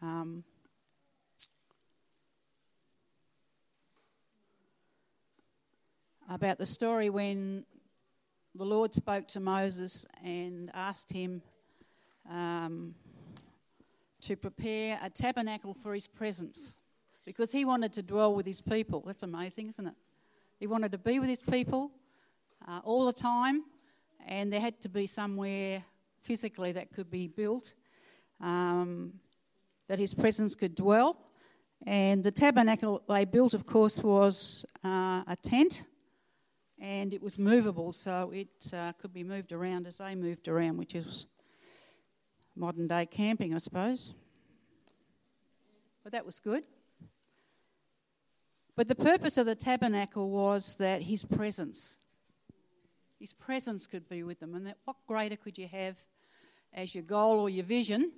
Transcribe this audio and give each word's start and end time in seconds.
Um, 0.00 0.44
about 6.28 6.58
the 6.58 6.66
story 6.66 7.10
when 7.10 7.64
the 8.54 8.64
Lord 8.64 8.94
spoke 8.94 9.26
to 9.28 9.40
Moses 9.40 10.06
and 10.24 10.70
asked 10.74 11.12
him 11.12 11.42
um, 12.30 12.94
to 14.20 14.36
prepare 14.36 14.98
a 15.02 15.10
tabernacle 15.10 15.74
for 15.74 15.94
his 15.94 16.06
presence 16.06 16.78
because 17.24 17.50
he 17.50 17.64
wanted 17.64 17.92
to 17.94 18.02
dwell 18.02 18.34
with 18.34 18.46
his 18.46 18.60
people. 18.60 19.02
That's 19.06 19.22
amazing, 19.22 19.70
isn't 19.70 19.86
it? 19.86 19.94
He 20.60 20.66
wanted 20.66 20.92
to 20.92 20.98
be 20.98 21.18
with 21.18 21.28
his 21.28 21.42
people 21.42 21.90
uh, 22.66 22.80
all 22.84 23.06
the 23.06 23.12
time, 23.12 23.64
and 24.26 24.52
there 24.52 24.60
had 24.60 24.80
to 24.82 24.88
be 24.88 25.06
somewhere 25.06 25.82
physically 26.22 26.72
that 26.72 26.92
could 26.92 27.10
be 27.10 27.26
built 27.26 27.74
um, 28.40 29.14
that 29.88 29.98
his 29.98 30.14
presence 30.14 30.54
could 30.54 30.74
dwell. 30.74 31.18
And 31.86 32.22
the 32.22 32.30
tabernacle 32.30 33.02
they 33.08 33.24
built, 33.24 33.54
of 33.54 33.66
course, 33.66 34.02
was 34.02 34.64
uh, 34.84 35.22
a 35.26 35.36
tent 35.42 35.84
and 36.80 37.12
it 37.12 37.20
was 37.20 37.38
movable, 37.38 37.92
so 37.92 38.30
it 38.32 38.70
uh, 38.72 38.92
could 38.92 39.12
be 39.12 39.24
moved 39.24 39.52
around 39.52 39.86
as 39.86 39.98
they 39.98 40.14
moved 40.14 40.46
around, 40.46 40.76
which 40.76 40.94
is 40.94 41.26
modern 42.54 42.86
day 42.86 43.06
camping, 43.06 43.54
I 43.54 43.58
suppose. 43.58 44.14
But 46.04 46.12
that 46.12 46.24
was 46.24 46.38
good. 46.38 46.62
But 48.76 48.86
the 48.86 48.94
purpose 48.94 49.38
of 49.38 49.46
the 49.46 49.56
tabernacle 49.56 50.30
was 50.30 50.76
that 50.76 51.02
his 51.02 51.24
presence, 51.24 51.98
his 53.18 53.32
presence 53.32 53.88
could 53.88 54.08
be 54.08 54.22
with 54.22 54.38
them. 54.38 54.54
And 54.54 54.66
that 54.68 54.76
what 54.84 54.96
greater 55.06 55.36
could 55.36 55.58
you 55.58 55.66
have 55.66 55.98
as 56.72 56.94
your 56.94 57.02
goal 57.02 57.40
or 57.40 57.50
your 57.50 57.64
vision 57.64 58.12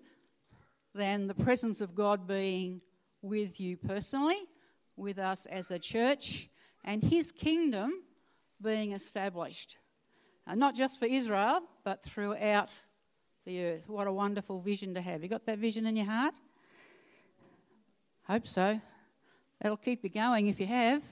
than 0.94 1.26
the 1.26 1.34
presence 1.34 1.80
of 1.80 1.94
God 1.94 2.26
being 2.26 2.82
with 3.22 3.60
you 3.60 3.76
personally, 3.76 4.38
with 4.96 5.18
us 5.18 5.46
as 5.46 5.70
a 5.70 5.78
church, 5.78 6.48
and 6.84 7.02
his 7.02 7.32
kingdom 7.32 7.92
being 8.62 8.92
established. 8.92 9.78
Uh, 10.46 10.54
not 10.54 10.74
just 10.74 10.98
for 10.98 11.06
Israel, 11.06 11.60
but 11.84 12.02
throughout 12.02 12.78
the 13.44 13.64
earth. 13.64 13.88
What 13.88 14.06
a 14.06 14.12
wonderful 14.12 14.60
vision 14.60 14.94
to 14.94 15.00
have. 15.00 15.22
You 15.22 15.28
got 15.28 15.44
that 15.44 15.58
vision 15.58 15.86
in 15.86 15.96
your 15.96 16.06
heart? 16.06 16.38
Hope 18.26 18.46
so. 18.46 18.80
That'll 19.60 19.76
keep 19.76 20.04
you 20.04 20.10
going 20.10 20.46
if 20.46 20.60
you 20.60 20.66
have. 20.66 21.02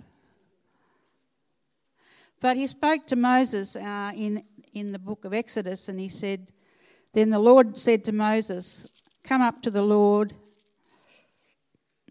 But 2.41 2.56
he 2.56 2.66
spoke 2.66 3.06
to 3.08 3.16
Moses 3.16 3.77
uh, 3.77 4.12
in, 4.14 4.44
in 4.72 4.92
the 4.92 4.98
book 4.98 5.25
of 5.25 5.34
Exodus 5.34 5.88
and 5.88 5.98
he 5.98 6.08
said, 6.08 6.53
Then 7.12 7.31
the 7.31 7.38
Lord 7.38 7.77
said 7.77 8.05
to 8.05 8.12
Moses, 8.12 8.86
Come 9.29 9.43
up 9.43 9.61
to 9.61 9.71
the 9.71 9.83
Lord. 9.83 10.33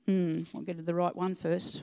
Mm, 0.07 0.47
I'll 0.53 0.61
get 0.61 0.77
to 0.77 0.83
the 0.83 0.93
right 0.93 1.15
one 1.15 1.33
first. 1.33 1.81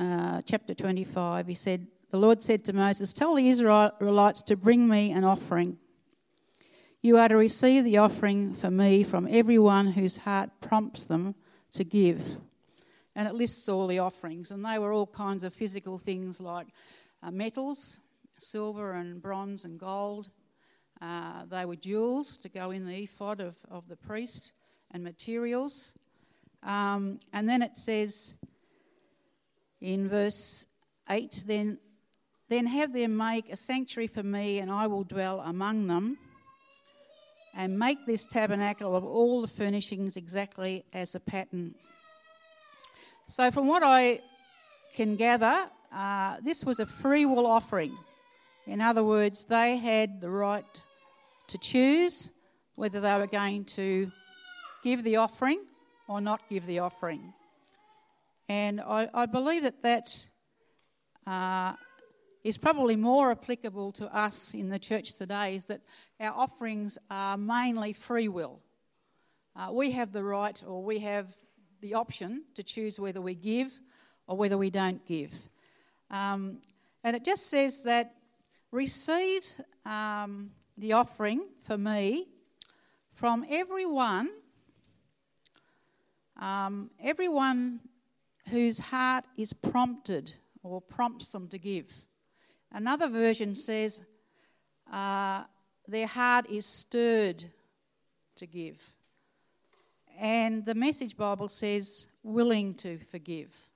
Uh, 0.00 0.42
chapter 0.44 0.74
25, 0.74 1.46
he 1.46 1.54
said, 1.54 1.86
the 2.10 2.16
Lord 2.16 2.42
said 2.42 2.64
to 2.64 2.72
Moses, 2.72 3.12
Tell 3.12 3.36
the 3.36 3.48
Israelites 3.48 4.42
to 4.42 4.56
bring 4.56 4.88
me 4.88 5.12
an 5.12 5.22
offering. 5.22 5.78
You 7.02 7.18
are 7.18 7.28
to 7.28 7.36
receive 7.36 7.84
the 7.84 7.98
offering 7.98 8.52
for 8.52 8.68
me 8.68 9.04
from 9.04 9.28
everyone 9.30 9.86
whose 9.86 10.16
heart 10.16 10.50
prompts 10.60 11.06
them 11.06 11.36
to 11.74 11.84
give. 11.84 12.38
And 13.14 13.28
it 13.28 13.34
lists 13.36 13.68
all 13.68 13.86
the 13.86 14.00
offerings, 14.00 14.50
and 14.50 14.64
they 14.64 14.80
were 14.80 14.92
all 14.92 15.06
kinds 15.06 15.44
of 15.44 15.54
physical 15.54 15.98
things 15.98 16.40
like 16.40 16.66
uh, 17.22 17.30
metals, 17.30 18.00
silver 18.38 18.94
and 18.94 19.22
bronze 19.22 19.64
and 19.64 19.78
gold. 19.78 20.30
Uh, 21.00 21.44
they 21.46 21.64
were 21.64 21.76
jewels 21.76 22.36
to 22.38 22.48
go 22.48 22.70
in 22.70 22.86
the 22.86 23.04
ephod 23.04 23.40
of, 23.40 23.56
of 23.70 23.88
the 23.88 23.96
priest 23.96 24.52
and 24.90 25.02
materials. 25.02 25.94
Um, 26.62 27.18
and 27.32 27.48
then 27.48 27.62
it 27.62 27.76
says 27.76 28.36
in 29.80 30.08
verse 30.08 30.66
8 31.10 31.44
then 31.46 31.78
then 32.48 32.66
have 32.66 32.92
them 32.92 33.16
make 33.16 33.50
a 33.50 33.56
sanctuary 33.56 34.06
for 34.06 34.22
me, 34.22 34.58
and 34.58 34.70
I 34.70 34.86
will 34.86 35.04
dwell 35.04 35.40
among 35.40 35.86
them. 35.86 36.18
And 37.56 37.78
make 37.78 37.98
this 38.04 38.26
tabernacle 38.26 38.96
of 38.96 39.04
all 39.04 39.40
the 39.40 39.48
furnishings 39.48 40.16
exactly 40.16 40.84
as 40.92 41.14
a 41.14 41.20
pattern. 41.20 41.74
So, 43.26 43.50
from 43.50 43.68
what 43.68 43.82
I 43.82 44.20
can 44.92 45.16
gather, 45.16 45.70
uh, 45.92 46.36
this 46.42 46.64
was 46.64 46.80
a 46.80 46.86
free 46.86 47.24
will 47.24 47.46
offering. 47.46 47.96
In 48.66 48.80
other 48.80 49.04
words, 49.04 49.44
they 49.44 49.76
had 49.76 50.20
the 50.20 50.30
right 50.30 50.64
to 51.48 51.58
choose 51.58 52.30
whether 52.74 53.00
they 53.00 53.14
were 53.18 53.26
going 53.26 53.64
to 53.64 54.10
give 54.82 55.02
the 55.02 55.16
offering 55.16 55.58
or 56.08 56.20
not 56.20 56.40
give 56.48 56.66
the 56.66 56.78
offering. 56.78 57.32
And 58.48 58.80
I, 58.80 59.08
I 59.14 59.26
believe 59.26 59.62
that 59.62 59.82
that 59.82 60.28
uh, 61.26 61.74
is 62.42 62.58
probably 62.58 62.96
more 62.96 63.30
applicable 63.30 63.92
to 63.92 64.14
us 64.14 64.52
in 64.52 64.68
the 64.68 64.78
church 64.78 65.16
today 65.16 65.54
is 65.54 65.64
that 65.64 65.80
our 66.20 66.32
offerings 66.32 66.98
are 67.10 67.38
mainly 67.38 67.92
free 67.94 68.28
will. 68.28 68.60
Uh, 69.56 69.70
we 69.72 69.92
have 69.92 70.12
the 70.12 70.22
right 70.22 70.62
or 70.66 70.82
we 70.82 70.98
have 70.98 71.36
the 71.80 71.94
option 71.94 72.44
to 72.54 72.62
choose 72.62 73.00
whether 73.00 73.20
we 73.20 73.34
give 73.34 73.78
or 74.26 74.36
whether 74.36 74.58
we 74.58 74.70
don't 74.70 75.04
give. 75.06 75.48
Um, 76.10 76.60
and 77.02 77.16
it 77.16 77.24
just 77.24 77.48
says 77.48 77.82
that 77.84 78.14
receive 78.72 79.46
um, 79.86 80.50
the 80.76 80.92
offering 80.92 81.46
for 81.62 81.78
me 81.78 82.28
from 83.12 83.44
everyone, 83.48 84.30
um, 86.40 86.90
everyone 87.02 87.80
whose 88.48 88.78
heart 88.78 89.24
is 89.36 89.52
prompted 89.52 90.34
or 90.62 90.80
prompts 90.80 91.30
them 91.32 91.48
to 91.48 91.58
give. 91.58 92.06
Another 92.72 93.08
version 93.08 93.54
says, 93.54 94.02
uh, 94.92 95.44
their 95.86 96.06
heart 96.06 96.46
is 96.50 96.66
stirred 96.66 97.44
to 98.36 98.46
give. 98.46 98.96
And 100.18 100.64
the 100.64 100.74
Message 100.74 101.16
Bible 101.16 101.48
says, 101.48 102.08
willing 102.22 102.74
to 102.74 102.98
forgive. 103.10 103.70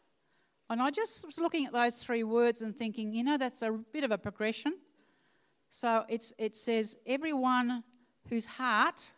And 0.70 0.82
I 0.82 0.90
just 0.90 1.24
was 1.24 1.38
looking 1.38 1.66
at 1.66 1.72
those 1.72 2.02
three 2.02 2.24
words 2.24 2.62
and 2.62 2.76
thinking, 2.76 3.12
you 3.14 3.24
know, 3.24 3.38
that's 3.38 3.62
a 3.62 3.70
bit 3.70 4.04
of 4.04 4.10
a 4.10 4.18
progression. 4.18 4.74
So 5.70 6.04
it 6.08 6.56
says, 6.56 6.96
everyone 7.06 7.84
whose 8.28 8.46
heart 8.46 9.14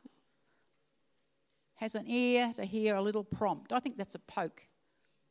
has 1.76 1.94
an 1.94 2.04
ear 2.06 2.52
to 2.56 2.64
hear 2.64 2.96
a 2.96 3.02
little 3.02 3.24
prompt. 3.24 3.72
I 3.72 3.80
think 3.80 3.96
that's 3.96 4.14
a 4.14 4.18
poke. 4.18 4.66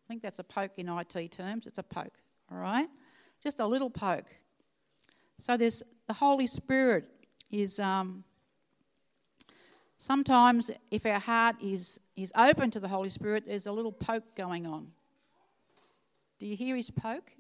I 0.05 0.07
think 0.07 0.23
that's 0.23 0.39
a 0.39 0.43
poke 0.43 0.79
in 0.79 0.89
IT 0.89 1.31
terms. 1.31 1.67
It's 1.67 1.77
a 1.77 1.83
poke, 1.83 2.17
all 2.51 2.57
right? 2.57 2.87
Just 3.43 3.59
a 3.59 3.67
little 3.67 3.89
poke. 3.89 4.29
So 5.37 5.55
there's 5.55 5.83
the 6.07 6.13
Holy 6.13 6.47
Spirit 6.47 7.05
is 7.51 7.79
um, 7.79 8.23
sometimes 9.99 10.71
if 10.89 11.05
our 11.05 11.19
heart 11.19 11.57
is 11.61 11.99
is 12.15 12.33
open 12.35 12.71
to 12.71 12.79
the 12.79 12.87
Holy 12.87 13.09
Spirit, 13.09 13.43
there's 13.45 13.67
a 13.67 13.71
little 13.71 13.91
poke 13.91 14.35
going 14.35 14.65
on. 14.65 14.87
Do 16.39 16.47
you 16.47 16.57
hear 16.57 16.75
his 16.75 16.89
poke? 16.89 17.31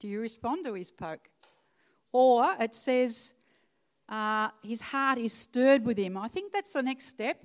Do 0.00 0.08
you 0.08 0.20
respond 0.20 0.64
to 0.64 0.74
his 0.74 0.90
poke? 0.90 1.30
Or 2.12 2.56
it 2.58 2.74
says 2.74 3.34
uh, 4.08 4.48
his 4.62 4.80
heart 4.80 5.18
is 5.18 5.32
stirred 5.32 5.84
with 5.84 5.98
him. 5.98 6.16
I 6.16 6.28
think 6.28 6.52
that's 6.52 6.72
the 6.72 6.82
next 6.82 7.06
step 7.06 7.44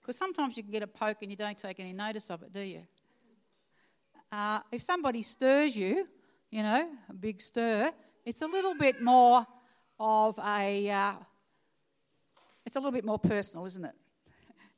because 0.00 0.16
sometimes 0.16 0.56
you 0.56 0.62
can 0.62 0.72
get 0.72 0.82
a 0.82 0.86
poke 0.86 1.18
and 1.22 1.30
you 1.30 1.36
don't 1.36 1.58
take 1.58 1.80
any 1.80 1.92
notice 1.92 2.30
of 2.30 2.42
it, 2.42 2.52
do 2.52 2.60
you? 2.60 2.82
Uh, 4.30 4.60
if 4.70 4.82
somebody 4.82 5.22
stirs 5.22 5.76
you, 5.76 6.06
you 6.50 6.62
know, 6.62 6.88
a 7.08 7.14
big 7.14 7.40
stir, 7.40 7.90
it's 8.24 8.42
a 8.42 8.46
little 8.46 8.74
bit 8.74 9.02
more 9.02 9.46
of 9.98 10.38
a, 10.38 10.90
uh, 10.90 11.14
it's 12.64 12.76
a 12.76 12.78
little 12.78 12.92
bit 12.92 13.04
more 13.04 13.18
personal, 13.18 13.66
isn't 13.66 13.84
it? 13.84 13.94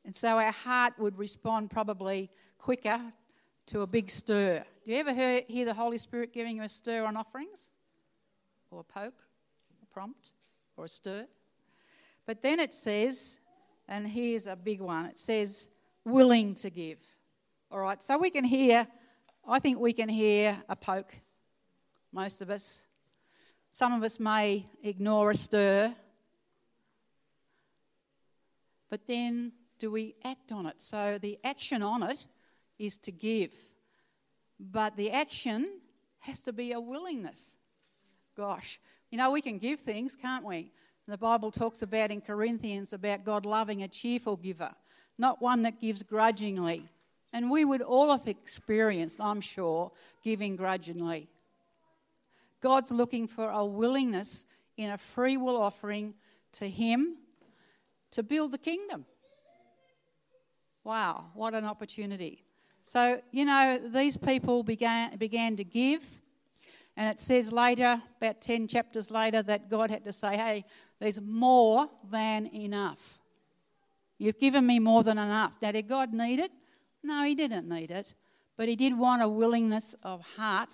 And 0.05 0.15
so 0.15 0.39
our 0.39 0.53
heart 0.53 0.95
would 0.99 1.19
respond 1.19 1.71
probably 1.71 2.31
quicker 2.57 3.01
to 3.67 3.81
a 3.83 3.87
big 3.87 4.11
stir. 4.11 4.65
Do 4.87 4.93
you 4.93 4.99
ever 4.99 5.13
hear, 5.13 5.43
hear 5.47 5.65
the 5.67 5.75
Holy 5.75 5.99
Spirit 5.99 6.33
giving 6.33 6.57
you 6.57 6.63
a 6.63 6.69
stir 6.69 7.05
on 7.05 7.17
offerings? 7.17 7.69
Or 8.71 8.81
a 8.81 8.85
poke, 8.85 9.25
a 9.83 9.87
prompt, 9.87 10.33
or 10.77 10.85
a 10.85 10.89
stir? 10.89 11.27
But 12.27 12.43
then 12.43 12.61
it 12.61 12.75
says, 12.75 13.41
and 13.89 14.07
here's 14.07 14.47
a 14.47 14.55
big 14.57 14.81
one 14.81 15.07
it 15.07 15.19
says, 15.19 15.71
willing 16.05 16.55
to 16.57 16.71
give. 16.71 16.99
All 17.71 17.81
right, 17.81 18.03
so 18.03 18.19
we 18.19 18.31
can 18.31 18.45
hear, 18.45 18.87
I 19.47 19.59
think 19.59 19.79
we 19.79 19.93
can 19.93 20.09
hear 20.09 20.63
a 20.69 20.77
poke, 20.77 21.15
most 22.13 22.43
of 22.43 22.51
us. 22.51 22.87
Some 23.73 23.93
of 23.93 24.03
us 24.03 24.19
may 24.19 24.65
ignore 24.83 25.31
a 25.31 25.35
stir, 25.35 25.95
but 28.91 29.07
then 29.07 29.53
do 29.79 29.91
we 29.91 30.15
act 30.25 30.53
on 30.53 30.67
it? 30.67 30.81
So 30.81 31.19
the 31.21 31.39
action 31.45 31.83
on 31.83 32.03
it 32.03 32.27
is 32.79 32.99
to 32.99 33.13
give, 33.13 33.53
but 34.59 34.97
the 34.97 35.11
action 35.11 35.81
has 36.21 36.43
to 36.43 36.53
be 36.53 36.73
a 36.73 36.81
willingness. 36.81 37.57
Gosh, 38.39 38.79
you 39.11 39.19
know, 39.19 39.33
we 39.33 39.43
can 39.43 39.59
give 39.59 39.81
things, 39.81 40.15
can't 40.15 40.45
we? 40.45 40.71
The 41.09 41.19
Bible 41.19 41.51
talks 41.51 41.83
about 41.83 42.13
in 42.13 42.21
Corinthians 42.21 42.93
about 42.93 43.25
God 43.25 43.45
loving 43.45 43.83
a 43.83 43.89
cheerful 43.89 44.37
giver. 44.37 44.71
not 45.19 45.43
one 45.43 45.63
that 45.63 45.81
gives 45.81 46.05
grudgingly. 46.05 46.85
And 47.33 47.51
we 47.51 47.65
would 47.65 47.83
all 47.83 48.13
have 48.13 48.29
experienced, 48.29 49.21
I'm 49.21 49.41
sure, 49.41 49.91
giving 50.23 50.55
grudgingly. 50.55 51.29
God's 52.61 52.93
looking 52.93 53.27
for 53.27 53.51
a 53.51 53.65
willingness 53.65 54.47
in 54.77 54.91
a 54.91 54.99
free 54.99 55.37
will 55.37 55.57
offering 55.57 56.15
to 56.53 56.69
Him 56.69 57.17
to 58.13 58.23
build 58.23 58.53
the 58.53 58.59
kingdom. 58.59 59.05
Wow, 60.85 61.25
what 61.35 61.55
an 61.55 61.65
opportunity. 61.65 62.45
So, 62.83 63.21
you 63.33 63.45
know, 63.45 63.81
these 63.85 64.17
people 64.17 64.63
began, 64.63 65.17
began 65.17 65.57
to 65.57 65.65
give. 65.65 66.21
And 66.99 67.09
it 67.09 67.21
says 67.21 67.53
later, 67.53 68.03
about 68.21 68.41
10 68.41 68.67
chapters 68.67 69.09
later, 69.09 69.41
that 69.45 69.71
God 69.71 69.89
had 69.89 70.03
to 70.03 70.13
say, 70.13 70.37
hey, 70.37 70.65
there's 70.99 71.21
more 71.21 71.89
than 72.11 72.47
enough. 72.47 73.21
You've 74.19 74.41
given 74.41 74.67
me 74.67 74.81
more 74.81 75.05
than 75.05 75.17
enough. 75.17 75.57
Now, 75.63 75.71
did 75.71 75.87
God 75.87 76.13
need 76.13 76.41
it? 76.41 76.51
No, 77.05 77.23
He 77.23 77.37
didn't 77.37 77.69
need 77.69 77.93
it. 77.93 78.15
But 78.57 78.69
He 78.69 78.75
did 78.75 78.99
want 78.99 79.23
a 79.23 79.29
willingness 79.29 79.95
of 80.03 80.27
heart 80.37 80.73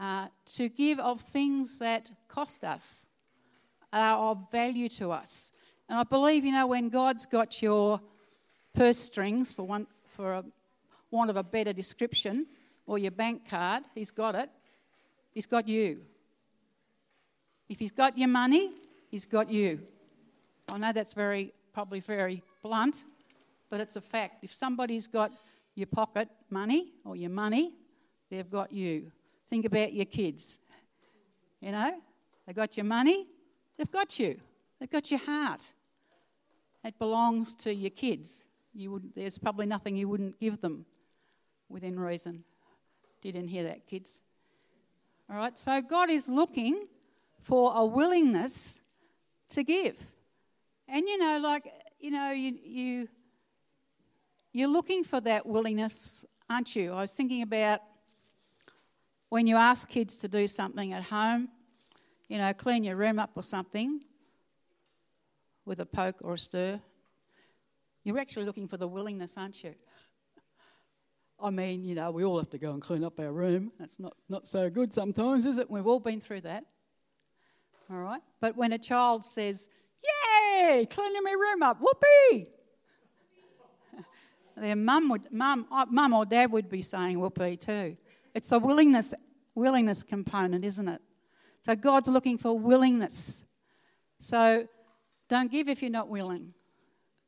uh, 0.00 0.26
to 0.56 0.68
give 0.68 0.98
of 0.98 1.20
things 1.20 1.78
that 1.78 2.10
cost 2.26 2.64
us, 2.64 3.06
are 3.92 4.18
of 4.32 4.50
value 4.50 4.88
to 4.88 5.12
us. 5.12 5.52
And 5.88 5.96
I 5.96 6.02
believe, 6.02 6.44
you 6.44 6.50
know, 6.50 6.66
when 6.66 6.88
God's 6.88 7.24
got 7.24 7.62
your 7.62 8.00
purse 8.74 8.98
strings, 8.98 9.52
for, 9.52 9.62
one, 9.62 9.86
for 10.08 10.32
a 10.32 10.44
want 11.12 11.30
of 11.30 11.36
a 11.36 11.44
better 11.44 11.72
description, 11.72 12.48
or 12.84 12.98
your 12.98 13.12
bank 13.12 13.48
card, 13.48 13.84
He's 13.94 14.10
got 14.10 14.34
it. 14.34 14.50
He's 15.34 15.46
got 15.46 15.68
you. 15.68 16.00
If 17.68 17.78
He's 17.78 17.92
got 17.92 18.16
your 18.16 18.28
money, 18.28 18.70
He's 19.10 19.26
got 19.26 19.50
you. 19.50 19.80
I 20.68 20.78
know 20.78 20.92
that's 20.92 21.12
very, 21.14 21.52
probably 21.72 22.00
very 22.00 22.42
blunt, 22.62 23.04
but 23.68 23.80
it's 23.80 23.96
a 23.96 24.00
fact. 24.00 24.44
If 24.44 24.54
somebody's 24.54 25.06
got 25.06 25.32
your 25.74 25.86
pocket 25.88 26.28
money 26.48 26.92
or 27.04 27.16
your 27.16 27.30
money, 27.30 27.72
they've 28.30 28.50
got 28.50 28.72
you. 28.72 29.10
Think 29.50 29.66
about 29.66 29.92
your 29.92 30.06
kids. 30.06 30.60
You 31.60 31.72
know, 31.72 31.94
they 32.46 32.52
got 32.52 32.76
your 32.76 32.84
money, 32.84 33.26
they've 33.76 33.90
got 33.90 34.18
you. 34.18 34.40
They've 34.78 34.90
got 34.90 35.10
your 35.10 35.20
heart. 35.20 35.72
It 36.84 36.98
belongs 36.98 37.54
to 37.56 37.74
your 37.74 37.90
kids. 37.90 38.44
You 38.74 38.92
would, 38.92 39.14
there's 39.14 39.38
probably 39.38 39.66
nothing 39.66 39.96
you 39.96 40.08
wouldn't 40.08 40.38
give 40.38 40.60
them 40.60 40.84
within 41.68 41.98
reason. 41.98 42.44
Didn't 43.22 43.48
hear 43.48 43.64
that, 43.64 43.86
kids. 43.86 44.22
All 45.30 45.36
right, 45.36 45.58
so 45.58 45.80
God 45.80 46.10
is 46.10 46.28
looking 46.28 46.82
for 47.40 47.72
a 47.74 47.84
willingness 47.84 48.82
to 49.50 49.64
give. 49.64 50.12
And 50.86 51.08
you 51.08 51.18
know, 51.18 51.38
like, 51.38 51.64
you 51.98 52.10
know, 52.10 52.30
you, 52.30 52.58
you, 52.62 53.08
you're 54.52 54.68
looking 54.68 55.02
for 55.02 55.20
that 55.22 55.46
willingness, 55.46 56.26
aren't 56.48 56.76
you? 56.76 56.92
I 56.92 57.00
was 57.00 57.12
thinking 57.12 57.42
about 57.42 57.80
when 59.30 59.46
you 59.46 59.56
ask 59.56 59.88
kids 59.88 60.18
to 60.18 60.28
do 60.28 60.46
something 60.46 60.92
at 60.92 61.02
home, 61.04 61.48
you 62.28 62.38
know, 62.38 62.52
clean 62.52 62.84
your 62.84 62.96
room 62.96 63.18
up 63.18 63.30
or 63.34 63.42
something 63.42 64.00
with 65.64 65.80
a 65.80 65.86
poke 65.86 66.18
or 66.22 66.34
a 66.34 66.38
stir, 66.38 66.80
you're 68.04 68.18
actually 68.18 68.44
looking 68.44 68.68
for 68.68 68.76
the 68.76 68.86
willingness, 68.86 69.36
aren't 69.38 69.64
you? 69.64 69.74
I 71.40 71.50
mean, 71.50 71.84
you 71.84 71.94
know, 71.94 72.10
we 72.10 72.24
all 72.24 72.38
have 72.38 72.50
to 72.50 72.58
go 72.58 72.72
and 72.72 72.80
clean 72.80 73.04
up 73.04 73.18
our 73.18 73.32
room. 73.32 73.72
That's 73.78 73.98
not, 73.98 74.14
not 74.28 74.48
so 74.48 74.70
good 74.70 74.92
sometimes, 74.92 75.46
is 75.46 75.58
it? 75.58 75.70
We've 75.70 75.86
all 75.86 76.00
been 76.00 76.20
through 76.20 76.42
that. 76.42 76.64
All 77.90 77.98
right? 77.98 78.22
But 78.40 78.56
when 78.56 78.72
a 78.72 78.78
child 78.78 79.24
says, 79.24 79.68
Yay, 80.02 80.86
cleaning 80.88 81.22
my 81.22 81.32
room 81.32 81.62
up, 81.62 81.80
whoopee! 81.80 82.48
Their 84.56 84.76
mum 84.76 85.08
would, 85.08 85.30
mum, 85.32 85.66
uh, 85.70 85.86
mum 85.90 86.14
or 86.14 86.24
dad 86.24 86.52
would 86.52 86.68
be 86.68 86.82
saying 86.82 87.18
whoopee 87.18 87.56
too. 87.56 87.96
It's 88.34 88.50
a 88.52 88.58
willingness, 88.58 89.14
willingness 89.54 90.02
component, 90.02 90.64
isn't 90.64 90.88
it? 90.88 91.02
So 91.62 91.74
God's 91.74 92.08
looking 92.08 92.38
for 92.38 92.58
willingness. 92.58 93.44
So 94.20 94.66
don't 95.28 95.50
give 95.50 95.68
if 95.68 95.82
you're 95.82 95.90
not 95.90 96.08
willing. 96.08 96.52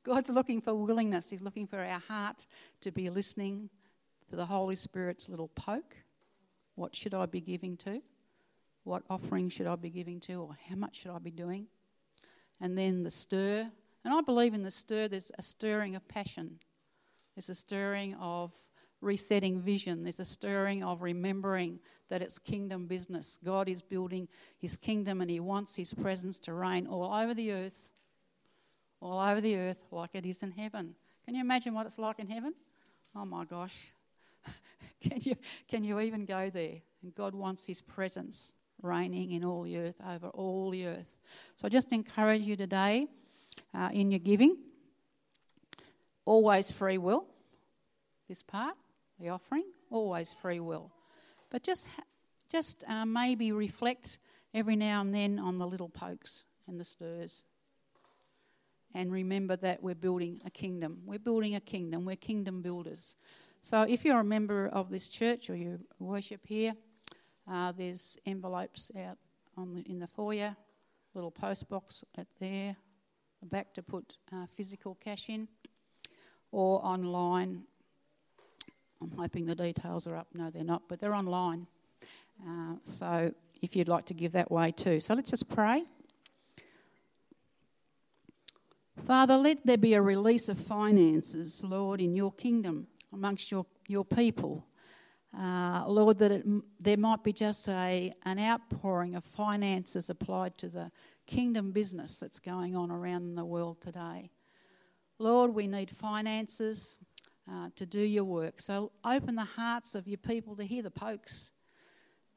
God's 0.04 0.30
looking 0.30 0.60
for 0.60 0.74
willingness. 0.74 1.30
He's 1.30 1.42
looking 1.42 1.66
for 1.66 1.80
our 1.80 2.00
heart 2.00 2.46
to 2.82 2.92
be 2.92 3.10
listening 3.10 3.70
for 4.28 4.37
the 4.37 4.46
Holy 4.46 4.76
Spirit's 4.76 5.28
little 5.28 5.49
poke. 5.49 5.96
What 6.75 6.94
should 6.94 7.14
I 7.14 7.26
be 7.26 7.40
giving 7.40 7.76
to? 7.78 8.02
What 8.84 9.02
offering 9.11 9.49
should 9.49 9.67
I 9.67 9.76
be 9.76 9.90
giving 9.90 10.20
to? 10.20 10.34
Or 10.34 10.56
how 10.69 10.76
much 10.76 11.00
should 11.00 11.11
I 11.11 11.19
be 11.19 11.31
doing? 11.31 11.67
And 12.61 12.76
then 12.76 13.02
the 13.02 13.11
stir. 13.11 13.70
And 14.05 14.14
I 14.14 14.20
believe 14.20 14.55
in 14.55 14.62
the 14.62 14.70
stir, 14.70 15.08
there's 15.08 15.32
a 15.38 15.43
stirring 15.43 15.96
of 15.96 16.06
passion, 16.06 16.58
there's 17.34 17.50
a 17.50 17.55
stirring 17.55 18.14
of 18.14 18.52
resetting 19.00 19.61
vision. 19.61 20.02
There's 20.02 20.20
a 20.20 20.25
stirring 20.25 20.82
of 20.82 21.02
remembering 21.02 21.81
that 22.08 22.23
it's 22.23 22.38
kingdom 22.38 22.87
business. 22.87 23.38
God 23.44 23.69
is 23.69 23.82
building 23.82 24.28
his 24.58 24.76
kingdom 24.76 25.20
and 25.20 25.31
he 25.31 25.40
wants 25.40 25.75
his 25.76 25.93
presence 25.94 26.38
to 26.40 26.52
reign 26.52 26.87
all 26.87 27.12
over 27.12 27.34
the 27.34 27.52
earth, 27.52 27.93
all 29.00 29.19
over 29.19 29.40
the 29.40 29.56
earth 29.56 29.84
like 29.90 30.11
it 30.14 30.26
is 30.26 30.43
in 30.43 30.52
heaven. 30.52 30.94
Can 31.25 31.34
you 31.34 31.40
imagine 31.40 31.75
what 31.75 31.87
it's 31.87 31.99
like 31.99 32.19
in 32.19 32.28
heaven? 32.28 32.55
Oh 33.14 33.25
my 33.25 33.44
gosh. 33.44 33.93
can, 35.00 35.19
you, 35.20 35.37
can 35.69 35.84
you 35.84 36.00
even 36.00 36.25
go 36.25 36.50
there? 36.50 36.81
And 37.02 37.14
God 37.14 37.34
wants 37.34 37.66
his 37.66 37.81
presence 37.82 38.52
reigning 38.82 39.32
in 39.32 39.44
all 39.44 39.62
the 39.62 39.78
earth, 39.78 40.00
over 40.06 40.28
all 40.28 40.70
the 40.70 40.87
earth. 40.87 41.16
So 41.56 41.66
I 41.66 41.69
just 41.69 41.93
encourage 41.93 42.46
you 42.46 42.56
today 42.56 43.06
uh, 43.75 43.90
in 43.93 44.10
your 44.10 44.20
giving, 44.20 44.56
always 46.25 46.70
free 46.70 46.98
will, 46.98 47.26
this 48.28 48.43
part 48.43 48.76
the 49.19 49.31
offering, 49.31 49.64
always 49.90 50.32
free 50.32 50.60
will. 50.60 50.90
But 51.50 51.62
just, 51.62 51.88
just 52.50 52.84
uh, 52.88 53.06
maybe 53.06 53.52
reflect 53.52 54.19
every 54.52 54.76
now 54.76 55.00
and 55.00 55.14
then 55.14 55.38
on 55.38 55.56
the 55.56 55.66
little 55.66 55.88
pokes 55.88 56.44
and 56.66 56.78
the 56.78 56.84
stirs. 56.84 57.44
And 58.94 59.12
remember 59.12 59.56
that 59.56 59.82
we're 59.82 59.94
building 59.94 60.40
a 60.44 60.50
kingdom. 60.50 61.02
We're 61.04 61.19
building 61.19 61.54
a 61.54 61.60
kingdom. 61.60 62.04
We're 62.04 62.16
kingdom 62.16 62.62
builders. 62.62 63.16
So 63.66 63.82
if 63.82 64.04
you're 64.04 64.20
a 64.20 64.22
member 64.22 64.68
of 64.68 64.90
this 64.90 65.08
church 65.08 65.50
or 65.50 65.56
you 65.56 65.80
worship 65.98 66.42
here, 66.46 66.72
uh, 67.50 67.72
there's 67.72 68.16
envelopes 68.24 68.92
out 68.96 69.18
the, 69.56 69.82
in 69.90 69.98
the 69.98 70.06
foyer, 70.06 70.54
little 71.14 71.32
post 71.32 71.68
box 71.68 72.04
at 72.16 72.28
there, 72.38 72.76
the 73.40 73.46
back 73.46 73.74
to 73.74 73.82
put 73.82 74.18
uh, 74.32 74.46
physical 74.46 74.94
cash 74.94 75.28
in, 75.30 75.48
or 76.52 76.80
online 76.86 77.64
I'm 79.02 79.11
hoping 79.11 79.46
the 79.46 79.56
details 79.56 80.06
are 80.06 80.14
up. 80.14 80.28
No, 80.32 80.49
they're 80.49 80.62
not, 80.62 80.82
but 80.88 81.00
they're 81.00 81.12
online. 81.12 81.66
Uh, 82.46 82.76
so 82.85 83.35
if 83.62 83.75
you'd 83.75 83.88
like 83.88 84.04
to 84.04 84.14
give 84.14 84.30
that 84.30 84.49
way 84.49 84.70
too. 84.70 85.00
So 85.00 85.12
let's 85.14 85.30
just 85.30 85.49
pray. 85.49 85.82
Father, 89.04 89.37
let 89.37 89.66
there 89.66 89.76
be 89.76 89.94
a 89.94 90.02
release 90.02 90.49
of 90.49 90.56
finances, 90.56 91.64
Lord, 91.64 92.00
in 92.00 92.14
your 92.14 92.30
kingdom 92.30 92.87
amongst 93.16 93.50
your, 93.50 93.66
your 93.88 94.04
people. 94.04 94.64
Uh, 95.37 95.85
Lord, 95.87 96.18
that 96.18 96.30
it, 96.30 96.46
there 96.80 96.96
might 96.96 97.23
be 97.23 97.32
just 97.32 97.68
a, 97.68 98.12
an 98.25 98.38
outpouring 98.38 99.14
of 99.16 99.25
finances 99.25 100.08
applied 100.08 100.56
to 100.58 100.68
the 100.68 100.90
kingdom 101.26 101.73
business 101.73 102.18
that's 102.18 102.38
going 102.38 102.76
on 102.76 102.90
around 102.90 103.35
the 103.35 103.44
world 103.44 103.80
today. 103.80 104.30
Lord, 105.18 105.54
we 105.54 105.66
need 105.66 105.90
finances 105.90 106.99
uh, 107.50 107.70
to 107.76 107.87
do 107.87 108.00
your 108.00 108.25
work. 108.25 108.61
So 108.61 108.92
open 109.04 109.35
the 109.35 109.44
hearts 109.44 109.94
of 109.94 110.06
your 110.06 110.18
people 110.18 110.56
to 110.56 110.64
hear 110.64 110.82
the 110.82 110.90
pokes 110.90 111.50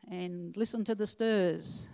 and 0.10 0.56
listen 0.58 0.84
to 0.86 0.96
the 0.96 1.08
stirs 1.08 1.90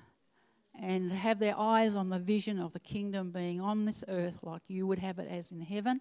and 0.80 1.12
have 1.12 1.39
their 1.39 1.58
eyes 1.58 1.96
on 1.96 2.10
the 2.10 2.20
vision 2.20 2.60
of 2.60 2.74
the 2.74 2.80
kingdom 2.80 3.32
being 3.32 3.62
on 3.62 3.86
this 3.86 4.04
earth 4.08 4.39
like 4.44 4.63
you 4.68 4.86
would 4.88 5.00
have 5.00 5.20
it 5.20 5.30
as 5.30 5.51
in 5.51 5.62
heaven. 5.62 6.00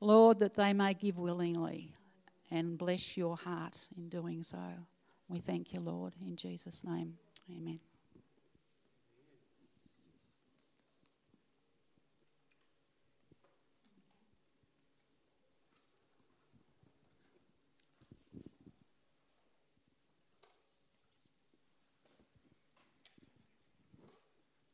Lord, 0.00 0.38
that 0.40 0.54
they 0.54 0.72
may 0.72 0.94
give 0.94 1.18
willingly 1.18 1.94
and 2.50 2.76
bless 2.76 3.16
your 3.16 3.36
heart 3.36 3.88
in 3.96 4.08
doing 4.08 4.42
so. 4.42 4.58
We 5.28 5.38
thank 5.38 5.72
you, 5.72 5.80
Lord, 5.80 6.14
in 6.26 6.36
Jesus' 6.36 6.84
name. 6.84 7.18
Amen. 7.50 7.78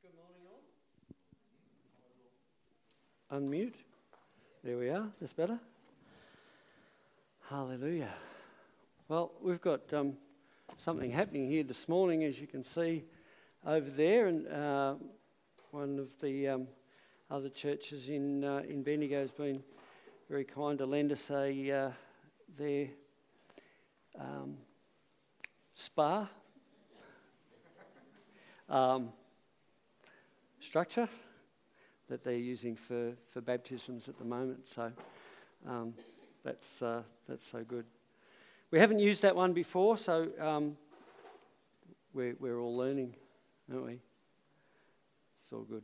Good 0.03 0.13
morning 0.17 0.47
all. 3.31 3.39
Unmute. 3.39 3.75
There 4.65 4.79
we 4.79 4.89
are. 4.89 5.09
That's 5.21 5.33
better. 5.33 5.61
Hallelujah. 7.49 8.13
Well, 9.07 9.31
we've 9.41 9.61
got 9.61 9.95
um, 9.95 10.15
something 10.79 11.13
happening 11.13 11.49
here 11.49 11.63
this 11.63 11.89
morning, 11.89 12.25
as 12.25 12.41
you 12.41 12.49
can 12.49 12.65
see 12.65 13.05
over 13.65 13.89
there, 13.89 14.27
and 14.27 14.49
uh, 14.49 14.95
one 15.71 16.01
of 16.01 16.09
the 16.21 16.49
um, 16.49 16.67
other 17.31 17.49
churches 17.49 18.09
in 18.09 18.43
uh, 18.43 18.63
in 18.69 18.83
Bendigo 18.83 19.21
has 19.21 19.31
been 19.31 19.63
very 20.29 20.43
kind 20.43 20.77
to 20.79 20.87
lend 20.87 21.13
us 21.13 21.31
a, 21.31 21.71
uh, 21.71 21.91
their 22.59 22.89
um, 24.19 24.57
spa 25.77 26.29
um, 28.69 29.11
structure 30.59 31.09
that 32.09 32.25
they're 32.25 32.35
using 32.35 32.75
for, 32.75 33.13
for 33.31 33.41
baptisms 33.41 34.09
at 34.09 34.19
the 34.19 34.25
moment. 34.25 34.67
So 34.67 34.91
um, 35.69 35.95
that's, 36.47 36.81
uh, 36.81 37.03
that's 37.29 37.45
so 37.45 37.65
good. 37.65 37.85
We 38.71 38.79
haven't 38.79 39.01
used 39.01 39.23
that 39.23 39.35
one 39.35 39.53
before, 39.53 39.97
so 39.97 40.29
um, 40.41 40.77
we're, 42.15 42.37
we're 42.39 42.61
all 42.61 42.77
learning, 42.77 43.17
aren't 43.69 43.85
we? 43.85 43.99
It's 45.35 45.53
all 45.53 45.63
good. 45.63 45.83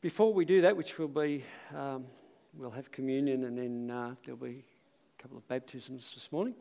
Before 0.00 0.34
we 0.34 0.44
do 0.44 0.62
that, 0.62 0.76
which 0.76 0.98
will 0.98 1.06
be, 1.06 1.44
um, 1.72 2.06
we'll 2.52 2.72
have 2.72 2.90
communion 2.90 3.44
and 3.44 3.56
then 3.56 3.96
uh, 3.96 4.14
there'll 4.24 4.40
be 4.40 4.64
a 5.16 5.22
couple 5.22 5.38
of 5.38 5.46
baptisms 5.46 6.14
this 6.14 6.32
morning. 6.32 6.54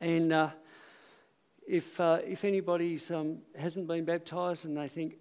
And 0.00 0.32
uh, 0.32 0.50
if, 1.64 2.00
uh, 2.00 2.18
if 2.26 2.44
anybody 2.44 3.00
um, 3.14 3.38
hasn't 3.56 3.86
been 3.86 4.04
baptised 4.04 4.64
and 4.64 4.76
they 4.76 4.88
think, 4.88 5.14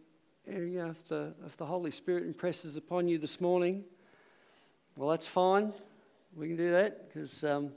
you 0.48 0.80
know, 0.80 0.90
if 0.90 1.08
the, 1.08 1.36
if 1.46 1.56
the 1.56 1.68
Holy 1.68 1.92
Spirit 1.92 2.26
impresses 2.26 2.78
upon 2.78 3.08
you 3.08 3.20
this 3.20 3.40
morning, 3.40 3.84
well, 5.00 5.08
that's 5.12 5.28
fine. 5.28 5.72
We 6.36 6.48
can 6.48 6.58
do 6.58 6.72
that 6.72 7.08
because 7.08 7.42
um, 7.46 7.72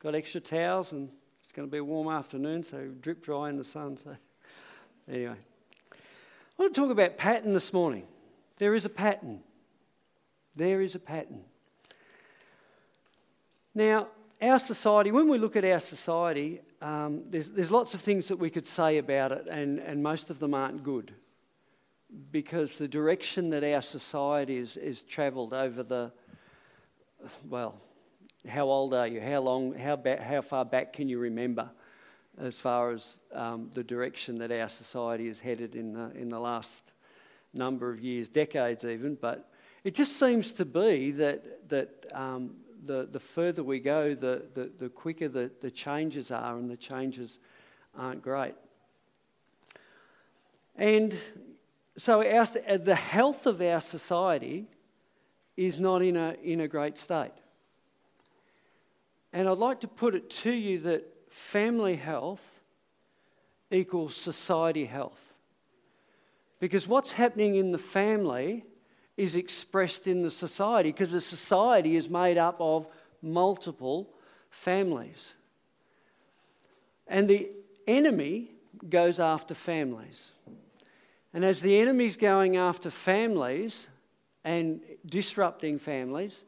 got 0.00 0.16
extra 0.16 0.40
towels 0.40 0.90
and 0.90 1.08
it's 1.44 1.52
going 1.52 1.68
to 1.68 1.70
be 1.70 1.78
a 1.78 1.84
warm 1.84 2.08
afternoon, 2.08 2.64
so 2.64 2.88
drip 3.00 3.22
dry 3.22 3.48
in 3.48 3.56
the 3.56 3.62
sun. 3.62 3.96
So, 3.96 4.16
anyway, 5.08 5.36
I 5.92 5.96
want 6.58 6.74
to 6.74 6.80
talk 6.80 6.90
about 6.90 7.16
pattern 7.16 7.52
this 7.52 7.72
morning. 7.72 8.02
There 8.56 8.74
is 8.74 8.86
a 8.86 8.88
pattern. 8.88 9.38
There 10.56 10.80
is 10.80 10.96
a 10.96 10.98
pattern. 10.98 11.42
Now, 13.72 14.08
our 14.42 14.58
society, 14.58 15.12
when 15.12 15.28
we 15.28 15.38
look 15.38 15.54
at 15.54 15.64
our 15.64 15.78
society, 15.78 16.60
um, 16.82 17.22
there's, 17.30 17.50
there's 17.50 17.70
lots 17.70 17.94
of 17.94 18.00
things 18.00 18.26
that 18.26 18.40
we 18.40 18.50
could 18.50 18.66
say 18.66 18.98
about 18.98 19.30
it, 19.30 19.46
and, 19.48 19.78
and 19.78 20.02
most 20.02 20.28
of 20.28 20.40
them 20.40 20.54
aren't 20.54 20.82
good 20.82 21.14
because 22.32 22.78
the 22.78 22.88
direction 22.88 23.50
that 23.50 23.62
our 23.62 23.80
society 23.80 24.56
is, 24.56 24.76
is 24.76 25.04
travelled 25.04 25.54
over 25.54 25.84
the, 25.84 26.10
well, 27.48 27.74
how 28.48 28.66
old 28.66 28.94
are 28.94 29.06
you? 29.06 29.20
How 29.20 29.40
long, 29.40 29.74
how, 29.74 29.96
ba- 29.96 30.22
how 30.22 30.40
far 30.40 30.64
back 30.64 30.92
can 30.92 31.08
you 31.08 31.18
remember 31.18 31.70
as 32.38 32.58
far 32.58 32.90
as 32.90 33.20
um, 33.32 33.70
the 33.72 33.82
direction 33.82 34.34
that 34.36 34.52
our 34.52 34.68
society 34.68 35.28
is 35.28 35.40
headed 35.40 35.74
in 35.74 35.92
the, 35.92 36.10
in 36.14 36.28
the 36.28 36.38
last 36.38 36.92
number 37.52 37.90
of 37.90 38.00
years, 38.00 38.28
decades 38.28 38.84
even? 38.84 39.14
But 39.14 39.50
it 39.82 39.94
just 39.94 40.18
seems 40.18 40.52
to 40.54 40.64
be 40.64 41.10
that, 41.12 41.68
that 41.68 42.06
um, 42.12 42.56
the, 42.84 43.08
the 43.10 43.20
further 43.20 43.62
we 43.62 43.80
go, 43.80 44.14
the, 44.14 44.42
the, 44.54 44.70
the 44.78 44.88
quicker 44.88 45.28
the, 45.28 45.50
the 45.60 45.70
changes 45.70 46.30
are, 46.30 46.56
and 46.56 46.70
the 46.70 46.76
changes 46.76 47.38
aren't 47.96 48.22
great. 48.22 48.54
And 50.76 51.16
so 51.96 52.26
our, 52.26 52.46
the 52.78 52.94
health 52.94 53.46
of 53.46 53.62
our 53.62 53.80
society 53.80 54.66
is 55.56 55.78
not 55.78 56.02
in 56.02 56.16
a, 56.16 56.36
in 56.42 56.60
a 56.60 56.68
great 56.68 56.96
state. 56.96 57.32
And 59.32 59.48
I'd 59.48 59.58
like 59.58 59.80
to 59.80 59.88
put 59.88 60.14
it 60.14 60.30
to 60.30 60.52
you 60.52 60.78
that 60.80 61.04
family 61.28 61.96
health 61.96 62.60
equals 63.70 64.14
society 64.14 64.84
health. 64.84 65.34
Because 66.60 66.86
what's 66.86 67.12
happening 67.12 67.56
in 67.56 67.72
the 67.72 67.78
family 67.78 68.64
is 69.16 69.36
expressed 69.36 70.06
in 70.06 70.22
the 70.22 70.30
society, 70.30 70.90
because 70.90 71.12
the 71.12 71.20
society 71.20 71.96
is 71.96 72.08
made 72.08 72.38
up 72.38 72.56
of 72.60 72.86
multiple 73.22 74.08
families. 74.50 75.34
And 77.06 77.28
the 77.28 77.50
enemy 77.86 78.50
goes 78.88 79.20
after 79.20 79.54
families. 79.54 80.30
And 81.32 81.44
as 81.44 81.60
the 81.60 81.78
enemy's 81.78 82.16
going 82.16 82.56
after 82.56 82.90
families 82.90 83.88
and 84.44 84.80
disrupting 85.06 85.78
families, 85.78 86.44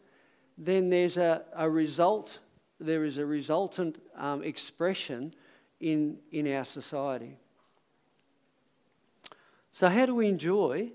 then 0.58 0.90
there's 0.90 1.16
a, 1.16 1.42
a 1.54 1.68
result, 1.68 2.40
there 2.78 3.04
is 3.04 3.18
a 3.18 3.26
resultant 3.26 3.98
um, 4.16 4.42
expression 4.42 5.32
in, 5.80 6.18
in 6.32 6.52
our 6.52 6.64
society. 6.64 7.38
So, 9.72 9.88
how 9.88 10.06
do 10.06 10.14
we 10.14 10.28
enjoy 10.28 10.90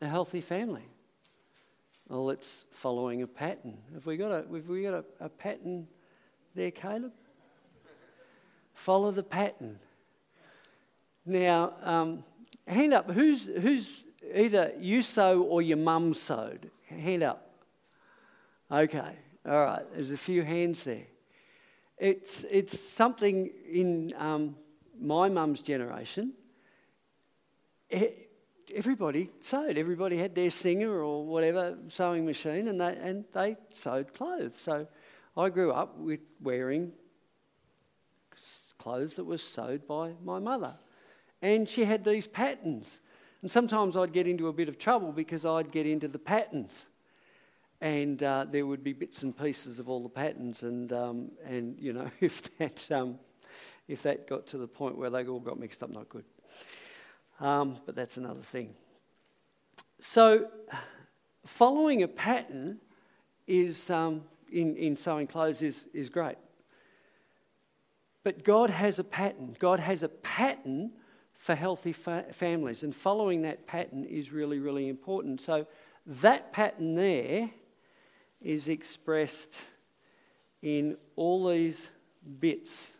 a 0.00 0.06
healthy 0.06 0.40
family? 0.40 0.86
Well, 2.08 2.30
it's 2.30 2.66
following 2.70 3.22
a 3.22 3.26
pattern. 3.26 3.78
Have 3.94 4.06
we 4.06 4.16
got 4.16 4.30
a, 4.30 4.44
have 4.54 4.68
we 4.68 4.82
got 4.82 4.94
a, 4.94 5.04
a 5.20 5.28
pattern 5.28 5.88
there, 6.54 6.70
Caleb? 6.70 7.12
Follow 8.74 9.10
the 9.10 9.22
pattern. 9.22 9.78
Now, 11.24 11.72
um, 11.82 12.24
hand 12.66 12.92
up. 12.92 13.10
Who's, 13.10 13.46
who's 13.46 13.88
either 14.32 14.72
you 14.78 15.02
sew 15.02 15.42
or 15.42 15.62
your 15.62 15.76
mum 15.76 16.14
sewed? 16.14 16.70
Hand 16.88 17.22
up. 17.22 17.50
Okay, 18.70 19.16
all 19.46 19.64
right. 19.64 19.84
There's 19.94 20.12
a 20.12 20.16
few 20.16 20.42
hands 20.42 20.84
there. 20.84 21.06
It's, 21.98 22.44
it's 22.50 22.78
something 22.78 23.50
in 23.70 24.12
um, 24.16 24.56
my 25.00 25.28
mum's 25.28 25.62
generation. 25.62 26.32
It, 27.88 28.30
everybody 28.74 29.30
sewed. 29.40 29.78
Everybody 29.78 30.16
had 30.16 30.34
their 30.34 30.50
singer 30.50 31.02
or 31.02 31.24
whatever 31.24 31.76
sewing 31.88 32.24
machine, 32.24 32.68
and 32.68 32.80
they, 32.80 32.96
and 32.96 33.24
they 33.32 33.56
sewed 33.70 34.12
clothes. 34.12 34.54
So 34.56 34.86
I 35.36 35.48
grew 35.50 35.72
up 35.72 35.98
with 35.98 36.20
wearing 36.40 36.92
clothes 38.78 39.14
that 39.14 39.24
were 39.24 39.38
sewed 39.38 39.86
by 39.86 40.12
my 40.22 40.38
mother. 40.38 40.74
And 41.40 41.68
she 41.68 41.84
had 41.84 42.04
these 42.04 42.26
patterns. 42.26 43.00
And 43.44 43.50
sometimes 43.50 43.94
I'd 43.94 44.14
get 44.14 44.26
into 44.26 44.48
a 44.48 44.54
bit 44.54 44.70
of 44.70 44.78
trouble 44.78 45.12
because 45.12 45.44
I'd 45.44 45.70
get 45.70 45.86
into 45.86 46.08
the 46.08 46.18
patterns. 46.18 46.86
And 47.78 48.22
uh, 48.22 48.46
there 48.50 48.64
would 48.64 48.82
be 48.82 48.94
bits 48.94 49.22
and 49.22 49.36
pieces 49.36 49.78
of 49.78 49.86
all 49.86 50.02
the 50.02 50.08
patterns. 50.08 50.62
And, 50.62 50.90
um, 50.94 51.30
and 51.44 51.78
you 51.78 51.92
know, 51.92 52.10
if 52.22 52.56
that, 52.56 52.90
um, 52.90 53.18
if 53.86 54.02
that 54.04 54.26
got 54.26 54.46
to 54.46 54.56
the 54.56 54.66
point 54.66 54.96
where 54.96 55.10
they 55.10 55.26
all 55.26 55.40
got 55.40 55.60
mixed 55.60 55.82
up, 55.82 55.90
not 55.90 56.08
good. 56.08 56.24
Um, 57.38 57.76
but 57.84 57.94
that's 57.94 58.16
another 58.16 58.40
thing. 58.40 58.70
So, 59.98 60.48
following 61.44 62.02
a 62.02 62.08
pattern 62.08 62.78
is, 63.46 63.90
um, 63.90 64.22
in, 64.50 64.74
in 64.74 64.96
sewing 64.96 65.26
clothes 65.26 65.60
is, 65.60 65.86
is 65.92 66.08
great. 66.08 66.38
But 68.22 68.42
God 68.42 68.70
has 68.70 68.98
a 68.98 69.04
pattern. 69.04 69.54
God 69.58 69.80
has 69.80 70.02
a 70.02 70.08
pattern 70.08 70.92
for 71.36 71.54
healthy 71.54 71.92
fa- 71.92 72.26
families. 72.32 72.82
And 72.82 72.94
following 72.94 73.42
that 73.42 73.66
pattern 73.66 74.04
is 74.04 74.32
really, 74.32 74.58
really 74.58 74.88
important. 74.88 75.40
So, 75.40 75.66
that 76.06 76.52
pattern 76.52 76.94
there 76.94 77.50
is 78.40 78.68
expressed 78.68 79.54
in 80.62 80.96
all 81.16 81.48
these 81.48 81.90
bits. 82.40 82.96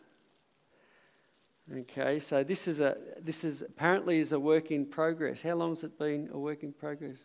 Okay, 1.71 2.19
so 2.19 2.43
this 2.43 2.67
is 2.67 2.79
a 2.79 2.95
this 3.19 3.43
is 3.43 3.63
apparently 3.63 4.19
is 4.19 4.33
a 4.33 4.39
work 4.39 4.69
in 4.69 4.85
progress. 4.85 5.41
How 5.41 5.55
long 5.55 5.71
has 5.71 5.83
it 5.83 5.97
been 5.97 6.29
a 6.31 6.37
work 6.37 6.61
in 6.61 6.71
progress? 6.73 7.17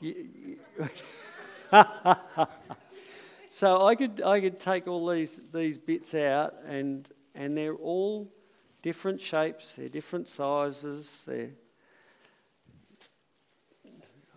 You, 0.00 0.26
you, 0.44 0.88
so 3.50 3.86
I 3.86 3.94
could 3.94 4.22
I 4.22 4.40
could 4.40 4.58
take 4.58 4.88
all 4.88 5.06
these 5.06 5.40
these 5.52 5.76
bits 5.76 6.14
out 6.14 6.54
and 6.66 7.06
and 7.34 7.56
they're 7.56 7.76
all 7.76 8.32
different 8.84 9.18
shapes, 9.18 9.76
they're 9.76 9.88
different 9.88 10.28
sizes, 10.28 11.24
they're 11.26 11.48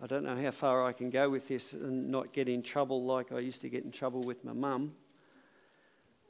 I 0.02 0.06
don't 0.06 0.24
know 0.24 0.40
how 0.40 0.52
far 0.52 0.86
I 0.86 0.92
can 0.92 1.10
go 1.10 1.28
with 1.28 1.48
this 1.48 1.74
and 1.74 2.08
not 2.08 2.32
get 2.32 2.48
in 2.48 2.62
trouble 2.62 3.04
like 3.04 3.30
I 3.30 3.40
used 3.40 3.60
to 3.62 3.68
get 3.68 3.84
in 3.84 3.90
trouble 3.90 4.20
with 4.22 4.44
my 4.44 4.52
mum. 4.52 4.92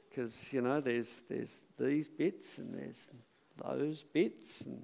Because, 0.09 0.51
you 0.51 0.61
know, 0.61 0.81
there's, 0.81 1.21
there's 1.29 1.61
these 1.77 2.09
bits 2.09 2.57
and 2.57 2.73
there's 2.73 2.97
those 3.63 4.03
bits 4.11 4.61
and, 4.61 4.83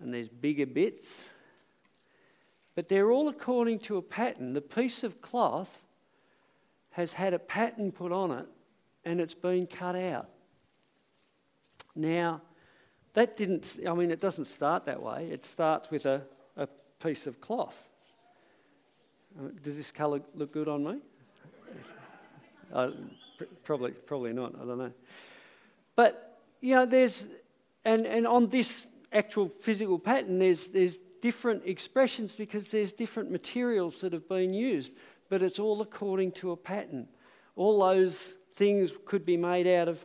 and 0.00 0.14
there's 0.14 0.28
bigger 0.28 0.64
bits. 0.64 1.28
But 2.76 2.88
they're 2.88 3.10
all 3.10 3.28
according 3.28 3.80
to 3.80 3.96
a 3.96 4.02
pattern. 4.02 4.52
The 4.52 4.60
piece 4.60 5.02
of 5.02 5.20
cloth 5.20 5.82
has 6.90 7.14
had 7.14 7.34
a 7.34 7.38
pattern 7.40 7.90
put 7.90 8.12
on 8.12 8.30
it 8.30 8.46
and 9.04 9.20
it's 9.20 9.34
been 9.34 9.66
cut 9.66 9.96
out. 9.96 10.28
Now, 11.94 12.40
that 13.14 13.36
didn't, 13.36 13.78
I 13.86 13.92
mean, 13.92 14.10
it 14.10 14.20
doesn't 14.20 14.46
start 14.46 14.86
that 14.86 15.02
way. 15.02 15.28
It 15.30 15.44
starts 15.44 15.90
with 15.90 16.06
a, 16.06 16.22
a 16.56 16.66
piece 17.02 17.26
of 17.26 17.40
cloth. 17.40 17.88
Uh, 19.38 19.48
does 19.62 19.76
this 19.76 19.92
colour 19.92 20.20
look 20.34 20.52
good 20.52 20.68
on 20.68 20.84
me? 20.84 20.98
uh, 22.72 22.90
probably, 23.64 23.90
probably 23.92 24.32
not, 24.32 24.54
I 24.54 24.64
don't 24.64 24.78
know. 24.78 24.92
But, 25.94 26.40
you 26.60 26.74
know, 26.74 26.86
there's, 26.86 27.26
and, 27.84 28.06
and 28.06 28.26
on 28.26 28.48
this 28.48 28.86
actual 29.12 29.48
physical 29.48 29.98
pattern, 29.98 30.38
there's, 30.38 30.68
there's 30.68 30.96
different 31.20 31.62
expressions 31.66 32.34
because 32.34 32.64
there's 32.64 32.92
different 32.92 33.30
materials 33.30 34.00
that 34.00 34.12
have 34.12 34.28
been 34.28 34.54
used, 34.54 34.92
but 35.28 35.42
it's 35.42 35.58
all 35.58 35.82
according 35.82 36.32
to 36.32 36.52
a 36.52 36.56
pattern. 36.56 37.06
All 37.56 37.80
those 37.80 38.38
things 38.54 38.92
could 39.04 39.26
be 39.26 39.36
made 39.36 39.66
out 39.66 39.88
of 39.88 40.04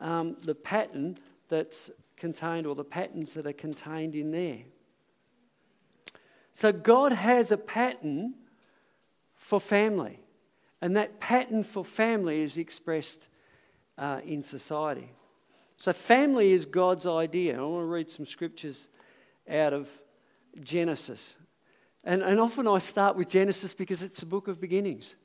um, 0.00 0.36
the 0.42 0.54
pattern 0.54 1.18
that's 1.48 1.90
contained, 2.16 2.66
or 2.66 2.74
the 2.74 2.84
patterns 2.84 3.34
that 3.34 3.46
are 3.46 3.52
contained 3.52 4.14
in 4.14 4.30
there. 4.30 4.60
So 6.52 6.72
God 6.72 7.12
has 7.12 7.52
a 7.52 7.56
pattern 7.56 8.34
for 9.34 9.60
family, 9.60 10.20
and 10.80 10.96
that 10.96 11.20
pattern 11.20 11.62
for 11.62 11.84
family 11.84 12.42
is 12.42 12.56
expressed 12.56 13.28
uh, 13.98 14.20
in 14.24 14.42
society. 14.42 15.10
So, 15.78 15.92
family 15.92 16.52
is 16.52 16.64
God's 16.64 17.06
idea. 17.06 17.58
I 17.58 17.62
want 17.62 17.82
to 17.82 17.86
read 17.86 18.10
some 18.10 18.24
scriptures 18.24 18.88
out 19.48 19.72
of 19.72 19.90
Genesis. 20.62 21.36
And, 22.04 22.22
and 22.22 22.40
often 22.40 22.66
I 22.66 22.78
start 22.78 23.16
with 23.16 23.28
Genesis 23.28 23.74
because 23.74 24.02
it's 24.02 24.20
the 24.20 24.26
book 24.26 24.48
of 24.48 24.60
beginnings, 24.60 25.16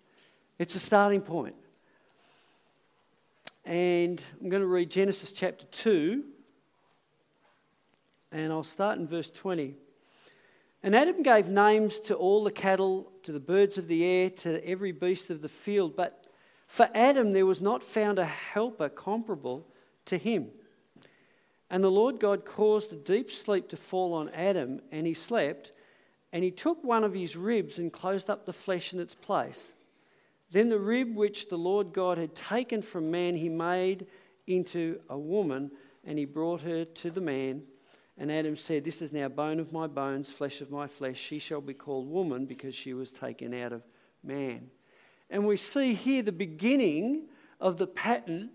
it's 0.60 0.76
a 0.76 0.80
starting 0.80 1.22
point. 1.22 1.56
And 3.64 4.24
I'm 4.42 4.50
going 4.50 4.62
to 4.62 4.68
read 4.68 4.90
Genesis 4.90 5.34
chapter 5.34 5.66
2, 5.68 6.24
and 8.32 8.52
I'll 8.52 8.64
start 8.64 8.98
in 8.98 9.08
verse 9.08 9.30
20. 9.30 9.76
And 10.82 10.96
Adam 10.96 11.22
gave 11.22 11.48
names 11.48 12.00
to 12.02 12.16
all 12.16 12.44
the 12.44 12.52
cattle, 12.52 13.12
to 13.22 13.32
the 13.32 13.40
birds 13.40 13.78
of 13.78 13.88
the 13.88 14.04
air, 14.04 14.32
to 14.32 14.66
every 14.68 14.92
beast 14.92 15.30
of 15.30 15.44
the 15.44 15.50
field. 15.50 15.96
But 15.96 16.26
for 16.66 16.90
Adam 16.96 17.34
there 17.34 17.46
was 17.46 17.62
not 17.62 17.84
found 17.84 18.18
a 18.18 18.26
helper 18.26 18.90
comparable 18.90 19.68
to 20.06 20.18
him. 20.18 20.48
And 21.70 21.84
the 21.84 21.92
Lord 21.92 22.20
God 22.20 22.46
caused 22.46 22.92
a 22.92 22.96
deep 22.96 23.30
sleep 23.30 23.70
to 23.70 23.78
fall 23.78 24.16
on 24.16 24.30
Adam, 24.30 24.82
and 24.92 25.06
he 25.06 25.14
slept. 25.14 25.72
And 26.34 26.44
he 26.44 26.50
took 26.50 26.84
one 26.84 27.04
of 27.04 27.14
his 27.14 27.36
ribs 27.36 27.78
and 27.78 27.94
closed 27.94 28.28
up 28.28 28.48
the 28.48 28.54
flesh 28.54 28.92
in 28.92 29.00
its 29.00 29.14
place. 29.14 29.74
Then 30.52 30.68
the 30.68 30.80
rib 30.80 31.16
which 31.16 31.48
the 31.48 31.58
Lord 31.58 31.94
God 31.94 32.18
had 32.18 32.36
taken 32.36 32.82
from 32.82 33.10
man, 33.10 33.36
he 33.36 33.48
made 33.48 34.06
into 34.48 35.00
a 35.10 35.18
woman, 35.18 35.72
and 36.04 36.20
he 36.20 36.26
brought 36.26 36.62
her 36.62 36.84
to 36.84 37.10
the 37.10 37.22
man. 37.22 37.64
And 38.18 38.30
Adam 38.32 38.58
said, 38.58 38.84
This 38.84 39.02
is 39.02 39.14
now 39.14 39.30
bone 39.30 39.60
of 39.60 39.72
my 39.72 39.88
bones, 39.88 40.30
flesh 40.30 40.60
of 40.60 40.70
my 40.70 40.88
flesh. 40.88 41.18
She 41.18 41.40
shall 41.40 41.62
be 41.62 41.74
called 41.74 42.10
woman 42.10 42.46
because 42.46 42.76
she 42.76 42.94
was 42.94 43.12
taken 43.12 43.54
out 43.54 43.72
of 43.72 43.82
man. 44.24 44.70
And 45.30 45.48
we 45.48 45.56
see 45.56 45.94
here 45.94 46.22
the 46.22 46.34
beginning 46.34 47.28
of 47.62 47.78
the 47.78 47.88
pattern 47.88 48.50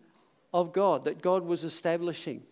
of 0.52 0.74
God 0.74 1.04
that 1.04 1.22
God 1.22 1.44
was 1.44 1.64
establishing 1.64 2.42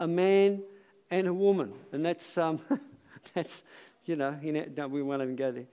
a 0.00 0.06
man 0.06 0.62
and 1.10 1.26
a 1.26 1.34
woman. 1.34 1.74
And 1.92 2.04
that's, 2.04 2.38
um, 2.38 2.60
that's 3.34 3.62
you 4.06 4.16
know, 4.16 4.38
no, 4.76 4.88
we 4.88 5.02
won't 5.02 5.20
even 5.20 5.36
go 5.36 5.52
there. 5.52 5.66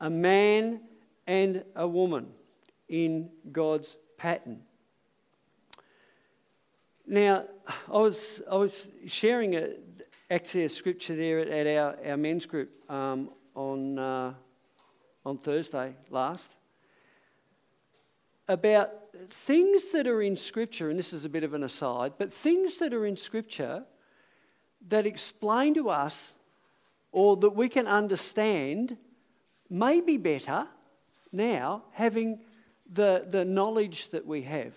A 0.00 0.10
man 0.10 0.80
and 1.26 1.64
a 1.74 1.86
woman 1.86 2.28
in 2.88 3.30
God's 3.52 3.98
pattern. 4.16 4.60
Now, 7.06 7.44
I 7.88 7.98
was, 7.98 8.42
I 8.50 8.56
was 8.56 8.88
sharing 9.06 9.54
a, 9.54 9.74
actually 10.30 10.64
a 10.64 10.68
scripture 10.68 11.14
there 11.14 11.38
at, 11.40 11.48
at 11.48 11.66
our, 11.66 11.96
our 12.10 12.16
men's 12.16 12.46
group 12.46 12.70
um, 12.90 13.30
on, 13.54 13.98
uh, 13.98 14.34
on 15.24 15.38
Thursday 15.38 15.94
last 16.10 16.56
about 18.48 18.90
things 19.28 19.90
that 19.92 20.06
are 20.06 20.22
in 20.22 20.36
Scripture, 20.36 20.90
and 20.90 20.98
this 20.98 21.12
is 21.12 21.24
a 21.24 21.28
bit 21.28 21.42
of 21.42 21.54
an 21.54 21.64
aside, 21.64 22.12
but 22.18 22.32
things 22.32 22.76
that 22.76 22.94
are 22.94 23.06
in 23.06 23.16
Scripture 23.16 23.84
that 24.88 25.06
explain 25.06 25.74
to 25.74 25.90
us 25.90 26.34
or 27.12 27.36
that 27.38 27.50
we 27.50 27.68
can 27.68 27.86
understand 27.86 28.96
may 29.68 30.00
be 30.00 30.16
better 30.16 30.66
now 31.32 31.82
having 31.92 32.38
the, 32.92 33.24
the 33.28 33.44
knowledge 33.44 34.10
that 34.10 34.26
we 34.26 34.42
have. 34.42 34.74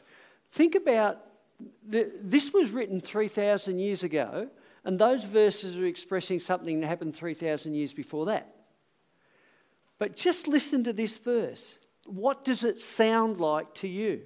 Think 0.50 0.76
about 0.76 1.20
the, 1.88 2.12
this 2.22 2.54
was 2.54 2.72
written 2.72 3.02
3,000 3.02 3.80
years 3.80 4.04
ago, 4.04 4.50
and 4.84 4.98
those 4.98 5.24
verses 5.24 5.78
are 5.78 5.86
expressing 5.86 6.40
something 6.40 6.80
that 6.80 6.88
happened 6.88 7.16
3,000 7.16 7.74
years 7.74 7.94
before 7.94 8.28
that. 8.28 8.56
But 9.98 10.16
just 10.16 10.48
listen 10.48 10.84
to 10.86 10.94
this 10.94 11.18
verse. 11.18 11.78
What 12.06 12.46
does 12.46 12.64
it 12.64 12.82
sound 12.82 13.40
like 13.40 13.74
to 13.76 13.88
you? 13.88 14.22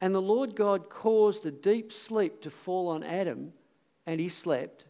And 0.00 0.14
the 0.14 0.20
Lord 0.20 0.56
God 0.56 0.90
caused 0.90 1.46
a 1.46 1.50
deep 1.50 1.92
sleep 1.92 2.42
to 2.42 2.50
fall 2.50 2.88
on 2.88 3.02
Adam, 3.02 3.52
and 4.04 4.20
he 4.20 4.28
slept. 4.28 4.84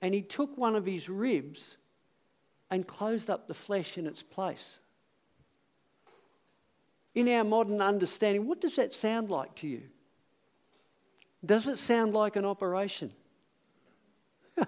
And 0.00 0.14
he 0.14 0.22
took 0.22 0.56
one 0.56 0.76
of 0.76 0.86
his 0.86 1.08
ribs 1.08 1.76
and 2.70 2.86
closed 2.86 3.28
up 3.28 3.48
the 3.48 3.54
flesh 3.54 3.98
in 3.98 4.06
its 4.06 4.22
place 4.22 4.78
in 7.16 7.28
our 7.30 7.42
modern 7.42 7.80
understanding, 7.80 8.46
what 8.46 8.60
does 8.60 8.76
that 8.76 8.94
sound 8.94 9.30
like 9.30 9.54
to 9.56 9.66
you? 9.66 9.82
Does 11.44 11.66
it 11.66 11.78
sound 11.78 12.12
like 12.12 12.36
an 12.36 12.44
operation? 12.44 13.10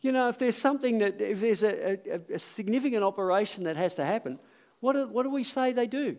you 0.00 0.12
know, 0.12 0.28
if 0.28 0.38
there's 0.38 0.56
something 0.56 0.98
that, 0.98 1.20
if 1.20 1.40
there's 1.40 1.64
a, 1.64 1.98
a, 2.08 2.20
a, 2.34 2.38
significant 2.38 3.02
operation 3.02 3.64
that 3.64 3.76
has 3.76 3.94
to 3.94 4.04
happen, 4.04 4.38
what 4.78 4.92
do, 4.92 5.08
what 5.08 5.24
do 5.24 5.30
we 5.30 5.42
say 5.42 5.72
they 5.72 5.88
do? 5.88 6.16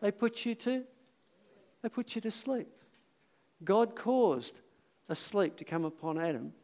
They 0.00 0.10
put 0.10 0.46
you 0.46 0.54
to, 0.54 0.82
they 1.82 1.90
put 1.90 2.14
you 2.14 2.22
to 2.22 2.30
sleep. 2.30 2.68
God 3.64 3.94
caused 3.94 4.60
a 5.10 5.14
sleep 5.14 5.58
to 5.58 5.64
come 5.64 5.84
upon 5.84 6.18
Adam. 6.18 6.54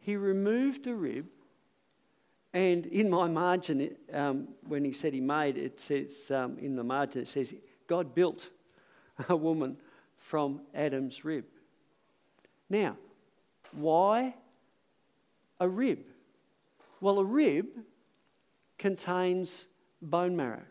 He 0.00 0.16
removed 0.16 0.86
a 0.86 0.94
rib 0.94 1.26
and 2.52 2.86
in 2.86 3.10
my 3.10 3.28
margin, 3.28 3.94
um, 4.12 4.48
when 4.66 4.84
he 4.84 4.92
said 4.92 5.12
he 5.12 5.20
made, 5.20 5.58
it 5.58 5.78
says 5.78 6.30
um, 6.30 6.58
in 6.58 6.76
the 6.76 6.84
margin, 6.84 7.22
it 7.22 7.28
says, 7.28 7.54
God 7.86 8.14
built 8.14 8.48
a 9.28 9.36
woman 9.36 9.76
from 10.16 10.62
Adam's 10.74 11.24
rib. 11.24 11.44
Now, 12.70 12.96
why 13.72 14.34
a 15.60 15.68
rib? 15.68 16.00
Well, 17.00 17.18
a 17.18 17.24
rib 17.24 17.66
contains 18.78 19.68
bone 20.00 20.36
marrow. 20.36 20.62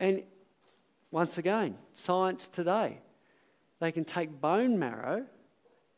And 0.00 0.22
once 1.10 1.38
again, 1.38 1.76
science 1.92 2.48
today, 2.48 2.98
they 3.80 3.92
can 3.92 4.04
take 4.04 4.40
bone 4.40 4.78
marrow 4.78 5.24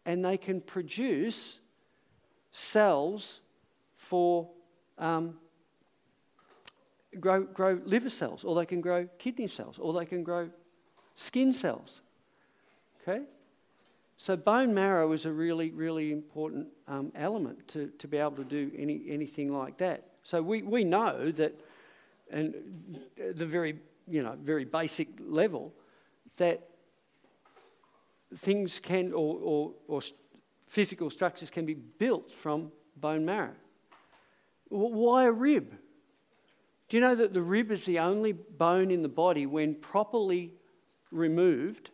and 0.06 0.24
they 0.24 0.36
can 0.36 0.60
produce 0.60 1.60
cells 2.50 3.40
for 4.10 4.48
um, 4.98 5.34
grow, 7.20 7.44
grow 7.44 7.80
liver 7.84 8.10
cells, 8.10 8.44
or 8.44 8.56
they 8.56 8.66
can 8.66 8.80
grow 8.80 9.08
kidney 9.18 9.46
cells, 9.46 9.78
or 9.78 9.92
they 9.92 10.04
can 10.04 10.24
grow 10.24 10.50
skin 11.14 11.54
cells. 11.54 12.02
Okay? 13.00 13.22
So 14.16 14.36
bone 14.36 14.74
marrow 14.74 15.12
is 15.12 15.26
a 15.26 15.32
really, 15.32 15.70
really 15.70 16.10
important 16.10 16.66
um, 16.88 17.12
element 17.14 17.68
to, 17.68 17.92
to 17.98 18.08
be 18.08 18.16
able 18.18 18.32
to 18.32 18.44
do 18.44 18.72
any, 18.76 19.00
anything 19.08 19.52
like 19.56 19.78
that. 19.78 20.02
So 20.24 20.42
we, 20.42 20.62
we 20.62 20.82
know 20.82 21.30
that, 21.30 21.54
and 22.32 22.52
the 23.16 23.46
very, 23.46 23.78
you 24.08 24.24
know, 24.24 24.36
very 24.42 24.64
basic 24.64 25.06
level, 25.20 25.72
that 26.36 26.68
things 28.38 28.80
can, 28.80 29.12
or, 29.12 29.38
or, 29.40 29.70
or 29.86 30.00
physical 30.66 31.10
structures 31.10 31.48
can 31.48 31.64
be 31.64 31.74
built 31.74 32.34
from 32.34 32.72
bone 32.96 33.24
marrow. 33.24 33.54
Why 34.70 35.24
a 35.24 35.32
rib? 35.32 35.74
Do 36.88 36.96
you 36.96 37.00
know 37.00 37.14
that 37.14 37.34
the 37.34 37.42
rib 37.42 37.70
is 37.70 37.84
the 37.84 37.98
only 37.98 38.32
bone 38.32 38.90
in 38.90 39.02
the 39.02 39.08
body 39.08 39.46
when 39.46 39.74
properly 39.74 40.54
removed 41.12 41.90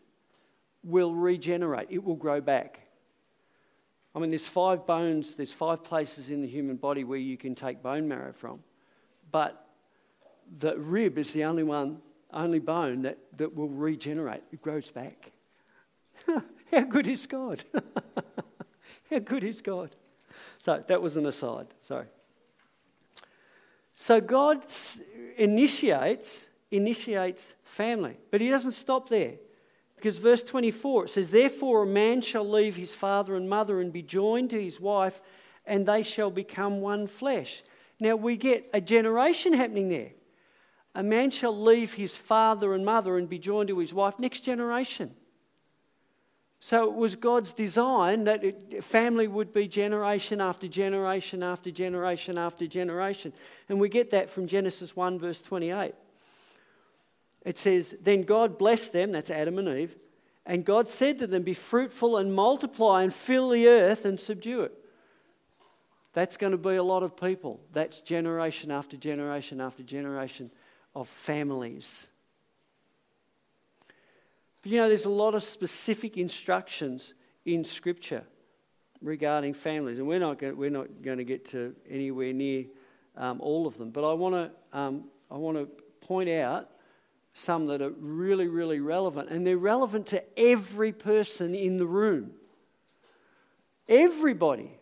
will 0.84 1.14
regenerate? 1.14 1.88
It 1.90 2.04
will 2.04 2.14
grow 2.14 2.40
back. 2.40 2.80
I 4.14 4.18
mean, 4.18 4.30
there's 4.30 4.46
five 4.46 4.86
bones, 4.86 5.34
there's 5.34 5.52
five 5.52 5.84
places 5.84 6.30
in 6.30 6.40
the 6.40 6.48
human 6.48 6.76
body 6.76 7.04
where 7.04 7.18
you 7.18 7.36
can 7.36 7.54
take 7.54 7.82
bone 7.82 8.08
marrow 8.08 8.32
from. 8.32 8.60
But 9.30 9.66
the 10.58 10.78
rib 10.78 11.18
is 11.18 11.32
the 11.32 11.44
only 11.44 11.62
one, 11.62 11.98
only 12.32 12.58
bone 12.58 13.02
that, 13.02 13.18
that 13.36 13.54
will 13.54 13.68
regenerate. 13.68 14.42
It 14.52 14.62
grows 14.62 14.90
back. 14.90 15.32
How 16.70 16.80
good 16.80 17.06
is 17.06 17.26
God? 17.26 17.64
How 19.10 19.18
good 19.18 19.44
is 19.44 19.60
God? 19.60 19.94
So 20.58 20.82
that 20.86 21.02
was 21.02 21.18
an 21.18 21.26
aside. 21.26 21.66
Sorry. 21.82 22.06
So 23.96 24.20
God 24.20 24.64
initiates 25.38 26.50
initiates 26.70 27.54
family, 27.64 28.16
but 28.30 28.40
he 28.40 28.50
doesn't 28.50 28.72
stop 28.72 29.08
there. 29.08 29.34
Because 29.96 30.18
verse 30.18 30.42
24 30.42 31.04
it 31.04 31.10
says, 31.10 31.30
Therefore 31.30 31.84
a 31.84 31.86
man 31.86 32.20
shall 32.20 32.48
leave 32.48 32.76
his 32.76 32.94
father 32.94 33.34
and 33.34 33.48
mother 33.48 33.80
and 33.80 33.92
be 33.92 34.02
joined 34.02 34.50
to 34.50 34.62
his 34.62 34.78
wife, 34.78 35.22
and 35.64 35.86
they 35.86 36.02
shall 36.02 36.30
become 36.30 36.80
one 36.80 37.06
flesh. 37.06 37.62
Now 37.98 38.16
we 38.16 38.36
get 38.36 38.68
a 38.74 38.80
generation 38.80 39.54
happening 39.54 39.88
there. 39.88 40.10
A 40.94 41.02
man 41.02 41.30
shall 41.30 41.58
leave 41.58 41.94
his 41.94 42.14
father 42.14 42.74
and 42.74 42.84
mother 42.84 43.16
and 43.16 43.28
be 43.28 43.38
joined 43.38 43.68
to 43.68 43.78
his 43.78 43.94
wife. 43.94 44.18
Next 44.18 44.42
generation. 44.42 45.14
So 46.60 46.84
it 46.84 46.94
was 46.94 47.16
God's 47.16 47.52
design 47.52 48.24
that 48.24 48.82
family 48.82 49.28
would 49.28 49.52
be 49.52 49.68
generation 49.68 50.40
after 50.40 50.66
generation 50.66 51.42
after 51.42 51.70
generation 51.70 52.38
after 52.38 52.66
generation. 52.66 53.32
And 53.68 53.78
we 53.78 53.88
get 53.88 54.10
that 54.10 54.30
from 54.30 54.46
Genesis 54.46 54.96
1, 54.96 55.18
verse 55.18 55.40
28. 55.40 55.94
It 57.44 57.58
says, 57.58 57.94
Then 58.00 58.22
God 58.22 58.58
blessed 58.58 58.92
them, 58.92 59.12
that's 59.12 59.30
Adam 59.30 59.58
and 59.58 59.68
Eve, 59.68 59.96
and 60.46 60.64
God 60.64 60.88
said 60.88 61.18
to 61.18 61.26
them, 61.26 61.42
Be 61.42 61.54
fruitful 61.54 62.16
and 62.16 62.32
multiply 62.32 63.02
and 63.02 63.12
fill 63.12 63.50
the 63.50 63.68
earth 63.68 64.04
and 64.04 64.18
subdue 64.18 64.62
it. 64.62 64.72
That's 66.12 66.36
going 66.36 66.52
to 66.52 66.58
be 66.58 66.76
a 66.76 66.82
lot 66.82 67.02
of 67.02 67.16
people. 67.16 67.60
That's 67.72 68.00
generation 68.00 68.70
after 68.70 68.96
generation 68.96 69.60
after 69.60 69.82
generation 69.82 70.50
of 70.94 71.08
families. 71.08 72.06
But 74.66 74.72
you 74.72 74.80
know, 74.80 74.88
there's 74.88 75.04
a 75.04 75.10
lot 75.10 75.36
of 75.36 75.44
specific 75.44 76.16
instructions 76.16 77.14
in 77.44 77.62
Scripture 77.62 78.24
regarding 79.00 79.54
families, 79.54 80.00
and 80.00 80.08
we're 80.08 80.18
not 80.18 80.40
going, 80.40 80.56
we're 80.56 80.70
not 80.70 80.88
going 81.02 81.18
to 81.18 81.24
get 81.24 81.44
to 81.50 81.72
anywhere 81.88 82.32
near 82.32 82.64
um, 83.16 83.40
all 83.40 83.68
of 83.68 83.78
them. 83.78 83.92
But 83.92 84.02
I 84.02 84.12
want 84.14 84.34
to 84.34 84.76
um, 84.76 85.04
I 85.30 85.36
want 85.36 85.56
to 85.56 85.66
point 86.04 86.28
out 86.30 86.68
some 87.32 87.66
that 87.66 87.80
are 87.80 87.90
really, 87.90 88.48
really 88.48 88.80
relevant, 88.80 89.30
and 89.30 89.46
they're 89.46 89.56
relevant 89.56 90.06
to 90.06 90.24
every 90.36 90.90
person 90.90 91.54
in 91.54 91.76
the 91.76 91.86
room. 91.86 92.32
Everybody, 93.88 94.72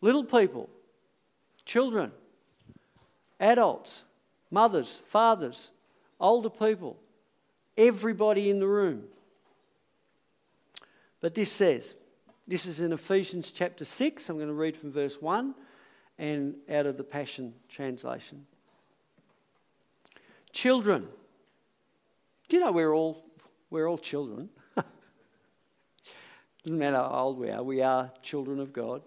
little 0.00 0.24
people, 0.24 0.70
children, 1.66 2.10
adults, 3.38 4.04
mothers, 4.50 4.98
fathers, 5.04 5.72
older 6.18 6.48
people, 6.48 6.96
everybody 7.76 8.50
in 8.50 8.58
the 8.58 8.66
room. 8.66 9.04
But 11.20 11.34
this 11.34 11.52
says, 11.52 11.94
this 12.46 12.66
is 12.66 12.80
in 12.80 12.92
Ephesians 12.92 13.52
chapter 13.52 13.84
6. 13.84 14.28
I'm 14.28 14.36
going 14.36 14.48
to 14.48 14.54
read 14.54 14.76
from 14.76 14.90
verse 14.92 15.20
1 15.20 15.54
and 16.18 16.54
out 16.70 16.86
of 16.86 16.96
the 16.96 17.04
Passion 17.04 17.54
Translation. 17.68 18.46
Children, 20.52 21.06
do 22.48 22.56
you 22.56 22.64
know 22.64 22.72
we're 22.72 22.92
all, 22.92 23.24
we're 23.70 23.88
all 23.88 23.98
children? 23.98 24.48
Doesn't 26.64 26.78
matter 26.78 26.96
how 26.96 27.10
old 27.10 27.38
we 27.38 27.50
are, 27.50 27.62
we 27.62 27.82
are 27.82 28.10
children 28.22 28.58
of 28.58 28.72
God. 28.72 29.02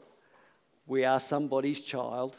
We 0.88 1.06
are 1.06 1.20
somebody's 1.20 1.82
child. 1.82 2.38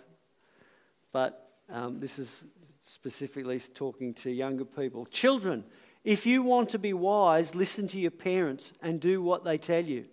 But 1.12 1.50
um, 1.70 2.00
this 2.00 2.18
is 2.18 2.46
specifically 2.82 3.58
talking 3.60 4.14
to 4.14 4.30
younger 4.30 4.64
people. 4.64 5.06
Children, 5.06 5.64
if 6.04 6.26
you 6.26 6.42
want 6.42 6.68
to 6.70 6.78
be 6.78 6.92
wise, 6.92 7.54
listen 7.54 7.88
to 7.88 7.98
your 7.98 8.10
parents 8.10 8.74
and 8.82 9.00
do 9.00 9.22
what 9.22 9.42
they 9.42 9.56
tell 9.56 9.84
you, 9.84 10.04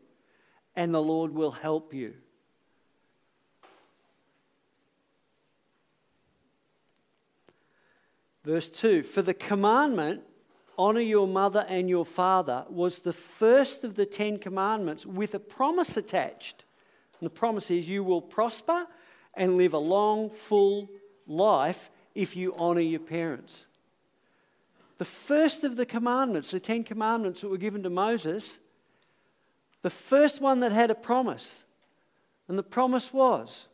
and 0.76 0.94
the 0.94 1.02
Lord 1.02 1.34
will 1.34 1.52
help 1.52 1.94
you. 1.94 2.14
Verse 8.44 8.70
2 8.70 9.04
For 9.04 9.22
the 9.22 9.34
commandment 9.34 10.22
honor 10.78 11.02
your 11.02 11.28
mother 11.28 11.66
and 11.68 11.90
your 11.90 12.06
father 12.06 12.66
was 12.70 13.00
the 13.00 13.14
first 13.14 13.84
of 13.84 13.96
the 13.96 14.06
Ten 14.06 14.40
Commandments 14.40 15.06
with 15.06 15.36
a 15.36 15.40
promise 15.40 15.98
attached. 15.98 16.66
And 17.20 17.26
the 17.26 17.34
promise 17.34 17.70
is 17.70 17.88
you 17.88 18.04
will 18.04 18.22
prosper 18.22 18.88
and 19.36 19.58
live 19.58 19.74
a 19.74 19.78
long, 19.78 20.30
full 20.30 20.90
life 21.28 21.92
if 22.16 22.36
you 22.36 22.56
honor 22.56 22.82
your 22.82 23.00
parents. 23.00 23.68
The 25.02 25.06
first 25.06 25.64
of 25.64 25.78
the 25.78 25.86
commandments, 25.88 26.52
the 26.52 26.60
Ten 26.60 26.84
Commandments 26.84 27.42
that 27.42 27.50
were 27.50 27.58
given 27.58 27.82
to 27.82 27.90
Moses, 27.90 28.60
the 29.82 29.90
first 29.90 30.40
one 30.40 30.60
that 30.60 30.72
had 30.72 30.92
a 30.92 30.94
promise. 30.94 31.66
And 32.48 32.56
the 32.56 32.62
promise 32.62 33.12
was 33.12 33.68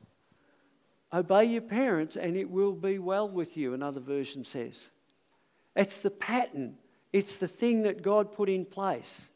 obey 1.13 1.43
your 1.43 1.63
parents 1.63 2.15
and 2.15 2.37
it 2.37 2.49
will 2.49 2.71
be 2.71 2.97
well 2.97 3.27
with 3.27 3.57
you, 3.57 3.73
another 3.73 3.99
version 3.99 4.45
says. 4.45 4.91
It's 5.75 5.97
the 5.97 6.11
pattern 6.11 6.77
it's 7.11 7.35
the 7.35 7.47
thing 7.49 7.81
that 7.81 8.01
God 8.01 8.31
put 8.31 8.47
in 8.47 8.63
place. 8.63 9.29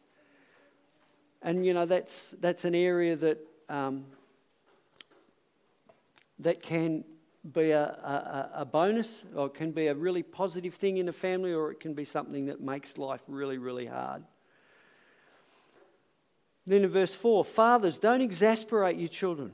And, 1.42 1.66
you 1.66 1.74
know, 1.74 1.86
that's, 1.86 2.32
that's 2.40 2.64
an 2.64 2.74
area 2.74 3.18
that, 3.18 3.38
um, 3.68 4.06
that 6.40 6.62
can 6.62 7.04
be 7.50 7.72
a, 7.72 7.84
a, 7.84 8.50
a, 8.62 8.66
bonus 8.66 9.26
or 9.36 9.48
it 9.48 9.56
can 9.56 9.72
be 9.72 9.88
a 9.88 9.96
really 9.96 10.22
positive 10.22 10.76
thing 10.76 10.98
in 10.98 11.10
a 11.10 11.14
family 11.14 11.52
or 11.52 11.72
it 11.72 11.80
can 11.80 11.96
be 11.96 12.06
something 12.06 12.46
that 12.46 12.62
makes 12.62 13.00
life 13.00 13.22
really, 13.28 13.58
really 13.58 13.88
hard. 13.88 14.24
Then 16.68 16.84
in 16.84 16.90
verse 16.90 17.16
4 17.16 17.44
Fathers, 17.44 17.98
don't 17.98 18.22
exasperate 18.22 18.98
your 18.98 19.08
children, 19.08 19.52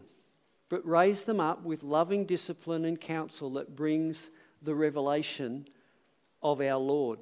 but 0.68 0.86
raise 0.86 1.24
them 1.24 1.40
up 1.40 1.64
with 1.64 1.82
loving 1.84 2.26
discipline 2.26 2.84
and 2.84 3.00
counsel 3.00 3.52
that 3.52 3.76
brings 3.76 4.32
the 4.62 4.76
revelation 4.76 5.66
of 6.44 6.60
our 6.60 6.78
Lord. 6.78 7.20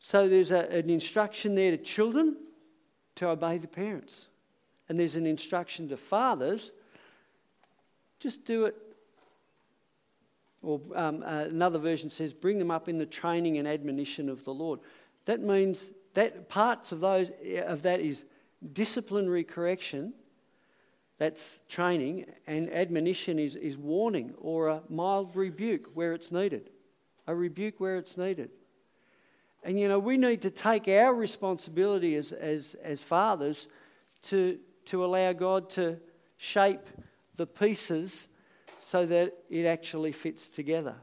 So 0.00 0.28
there's 0.28 0.52
a, 0.52 0.68
an 0.70 0.90
instruction 0.90 1.54
there 1.54 1.70
to 1.70 1.78
children 1.78 2.36
to 3.16 3.28
obey 3.28 3.56
the 3.56 3.68
parents. 3.68 4.28
And 4.88 5.00
there's 5.00 5.16
an 5.16 5.26
instruction 5.26 5.88
to 5.88 5.96
fathers 5.96 6.72
just 8.24 8.46
do 8.46 8.64
it. 8.64 8.74
Or 10.62 10.80
um, 10.94 11.22
uh, 11.22 11.44
another 11.44 11.78
version 11.78 12.08
says, 12.08 12.32
bring 12.32 12.58
them 12.58 12.70
up 12.70 12.88
in 12.88 12.96
the 12.96 13.04
training 13.04 13.58
and 13.58 13.68
admonition 13.68 14.30
of 14.30 14.42
the 14.44 14.54
Lord. 14.54 14.80
That 15.26 15.42
means 15.42 15.92
that 16.14 16.48
parts 16.48 16.90
of 16.90 17.00
those 17.00 17.30
of 17.66 17.82
that 17.82 18.00
is 18.00 18.24
disciplinary 18.72 19.44
correction, 19.44 20.14
that's 21.18 21.60
training, 21.68 22.24
and 22.46 22.72
admonition 22.72 23.38
is, 23.38 23.56
is 23.56 23.76
warning 23.76 24.32
or 24.38 24.68
a 24.68 24.80
mild 24.88 25.36
rebuke 25.36 25.90
where 25.92 26.14
it's 26.14 26.32
needed. 26.32 26.70
A 27.26 27.34
rebuke 27.34 27.78
where 27.78 27.98
it's 27.98 28.16
needed. 28.16 28.48
And 29.64 29.78
you 29.78 29.86
know, 29.86 29.98
we 29.98 30.16
need 30.16 30.40
to 30.42 30.50
take 30.50 30.88
our 30.88 31.14
responsibility 31.14 32.16
as, 32.16 32.32
as, 32.32 32.74
as 32.82 33.02
fathers 33.02 33.68
to, 34.22 34.58
to 34.86 35.04
allow 35.04 35.34
God 35.34 35.68
to 35.70 35.98
shape 36.38 36.88
the 37.36 37.46
pieces 37.46 38.28
so 38.78 39.06
that 39.06 39.34
it 39.48 39.64
actually 39.64 40.12
fits 40.12 40.48
together. 40.48 40.94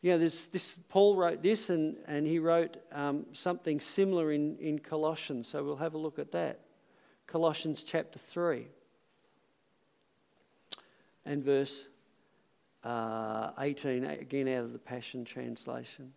You 0.00 0.12
know, 0.12 0.18
this, 0.18 0.46
this, 0.46 0.76
Paul 0.88 1.16
wrote 1.16 1.42
this 1.42 1.70
and, 1.70 1.96
and 2.06 2.26
he 2.26 2.38
wrote 2.38 2.76
um, 2.92 3.26
something 3.32 3.80
similar 3.80 4.32
in, 4.32 4.56
in 4.58 4.78
Colossians, 4.78 5.48
so 5.48 5.62
we'll 5.62 5.76
have 5.76 5.94
a 5.94 5.98
look 5.98 6.18
at 6.18 6.32
that. 6.32 6.60
Colossians 7.26 7.84
chapter 7.84 8.18
3 8.18 8.66
and 11.24 11.44
verse 11.44 11.88
uh, 12.82 13.52
18, 13.60 14.04
again 14.04 14.48
out 14.48 14.64
of 14.64 14.72
the 14.72 14.78
Passion 14.78 15.24
Translation 15.24 16.12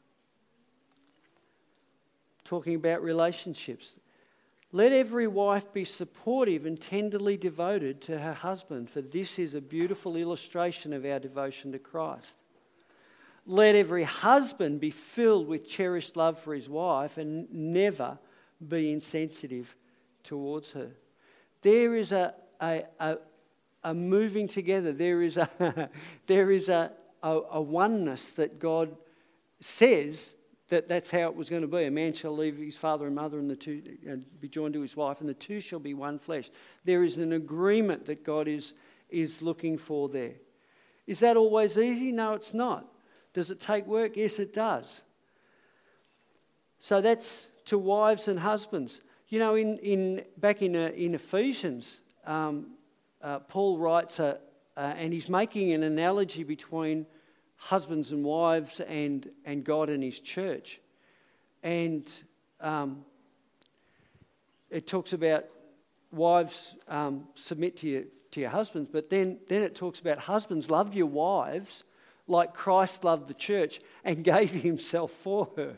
talking 2.46 2.76
about 2.76 3.04
relationships. 3.04 3.96
Let 4.76 4.92
every 4.92 5.26
wife 5.26 5.72
be 5.72 5.86
supportive 5.86 6.66
and 6.66 6.78
tenderly 6.78 7.38
devoted 7.38 8.02
to 8.02 8.20
her 8.20 8.34
husband, 8.34 8.90
for 8.90 9.00
this 9.00 9.40
is 9.40 9.56
a 9.56 9.62
beautiful 9.62 10.18
illustration 10.18 10.92
of 10.92 11.06
our 11.06 11.18
devotion 11.18 11.72
to 11.72 11.80
Christ. 11.80 12.36
Let 13.46 13.76
every 13.76 14.04
husband 14.04 14.82
be 14.82 14.92
filled 14.92 15.48
with 15.48 15.66
cherished 15.66 16.18
love 16.18 16.38
for 16.38 16.54
his 16.54 16.68
wife 16.68 17.18
and 17.18 17.48
never 17.54 18.20
be 18.68 18.92
insensitive 18.92 19.74
towards 20.26 20.74
her. 20.74 20.92
There 21.62 21.96
is 21.96 22.12
a, 22.12 22.34
a, 22.60 22.84
a, 23.00 23.18
a 23.82 23.94
moving 23.94 24.50
together, 24.50 24.92
there 24.92 25.22
is, 25.22 25.38
a, 25.38 25.90
there 26.28 26.52
is 26.52 26.68
a, 26.68 26.92
a, 27.24 27.40
a 27.52 27.62
oneness 27.62 28.32
that 28.32 28.60
God 28.60 28.94
says 29.62 30.36
that 30.70 30.88
that's 30.88 31.12
how 31.12 31.28
it 31.28 31.36
was 31.36 31.50
going 31.50 31.62
to 31.62 31.68
be. 31.68 31.86
A 31.86 31.92
man 31.92 32.14
shall 32.14 32.36
leave 32.36 32.58
his 32.58 32.76
father 32.76 33.06
and 33.06 33.16
mother 33.16 33.40
and 33.40 33.50
the 33.50 33.56
two 33.56 33.82
and 34.08 34.26
be 34.40 34.48
joined 34.48 34.74
to 34.74 34.82
his 34.82 34.96
wife, 34.96 35.20
and 35.20 35.30
the 35.30 35.34
two 35.34 35.60
shall 35.60 35.80
be 35.80 35.94
one 35.94 36.18
flesh. 36.18 36.50
There 36.84 37.04
is 37.04 37.18
an 37.18 37.34
agreement 37.34 38.06
that 38.06 38.24
God 38.24 38.48
is, 38.48 38.74
is 39.10 39.42
looking 39.42 39.78
for 39.78 40.10
there. 40.10 40.34
Is 41.06 41.20
that 41.20 41.38
always 41.38 41.78
easy? 41.78 42.12
No, 42.12 42.34
it's 42.34 42.54
not. 42.54 42.88
Does 43.34 43.52
it 43.52 43.60
take 43.60 43.86
work? 43.86 44.18
Yes, 44.18 44.40
it 44.40 44.54
does. 44.54 45.04
So 46.80 47.02
that's 47.02 47.48
to 47.66 47.78
wives 47.78 48.28
and 48.28 48.40
husbands. 48.40 49.02
You 49.28 49.40
know, 49.40 49.56
in, 49.56 49.78
in 49.80 50.24
back 50.38 50.62
in, 50.62 50.76
uh, 50.76 50.92
in 50.96 51.16
Ephesians, 51.16 52.02
um, 52.26 52.72
uh, 53.22 53.40
Paul 53.40 53.78
writes, 53.78 54.20
uh, 54.20 54.38
and 54.78 55.14
he's 55.14 55.30
making 55.30 55.74
an 55.74 55.84
analogy 55.84 56.44
between 56.44 57.06
husbands 57.58 58.12
and 58.12 58.24
wives 58.24 58.80
and, 58.80 59.30
and 59.46 59.64
God 59.64 59.90
and 59.90 60.04
His 60.04 60.20
church. 60.20 60.80
And 61.64 62.10
um, 62.62 63.06
it 64.70 64.88
talks 64.88 65.14
about 65.14 65.46
wives 66.12 66.76
um, 66.88 67.28
submit 67.34 67.78
to 67.78 67.88
your, 67.88 68.04
to 68.32 68.42
your 68.42 68.50
husbands, 68.50 68.90
but 68.92 69.10
then, 69.10 69.40
then 69.48 69.64
it 69.64 69.76
talks 69.76 70.00
about 70.00 70.20
husbands 70.20 70.70
love 70.70 70.96
your 70.96 71.08
wives 71.08 71.84
like 72.28 72.54
Christ 72.54 73.04
loved 73.04 73.28
the 73.28 73.34
church 73.34 73.82
and 74.04 74.24
gave 74.24 74.52
Himself 74.52 75.12
for 75.12 75.50
her. 75.56 75.76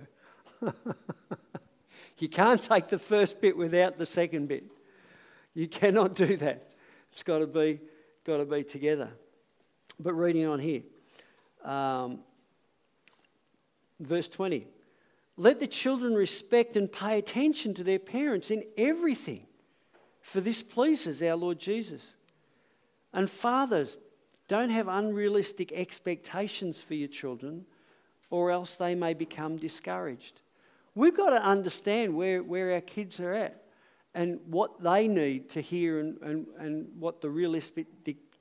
You 2.18 2.30
can't 2.30 2.62
take 2.62 2.88
the 2.88 2.98
first 2.98 3.42
bit 3.42 3.56
without 3.56 3.98
the 3.98 4.06
second 4.06 4.48
bit. 4.48 4.64
You 5.54 5.68
cannot 5.68 6.16
do 6.16 6.38
that. 6.38 6.72
It's 7.12 7.24
got 7.24 7.40
to 7.40 7.48
be, 7.48 7.80
got 8.26 8.38
to 8.38 8.46
be 8.46 8.64
together. 8.64 9.10
But 10.00 10.14
reading 10.14 10.46
on 10.48 10.60
here, 10.60 10.82
um, 11.68 12.20
verse 14.00 14.30
20. 14.30 14.68
Let 15.36 15.60
the 15.60 15.68
children 15.68 16.16
respect 16.16 16.76
and 16.78 16.92
pay 16.92 17.20
attention 17.20 17.74
to 17.76 17.84
their 17.84 18.00
parents 18.00 18.50
in 18.50 18.64
everything, 18.78 19.46
for 20.22 20.42
this 20.42 20.64
pleases 20.64 21.22
our 21.22 21.36
Lord 21.36 21.60
Jesus. 21.60 22.16
And 23.14 23.30
fathers, 23.30 23.98
don't 24.48 24.70
have 24.70 24.88
unrealistic 24.88 25.72
expectations 25.74 26.82
for 26.82 26.94
your 26.96 27.08
children, 27.08 27.66
or 28.30 28.50
else 28.50 28.76
they 28.76 28.96
may 28.96 29.14
become 29.14 29.58
discouraged. 29.58 30.42
We've 30.96 31.16
got 31.16 31.30
to 31.30 31.44
understand 31.44 32.16
where, 32.16 32.42
where 32.42 32.74
our 32.74 32.82
kids 32.82 33.20
are 33.20 33.34
at 33.34 33.64
and 34.16 34.40
what 34.48 34.82
they 34.82 35.08
need 35.08 35.50
to 35.50 35.62
hear 35.62 36.00
and, 36.00 36.18
and, 36.22 36.48
and 36.58 36.88
what 36.98 37.22
the 37.22 37.30
realistic, 37.30 37.86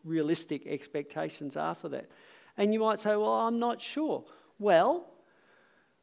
realistic 0.04 0.66
expectations 0.66 1.56
are 1.56 1.74
for 1.74 1.90
that. 1.90 2.08
And 2.56 2.72
you 2.72 2.80
might 2.80 3.00
say, 3.00 3.10
Well, 3.10 3.40
I'm 3.40 3.58
not 3.58 3.80
sure. 3.80 4.24
Well, 4.58 5.08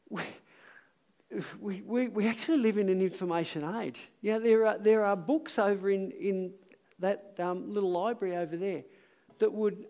we, 1.59 1.81
we, 1.81 2.07
we 2.07 2.27
actually 2.27 2.59
live 2.59 2.77
in 2.77 2.89
an 2.89 3.01
information 3.01 3.63
age. 3.77 4.09
Yeah, 4.21 4.37
there 4.39 4.67
are, 4.67 4.77
there 4.77 5.03
are 5.03 5.15
books 5.15 5.57
over 5.57 5.89
in, 5.89 6.11
in 6.11 6.53
that 6.99 7.33
um, 7.39 7.69
little 7.71 7.91
library 7.91 8.37
over 8.37 8.55
there 8.55 8.83
that 9.39 9.51
would 9.51 9.85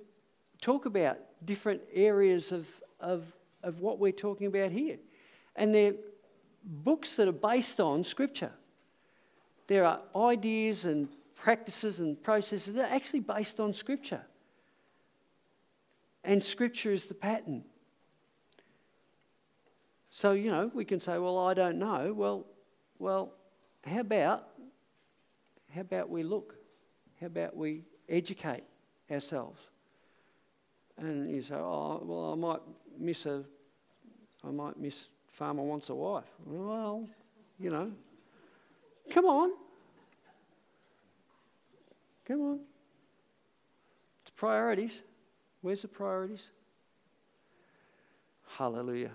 talk 0.61 0.85
about 0.85 1.17
different 1.45 1.81
areas 1.93 2.51
of, 2.51 2.67
of, 2.99 3.25
of 3.61 3.81
what 3.81 3.99
we're 3.99 4.11
talking 4.11 4.47
about 4.47 4.71
here. 4.71 4.97
And 5.55 5.75
they're 5.75 5.95
books 6.63 7.15
that 7.15 7.27
are 7.27 7.33
based 7.33 7.79
on 7.79 8.03
Scripture. 8.03 8.51
There 9.67 9.85
are 9.85 9.99
ideas 10.15 10.85
and 10.85 11.09
practices 11.35 11.99
and 11.99 12.21
processes 12.21 12.73
that 12.73 12.89
are 12.89 12.95
actually 12.95 13.19
based 13.19 13.59
on 13.59 13.73
Scripture. 13.73 14.21
And 16.23 16.43
Scripture 16.43 16.91
is 16.91 17.05
the 17.05 17.13
pattern. 17.13 17.63
So, 20.09 20.31
you 20.31 20.51
know, 20.51 20.71
we 20.73 20.85
can 20.85 20.99
say, 20.99 21.17
well, 21.17 21.37
I 21.37 21.53
don't 21.53 21.79
know. 21.79 22.13
Well, 22.15 22.45
well, 22.99 23.33
how 23.85 23.99
about 23.99 24.47
how 25.73 25.81
about 25.81 26.09
we 26.09 26.23
look? 26.23 26.55
How 27.19 27.27
about 27.27 27.55
we 27.55 27.81
educate 28.07 28.63
ourselves? 29.09 29.59
And 30.97 31.27
you 31.27 31.41
say, 31.41 31.55
oh, 31.55 32.01
well, 32.03 32.31
I 32.31 32.35
might 32.35 32.61
miss 32.99 33.25
a, 33.25 33.43
I 34.43 34.51
might 34.51 34.77
miss 34.77 35.07
farmer 35.31 35.63
wants 35.63 35.89
a 35.89 35.95
wife. 35.95 36.25
Well, 36.45 37.07
you 37.59 37.71
know, 37.71 37.91
come 39.09 39.25
on, 39.25 39.51
come 42.27 42.41
on. 42.41 42.59
It's 44.21 44.31
priorities. 44.35 45.01
Where's 45.63 45.81
the 45.81 45.87
priorities? 45.87 46.49
Hallelujah. 48.57 49.11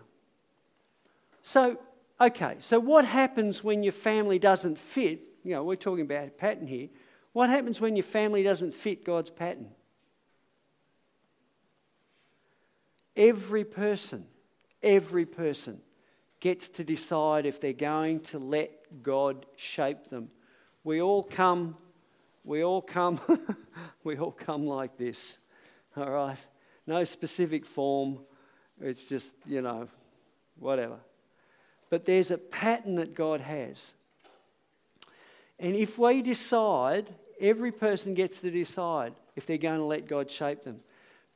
So, 1.42 1.78
okay, 2.18 2.56
so 2.58 2.80
what 2.80 3.04
happens 3.04 3.62
when 3.62 3.82
your 3.82 3.92
family 3.92 4.38
doesn't 4.38 4.78
fit? 4.78 5.20
You 5.44 5.52
know, 5.52 5.62
we're 5.62 5.76
talking 5.76 6.06
about 6.06 6.38
pattern 6.38 6.66
here. 6.66 6.88
What 7.34 7.50
happens 7.50 7.82
when 7.82 7.96
your 7.96 8.02
family 8.02 8.42
doesn't 8.42 8.74
fit 8.74 9.04
God's 9.04 9.30
pattern? 9.30 9.68
Every 13.14 13.64
person, 13.64 14.24
every 14.82 15.26
person 15.26 15.82
gets 16.40 16.70
to 16.70 16.84
decide 16.84 17.44
if 17.44 17.60
they're 17.60 17.74
going 17.74 18.20
to 18.20 18.38
let 18.38 19.02
God 19.02 19.44
shape 19.56 20.08
them. 20.08 20.30
We 20.82 21.02
all 21.02 21.22
come, 21.22 21.76
we 22.42 22.64
all 22.64 22.80
come, 22.80 23.20
we 24.02 24.16
all 24.16 24.32
come 24.32 24.66
like 24.66 24.96
this, 24.96 25.38
all 26.06 26.10
right? 26.10 26.46
No 26.86 27.04
specific 27.04 27.66
form. 27.66 28.20
It's 28.80 29.08
just, 29.08 29.34
you 29.44 29.60
know, 29.60 29.88
whatever. 30.58 30.98
But 31.90 32.04
there's 32.04 32.30
a 32.30 32.38
pattern 32.38 32.96
that 32.96 33.14
God 33.14 33.40
has. 33.40 33.94
And 35.58 35.74
if 35.74 35.98
we 35.98 36.22
decide, 36.22 37.12
every 37.40 37.72
person 37.72 38.14
gets 38.14 38.40
to 38.40 38.50
decide 38.50 39.14
if 39.36 39.46
they're 39.46 39.58
going 39.58 39.78
to 39.78 39.84
let 39.84 40.06
God 40.06 40.30
shape 40.30 40.64
them. 40.64 40.80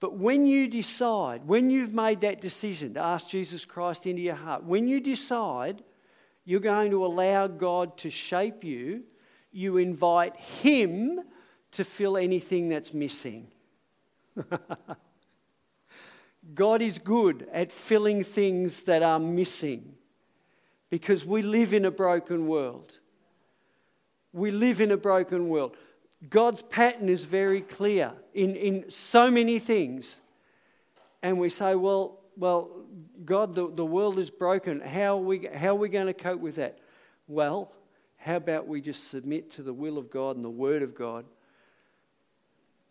But 0.01 0.17
when 0.17 0.47
you 0.47 0.69
decide, 0.69 1.47
when 1.47 1.71
you've 1.71 1.95
made 1.95 2.23
that 2.23 2.41
decision 2.41 2.95
to 2.95 3.01
ask 3.01 3.29
Jesus 3.29 3.65
Christ 3.65 4.07
into 4.07 4.23
your 4.23 4.35
heart, 4.35 4.65
when 4.65 4.89
you 4.89 5.01
decide 5.01 5.83
you're 6.45 6.61
going 6.61 6.91
to 6.91 7.07
allow 7.07 7.47
God 7.47 7.97
to 7.99 8.11
shape 8.11 8.65
you, 8.65 9.05
you 9.53 9.77
invite 9.77 10.37
Him 10.37 11.21
to 11.73 11.85
fill 11.85 12.17
anything 12.17 12.69
that's 12.69 12.93
missing. 12.93 13.47
God 16.55 16.83
is 16.83 16.99
good 16.99 17.49
at 17.53 17.71
filling 17.71 18.25
things 18.25 18.83
that 18.83 19.03
are 19.03 19.19
missing 19.19 19.95
because 20.91 21.25
we 21.25 21.43
live 21.43 21.73
in 21.73 21.85
a 21.85 21.91
broken 21.91 22.47
world. 22.47 22.99
We 24.33 24.51
live 24.51 24.81
in 24.81 24.91
a 24.91 24.97
broken 24.97 25.49
world. 25.49 25.77
God's 26.29 26.63
pattern 26.63 27.09
is 27.09 27.25
very 27.25 27.61
clear 27.61 28.13
in, 28.35 28.57
in 28.57 28.91
so 28.91 29.31
many 29.31 29.59
things. 29.59 30.21
And 31.23 31.39
we 31.39 31.49
say, 31.49 31.75
well, 31.75 32.19
well, 32.37 32.71
God, 33.25 33.55
the, 33.55 33.71
the 33.71 33.85
world 33.85 34.19
is 34.19 34.31
broken. 34.31 34.81
How 34.81 35.19
are, 35.19 35.23
we, 35.23 35.49
how 35.55 35.69
are 35.69 35.75
we 35.75 35.89
going 35.89 36.07
to 36.07 36.15
cope 36.15 36.41
with 36.41 36.57
that? 36.57 36.79
Well, 37.29 37.73
how 38.17 38.37
about 38.37 38.67
we 38.67 38.81
just 38.81 39.09
submit 39.09 39.51
to 39.53 39.63
the 39.63 39.73
will 39.73 39.99
of 39.99 40.11
God 40.11 40.37
and 40.37 40.45
the 40.45 40.51
Word 40.51 40.83
of 40.83 40.95
God? 40.95 41.25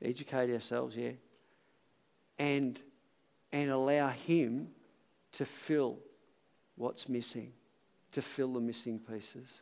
Educate 0.01 0.51
ourselves, 0.51 0.97
yeah? 0.97 1.11
And, 2.39 2.79
and 3.51 3.69
allow 3.69 4.09
Him 4.09 4.69
to 5.33 5.45
fill 5.45 5.99
what's 6.75 7.07
missing 7.07 7.53
to 8.11 8.21
fill 8.21 8.53
the 8.53 8.59
missing 8.59 8.99
pieces. 8.99 9.61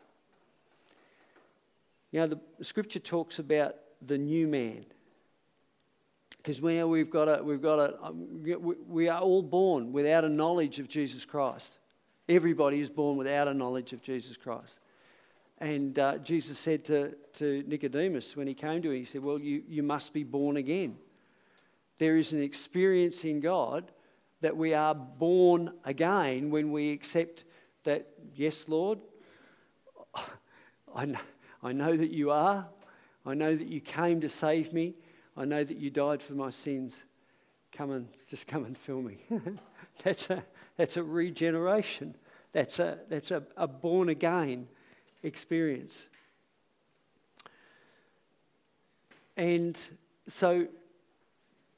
You 2.11 2.21
know, 2.21 2.39
the 2.57 2.65
scripture 2.65 2.99
talks 2.99 3.39
about 3.39 3.75
the 4.05 4.17
new 4.17 4.47
man. 4.47 4.85
Because 6.37 6.61
we, 6.61 6.83
we've 6.83 7.09
got 7.09 7.27
a, 7.27 7.43
we've 7.43 7.61
got 7.61 7.79
a, 7.79 8.03
um, 8.03 8.43
we 8.87 9.09
are 9.09 9.21
all 9.21 9.43
born 9.43 9.91
without 9.91 10.23
a 10.23 10.29
knowledge 10.29 10.79
of 10.79 10.87
Jesus 10.87 11.25
Christ. 11.25 11.77
Everybody 12.27 12.79
is 12.79 12.89
born 12.89 13.17
without 13.17 13.47
a 13.47 13.53
knowledge 13.53 13.93
of 13.93 14.01
Jesus 14.01 14.37
Christ. 14.37 14.79
And 15.59 15.99
uh, 15.99 16.17
Jesus 16.19 16.57
said 16.57 16.85
to, 16.85 17.13
to 17.33 17.63
Nicodemus 17.67 18.35
when 18.37 18.47
he 18.47 18.53
came 18.53 18.81
to 18.81 18.91
him, 18.91 18.97
he 18.97 19.03
said, 19.03 19.23
Well, 19.23 19.37
you, 19.37 19.61
you 19.67 19.83
must 19.83 20.13
be 20.13 20.23
born 20.23 20.57
again. 20.57 20.95
There 21.99 22.17
is 22.17 22.31
an 22.31 22.41
experience 22.41 23.25
in 23.25 23.41
God 23.41 23.91
that 24.41 24.55
we 24.55 24.73
are 24.73 24.95
born 24.95 25.73
again 25.83 26.49
when 26.49 26.71
we 26.71 26.91
accept 26.91 27.43
that, 27.83 28.07
yes, 28.33 28.67
Lord, 28.69 28.99
I 30.95 31.05
know, 31.05 31.19
I 31.61 31.73
know 31.73 31.95
that 31.95 32.11
you 32.11 32.31
are. 32.31 32.65
I 33.25 33.33
know 33.33 33.55
that 33.55 33.67
you 33.67 33.81
came 33.81 34.21
to 34.21 34.29
save 34.29 34.71
me. 34.71 34.95
I 35.35 35.43
know 35.43 35.63
that 35.63 35.77
you 35.77 35.89
died 35.89 36.23
for 36.23 36.33
my 36.33 36.49
sins. 36.49 37.03
Come 37.73 37.91
and 37.91 38.07
just 38.27 38.47
come 38.47 38.63
and 38.63 38.77
fill 38.77 39.01
me. 39.01 39.17
that's, 40.03 40.29
a, 40.29 40.43
that's 40.77 40.95
a 40.95 41.03
regeneration. 41.03 42.15
That's 42.53 42.79
a, 42.79 42.99
that's 43.09 43.31
a, 43.31 43.43
a 43.57 43.67
born 43.67 44.07
again 44.07 44.67
experience. 45.23 46.07
And 49.35 49.77
so 50.27 50.67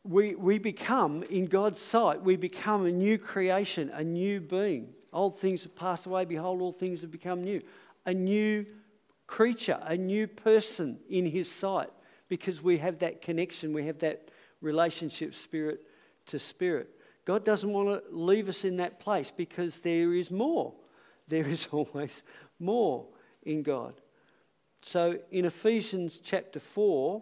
we, 0.03 0.35
we 0.35 0.57
become, 0.57 1.23
in 1.23 1.45
God's 1.45 1.79
sight, 1.79 2.21
we 2.21 2.35
become 2.35 2.85
a 2.85 2.91
new 2.91 3.17
creation, 3.17 3.89
a 3.93 4.03
new 4.03 4.39
being. 4.39 4.89
Old 5.13 5.37
things 5.37 5.63
have 5.63 5.75
passed 5.75 6.05
away. 6.05 6.25
Behold, 6.25 6.61
all 6.61 6.71
things 6.71 7.01
have 7.01 7.11
become 7.11 7.43
new. 7.43 7.61
A 8.05 8.13
new 8.13 8.65
creature, 9.27 9.79
a 9.83 9.95
new 9.95 10.27
person 10.27 10.99
in 11.09 11.25
His 11.25 11.51
sight 11.51 11.89
because 12.29 12.63
we 12.63 12.77
have 12.77 12.99
that 12.99 13.21
connection, 13.21 13.73
we 13.73 13.85
have 13.85 13.99
that 13.99 14.29
relationship, 14.61 15.35
spirit 15.35 15.85
to 16.27 16.39
spirit. 16.39 16.89
God 17.25 17.43
doesn't 17.43 17.71
want 17.71 17.89
to 17.89 18.01
leave 18.09 18.49
us 18.49 18.65
in 18.65 18.77
that 18.77 18.99
place 18.99 19.31
because 19.31 19.79
there 19.81 20.13
is 20.13 20.31
more. 20.31 20.73
There 21.27 21.45
is 21.45 21.67
always 21.71 22.23
more 22.59 23.05
in 23.43 23.63
God. 23.63 23.93
So 24.81 25.19
in 25.31 25.45
Ephesians 25.45 26.21
chapter 26.23 26.59
4, 26.59 27.21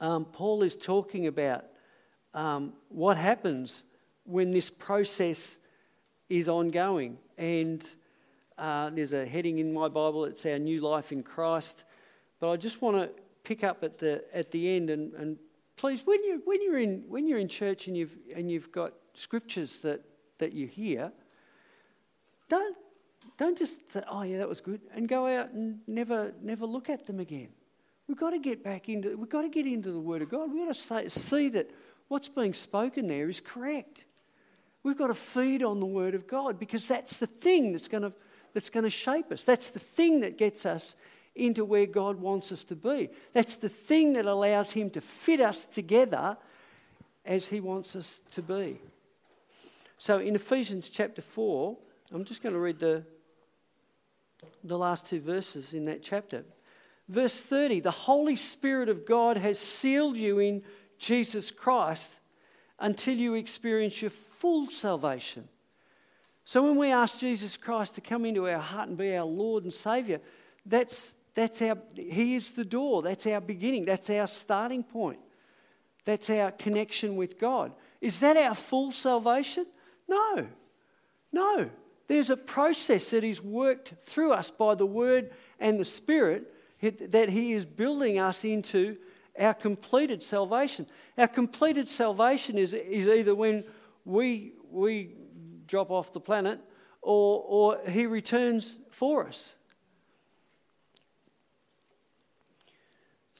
um, 0.00 0.24
Paul 0.24 0.62
is 0.62 0.76
talking 0.76 1.26
about 1.26 1.64
um, 2.34 2.72
what 2.88 3.16
happens 3.16 3.84
when 4.24 4.50
this 4.50 4.70
process 4.70 5.60
is 6.28 6.48
ongoing. 6.48 7.18
And 7.36 7.84
uh, 8.56 8.90
there's 8.90 9.12
a 9.12 9.26
heading 9.26 9.58
in 9.58 9.72
my 9.72 9.88
Bible, 9.88 10.24
it's 10.24 10.44
our 10.46 10.58
new 10.58 10.80
life 10.80 11.12
in 11.12 11.22
Christ. 11.22 11.84
But 12.40 12.50
I 12.50 12.56
just 12.56 12.82
want 12.82 12.96
to 12.96 13.10
pick 13.44 13.64
up 13.64 13.82
at 13.82 13.98
the, 13.98 14.24
at 14.32 14.50
the 14.50 14.76
end 14.76 14.90
and, 14.90 15.14
and 15.14 15.36
please, 15.76 16.02
when, 16.04 16.22
you, 16.24 16.42
when, 16.44 16.62
you're 16.62 16.78
in, 16.78 17.04
when 17.08 17.26
you're 17.26 17.38
in 17.38 17.48
church 17.48 17.88
and 17.88 17.96
you've, 17.96 18.16
and 18.34 18.50
you've 18.50 18.70
got 18.72 18.92
scriptures 19.14 19.76
that, 19.82 20.04
that 20.38 20.52
you 20.52 20.66
hear, 20.66 21.12
don't, 22.48 22.76
Don't 23.36 23.58
just 23.58 23.92
say, 23.92 24.02
oh, 24.10 24.22
yeah, 24.22 24.38
that 24.38 24.48
was 24.48 24.60
good, 24.60 24.80
and 24.94 25.08
go 25.08 25.26
out 25.26 25.52
and 25.52 25.80
never, 25.86 26.32
never 26.42 26.66
look 26.66 26.88
at 26.88 27.04
them 27.06 27.20
again. 27.20 27.50
We've 28.08 28.16
got 28.16 28.30
to 28.30 28.38
get 28.38 28.64
back 28.64 28.88
into, 28.88 29.16
we've 29.16 29.28
got 29.28 29.42
to 29.42 29.50
get 29.50 29.66
into 29.66 29.92
the 29.92 30.00
Word 30.00 30.22
of 30.22 30.30
God. 30.30 30.50
We've 30.50 30.66
got 30.66 30.74
to 30.74 30.80
say, 30.80 31.08
see 31.10 31.50
that 31.50 31.70
what's 32.08 32.28
being 32.28 32.54
spoken 32.54 33.06
there 33.06 33.28
is 33.28 33.40
correct. 33.40 34.06
We've 34.82 34.96
got 34.96 35.08
to 35.08 35.14
feed 35.14 35.62
on 35.62 35.78
the 35.78 35.86
Word 35.86 36.14
of 36.14 36.26
God 36.26 36.58
because 36.58 36.88
that's 36.88 37.18
the 37.18 37.26
thing 37.26 37.72
that's 37.72 37.88
going 37.88 38.04
to, 38.04 38.12
that's 38.54 38.70
going 38.70 38.84
to 38.84 38.90
shape 38.90 39.30
us. 39.30 39.42
That's 39.42 39.68
the 39.68 39.78
thing 39.78 40.20
that 40.20 40.38
gets 40.38 40.64
us 40.64 40.96
into 41.34 41.64
where 41.64 41.84
God 41.84 42.18
wants 42.18 42.50
us 42.50 42.62
to 42.64 42.76
be. 42.76 43.10
That's 43.34 43.56
the 43.56 43.68
thing 43.68 44.14
that 44.14 44.24
allows 44.24 44.72
Him 44.72 44.88
to 44.90 45.02
fit 45.02 45.40
us 45.40 45.66
together 45.66 46.38
as 47.26 47.48
He 47.48 47.60
wants 47.60 47.94
us 47.94 48.20
to 48.32 48.42
be. 48.42 48.80
So 49.98 50.18
in 50.18 50.34
Ephesians 50.34 50.88
chapter 50.88 51.20
4, 51.20 51.76
I'm 52.12 52.24
just 52.24 52.42
going 52.42 52.54
to 52.54 52.58
read 52.58 52.78
the, 52.78 53.04
the 54.64 54.78
last 54.78 55.06
two 55.06 55.20
verses 55.20 55.74
in 55.74 55.84
that 55.84 56.02
chapter. 56.02 56.44
Verse 57.08 57.40
30 57.40 57.80
The 57.80 57.90
Holy 57.90 58.36
Spirit 58.36 58.88
of 58.88 59.06
God 59.06 59.36
has 59.36 59.58
sealed 59.58 60.16
you 60.16 60.38
in 60.38 60.62
Jesus 60.98 61.50
Christ 61.50 62.20
until 62.78 63.16
you 63.16 63.34
experience 63.34 64.00
your 64.00 64.10
full 64.10 64.66
salvation. 64.66 65.48
So 66.44 66.62
when 66.62 66.76
we 66.76 66.90
ask 66.90 67.18
Jesus 67.18 67.56
Christ 67.56 67.96
to 67.96 68.00
come 68.00 68.24
into 68.24 68.48
our 68.48 68.58
heart 68.58 68.88
and 68.88 68.96
be 68.96 69.14
our 69.16 69.24
Lord 69.24 69.64
and 69.64 69.72
Savior, 69.72 70.20
that's, 70.64 71.14
that's 71.34 71.60
our, 71.60 71.76
He 71.94 72.36
is 72.36 72.50
the 72.50 72.64
door. 72.64 73.02
That's 73.02 73.26
our 73.26 73.40
beginning. 73.40 73.84
That's 73.84 74.08
our 74.10 74.26
starting 74.26 74.82
point. 74.82 75.18
That's 76.04 76.30
our 76.30 76.50
connection 76.52 77.16
with 77.16 77.38
God. 77.38 77.72
Is 78.00 78.20
that 78.20 78.36
our 78.36 78.54
full 78.54 78.92
salvation? 78.92 79.66
No. 80.08 80.46
No. 81.32 81.68
There's 82.06 82.30
a 82.30 82.36
process 82.36 83.10
that 83.10 83.24
is 83.24 83.42
worked 83.42 83.92
through 84.00 84.32
us 84.32 84.50
by 84.50 84.74
the 84.74 84.86
Word 84.86 85.32
and 85.60 85.78
the 85.78 85.84
Spirit 85.84 86.50
that 86.80 87.28
He 87.28 87.52
is 87.52 87.64
building 87.64 88.18
us 88.18 88.44
into 88.44 88.96
our 89.38 89.54
completed 89.54 90.22
salvation. 90.22 90.86
Our 91.16 91.28
completed 91.28 91.88
salvation 91.88 92.58
is, 92.58 92.72
is 92.72 93.08
either 93.08 93.34
when 93.34 93.64
we, 94.04 94.52
we 94.70 95.14
drop 95.66 95.90
off 95.90 96.12
the 96.12 96.20
planet 96.20 96.60
or, 97.02 97.44
or 97.46 97.90
He 97.90 98.06
returns 98.06 98.78
for 98.90 99.26
us. 99.26 99.56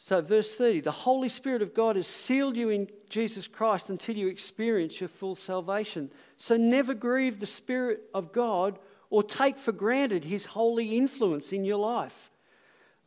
So, 0.09 0.23
verse 0.23 0.55
30 0.55 0.81
the 0.81 0.91
Holy 0.91 1.29
Spirit 1.29 1.61
of 1.61 1.75
God 1.75 1.97
has 1.97 2.07
sealed 2.07 2.57
you 2.57 2.71
in 2.71 2.89
Jesus 3.11 3.47
Christ 3.47 3.91
until 3.91 4.17
you 4.17 4.29
experience 4.29 5.01
your 5.01 5.09
full 5.09 5.37
salvation. 5.37 6.11
So, 6.39 6.57
never 6.57 6.95
grieve 6.95 7.41
the 7.41 7.47
Spirit 7.47 8.05
of 8.15 8.33
God 8.33 8.79
or 9.11 9.23
take 9.23 9.59
for 9.59 9.73
granted 9.73 10.25
His 10.25 10.47
holy 10.47 10.97
influence 10.97 11.53
in 11.53 11.65
your 11.65 11.77
life. 11.77 12.31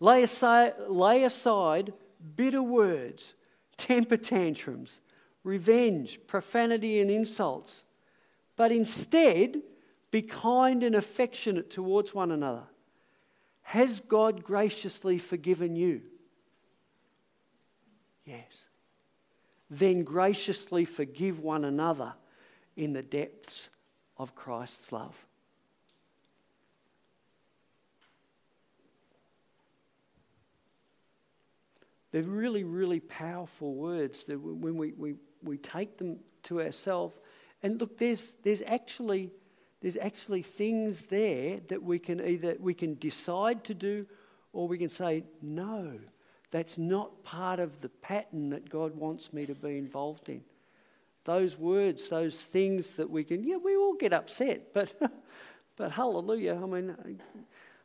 Lay 0.01 0.23
aside, 0.23 0.73
lay 0.87 1.23
aside 1.23 1.93
bitter 2.35 2.61
words, 2.61 3.35
temper 3.77 4.17
tantrums, 4.17 4.99
revenge, 5.43 6.19
profanity, 6.25 6.99
and 6.99 7.11
insults, 7.11 7.83
but 8.55 8.71
instead 8.71 9.61
be 10.09 10.23
kind 10.23 10.83
and 10.83 10.95
affectionate 10.95 11.69
towards 11.69 12.15
one 12.15 12.31
another. 12.31 12.63
Has 13.61 13.99
God 13.99 14.43
graciously 14.43 15.19
forgiven 15.19 15.75
you? 15.75 16.01
Yes. 18.25 18.67
Then 19.69 20.03
graciously 20.03 20.83
forgive 20.83 21.41
one 21.41 21.63
another 21.63 22.13
in 22.75 22.93
the 22.93 23.03
depths 23.03 23.69
of 24.17 24.33
Christ's 24.33 24.91
love. 24.91 25.15
They're 32.11 32.23
really, 32.23 32.63
really 32.63 32.99
powerful 32.99 33.73
words 33.73 34.23
that 34.23 34.39
when 34.39 34.75
we, 34.75 34.93
we, 34.93 35.15
we 35.43 35.57
take 35.57 35.97
them 35.97 36.19
to 36.43 36.61
ourselves. 36.61 37.15
And 37.63 37.79
look, 37.79 37.97
there's, 37.97 38.33
there's, 38.43 38.61
actually, 38.65 39.31
there's 39.81 39.97
actually 39.97 40.43
things 40.43 41.03
there 41.03 41.59
that 41.69 41.81
we 41.81 41.99
can 41.99 42.21
either 42.25 42.57
we 42.59 42.73
can 42.73 42.95
decide 42.95 43.63
to 43.65 43.73
do 43.73 44.05
or 44.53 44.67
we 44.67 44.77
can 44.77 44.89
say, 44.89 45.23
no, 45.41 45.97
that's 46.51 46.77
not 46.77 47.23
part 47.23 47.59
of 47.59 47.79
the 47.81 47.89
pattern 47.89 48.49
that 48.49 48.69
God 48.69 48.95
wants 48.95 49.31
me 49.31 49.45
to 49.45 49.55
be 49.55 49.77
involved 49.77 50.27
in. 50.27 50.41
Those 51.23 51.57
words, 51.57 52.09
those 52.09 52.43
things 52.43 52.91
that 52.91 53.09
we 53.09 53.23
can, 53.23 53.43
yeah, 53.43 53.57
we 53.57 53.77
all 53.77 53.93
get 53.93 54.11
upset, 54.11 54.67
but, 54.73 54.93
but 55.77 55.91
hallelujah, 55.91 56.59
I 56.61 56.65
mean, 56.65 57.19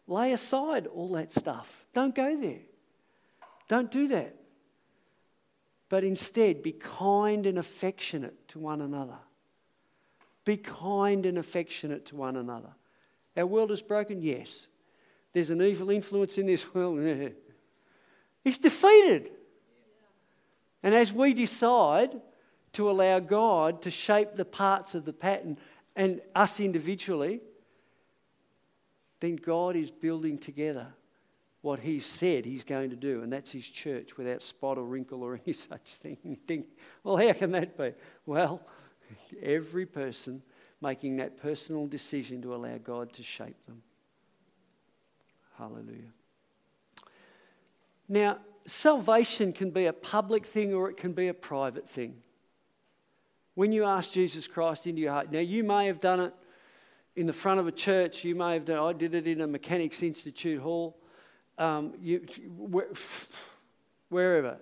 lay 0.09 0.33
aside 0.33 0.89
all 0.89 1.12
that 1.12 1.31
stuff. 1.31 1.87
Don't 1.95 2.15
go 2.15 2.37
there. 2.41 2.61
Don't 3.68 3.90
do 3.90 4.09
that. 4.09 4.37
But 5.88 6.05
instead, 6.05 6.62
be 6.62 6.72
kind 6.72 7.46
and 7.46 7.59
affectionate 7.59 8.48
to 8.48 8.59
one 8.59 8.81
another. 8.81 9.18
Be 10.44 10.57
kind 10.57 11.26
and 11.26 11.38
affectionate 11.38 12.07
to 12.07 12.16
one 12.16 12.37
another. 12.37 12.70
Our 13.37 13.46
world 13.46 13.70
is 13.70 13.83
broken, 13.83 14.22
yes. 14.22 14.68
There's 15.33 15.50
an 15.50 15.62
evil 15.62 15.90
influence 15.90 16.38
in 16.38 16.46
this 16.46 16.74
world. 16.74 17.33
It's 18.44 18.59
defeated. 18.59 19.31
And 20.83 20.94
as 20.94 21.12
we 21.12 21.35
decide 21.35 22.20
to 22.74 22.90
allow 22.90 23.18
God 23.18 23.83
to 23.83 23.90
shape 23.90 24.35
the 24.35 24.44
parts 24.44 24.94
of 24.94 25.05
the 25.05 25.12
pattern 25.12 25.59
and 25.94 26.20
us 26.35 26.61
individually, 26.61 27.40
then 29.20 29.37
God 29.37 29.76
is 29.76 29.90
building 29.90 30.38
together 30.38 30.88
what 31.66 31.81
He 31.81 31.98
said 31.98 32.44
He's 32.44 32.62
going 32.62 32.90
to 32.90 32.96
do, 32.96 33.22
and 33.22 33.33
that's 33.33 33.50
His 33.50 33.66
church 33.66 34.16
without 34.16 34.40
spot 34.40 34.79
or 34.79 34.85
wrinkle 34.85 35.24
or 35.24 35.40
any 35.46 35.52
such 35.52 35.96
thing. 35.96 36.16
You 36.22 36.37
think, 36.46 36.66
well, 37.02 37.16
how 37.16 37.33
can 37.33 37.50
that 37.52 37.76
be? 37.76 37.92
Well, 38.24 38.62
every 39.42 39.85
person 39.85 40.42
making 40.81 41.16
that 41.16 41.42
personal 41.42 41.88
decision 41.88 42.40
to 42.42 42.55
allow 42.55 42.79
God 42.79 43.12
to 43.14 43.24
shape 43.24 43.66
them. 43.66 43.83
Hallelujah. 45.59 46.12
Now, 48.09 48.38
salvation 48.66 49.52
can 49.52 49.70
be 49.70 49.87
a 49.87 49.92
public 49.92 50.46
thing 50.46 50.72
or 50.72 50.88
it 50.88 50.96
can 50.96 51.14
be 51.14 51.26
a 51.26 51.35
private 51.35 51.88
thing. 51.88 52.14
When 53.55 53.72
you 53.72 53.85
ask 53.85 54.12
Jesus 54.12 54.46
Christ 54.46 54.87
into 54.87 55.00
your 55.00 55.12
heart, 55.12 55.33
now 55.33 55.40
you 55.40 55.64
may 55.64 55.87
have 55.87 56.00
done 56.00 56.20
it 56.20 56.35
in 57.16 57.26
the 57.26 57.33
front 57.33 57.59
of 57.59 57.66
a 57.66 57.72
church, 57.72 58.22
you 58.22 58.37
may 58.37 58.52
have 58.52 58.66
done 58.66 58.79
I 58.79 58.92
did 58.92 59.14
it 59.14 59.26
in 59.26 59.40
a 59.40 59.46
Mechanics 59.48 60.05
Institute 60.05 60.61
hall, 60.61 60.96
um, 61.59 61.95
you, 62.01 62.27
wherever. 64.09 64.59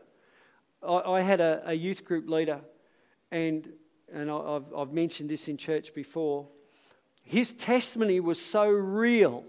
I, 0.83 0.95
I 0.95 1.21
had 1.23 1.41
a, 1.41 1.63
a, 1.67 1.75
youth 1.75 2.05
group 2.05 2.29
leader, 2.29 2.61
and, 3.31 3.69
and 4.13 4.31
I've, 4.31 4.73
I've 4.77 4.93
mentioned 4.93 5.31
this 5.31 5.49
in 5.49 5.57
church 5.57 5.95
before. 5.95 6.47
His 7.23 7.53
testimony 7.55 8.21
was 8.21 8.41
so 8.41 8.69
real. 8.69 9.45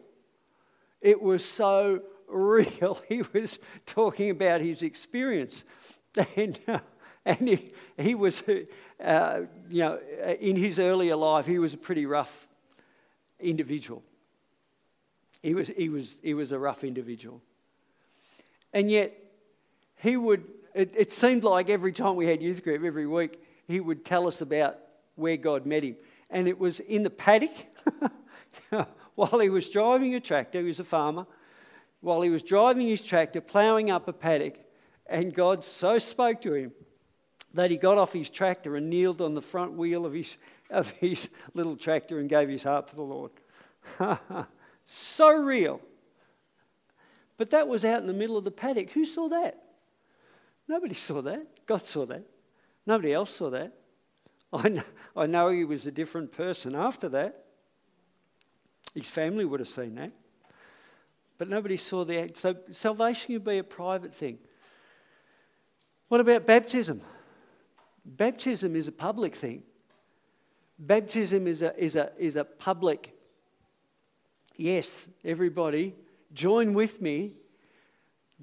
It 1.02 1.22
was 1.22 1.46
so 1.46 2.02
real. 2.28 3.00
He 3.08 3.24
was 3.34 3.60
talking 3.86 4.30
about 4.30 4.62
his 4.62 4.82
experience. 4.82 5.64
And, 6.38 6.58
uh, 6.66 6.80
and 7.26 7.46
he, 7.46 7.74
he 7.98 8.16
was, 8.16 8.42
uh, 9.04 9.40
you 9.70 9.80
know, 9.80 10.00
in 10.40 10.56
his 10.56 10.80
earlier 10.80 11.18
life, 11.18 11.46
he 11.46 11.60
was 11.60 11.74
a 11.74 11.78
pretty 11.78 12.06
rough 12.06 12.48
individual. 13.38 14.02
He 15.46 15.54
was, 15.54 15.68
he 15.68 15.90
was, 15.90 16.18
he 16.24 16.34
was 16.34 16.52
a 16.52 16.58
rough 16.58 16.84
individual. 16.84 17.40
And 18.74 18.90
yet, 18.90 19.14
he 20.02 20.18
would, 20.18 20.44
it, 20.74 20.92
it 20.98 21.12
seemed 21.12 21.44
like 21.44 21.70
every 21.70 21.92
time 21.92 22.16
we 22.16 22.26
had 22.26 22.42
youth 22.42 22.64
group, 22.64 22.84
every 22.84 23.06
week, 23.06 23.40
he 23.68 23.80
would 23.80 24.04
tell 24.04 24.28
us 24.28 24.42
about 24.42 24.80
where 25.14 25.38
God 25.38 25.68
met 25.68 25.84
him. 25.84 25.98
And 26.32 26.48
it 26.48 26.58
was 26.58 26.80
in 26.80 27.04
the 27.04 27.12
paddock 27.12 27.52
while 29.14 29.40
he 29.40 29.50
was 29.50 29.70
driving 29.70 30.16
a 30.16 30.20
tractor, 30.20 30.62
he 30.62 30.66
was 30.66 30.80
a 30.80 30.84
farmer, 30.84 31.28
while 32.02 32.24
he 32.24 32.32
was 32.32 32.42
driving 32.42 32.88
his 32.88 33.04
tractor, 33.04 33.40
ploughing 33.40 33.92
up 33.92 34.08
a 34.08 34.14
paddock, 34.14 34.58
and 35.06 35.32
God 35.32 35.64
so 35.64 36.00
spoke 36.00 36.42
to 36.42 36.56
him 36.56 36.72
that 37.54 37.70
he 37.70 37.78
got 37.78 38.00
off 38.00 38.14
his 38.14 38.32
tractor 38.32 38.76
and 38.78 38.90
kneeled 38.90 39.22
on 39.22 39.36
the 39.36 39.44
front 39.44 39.74
wheel 39.74 40.08
of 40.08 40.14
his, 40.14 40.38
of 40.72 40.90
his 40.90 41.30
little 41.54 41.76
tractor 41.76 42.18
and 42.18 42.30
gave 42.30 42.50
his 42.50 42.64
heart 42.64 42.88
to 42.88 42.96
the 42.96 43.04
Lord. 43.04 43.32
so 44.86 45.30
real. 45.30 45.82
But 47.38 47.50
that 47.50 47.68
was 47.68 47.84
out 47.84 48.02
in 48.02 48.08
the 48.08 48.14
middle 48.14 48.38
of 48.38 48.44
the 48.44 48.52
paddock. 48.52 48.92
Who 48.92 49.06
saw 49.06 49.30
that? 49.30 49.62
Nobody 50.68 50.94
saw 50.94 51.22
that. 51.22 51.66
God 51.66 51.86
saw 51.86 52.06
that. 52.06 52.24
Nobody 52.86 53.14
else 53.14 53.36
saw 53.36 53.50
that. 53.50 53.74
I 54.54 54.70
know, 54.70 54.84
I 55.16 55.26
know 55.26 55.50
he 55.50 55.66
was 55.66 55.86
a 55.88 55.92
different 55.92 56.32
person 56.32 56.76
after 56.76 57.10
that. 57.10 57.46
His 58.94 59.08
family 59.08 59.44
would 59.44 59.60
have 59.60 59.70
seen 59.70 59.96
that. 59.96 60.12
But 61.38 61.50
nobody 61.50 61.76
saw 61.76 62.06
the 62.06 62.20
act. 62.20 62.38
So 62.38 62.56
salvation 62.72 63.36
can 63.36 63.44
be 63.44 63.58
a 63.58 63.64
private 63.64 64.16
thing. 64.16 64.38
What 66.08 66.22
about 66.22 66.46
baptism? 66.46 67.02
Baptism 68.06 68.76
is 68.76 68.88
a 68.88 68.92
public 68.92 69.36
thing. 69.36 69.64
Baptism 70.78 71.48
is 71.48 71.62
a, 71.62 71.78
is 71.78 71.96
a, 71.96 72.12
is 72.18 72.36
a 72.36 72.46
public 72.46 73.15
Yes, 74.58 75.10
everybody, 75.24 75.96
join 76.34 76.74
with 76.74 77.02
me. 77.02 77.34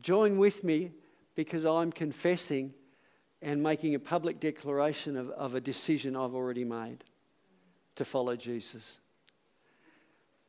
Join 0.01 0.39
with 0.39 0.65
me 0.65 0.91
because 1.35 1.65
I'm 1.65 1.93
confessing 1.93 2.73
and 3.41 3.63
making 3.63 3.95
a 3.95 3.99
public 3.99 4.39
declaration 4.41 5.17
of, 5.17 5.31
of 5.31 5.55
a 5.55 5.61
decision 5.61 6.15
I've 6.17 6.35
already 6.35 6.65
made 6.65 7.05
to 7.97 8.05
follow 8.05 8.37
Jesus. 8.37 9.01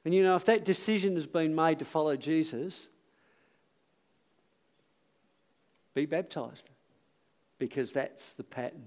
And 0.06 0.14
you 0.14 0.24
know, 0.24 0.36
if 0.36 0.46
that 0.46 0.66
decision 0.66 1.16
has 1.16 1.26
been 1.26 1.56
made 1.56 1.80
to 1.80 1.86
follow 1.86 2.16
Jesus, 2.16 2.90
be 5.94 6.06
baptized 6.06 6.70
because 7.58 7.92
that's 7.92 8.34
the 8.34 8.44
pattern. 8.44 8.86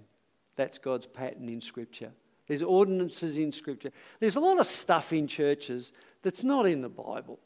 That's 0.57 0.79
God's 0.79 1.07
pattern 1.07 1.49
in 1.49 1.61
Scripture. 1.61 2.12
There's 2.47 2.62
ordinances 2.62 3.39
in 3.39 3.51
Scripture. 3.51 3.91
There's 4.20 4.37
a 4.37 4.41
lot 4.41 4.61
of 4.61 4.66
stuff 4.66 5.12
in 5.12 5.27
churches 5.27 5.93
that's 6.22 6.44
not 6.44 6.66
in 6.66 6.82
the 6.82 6.88
Bible. 6.88 7.38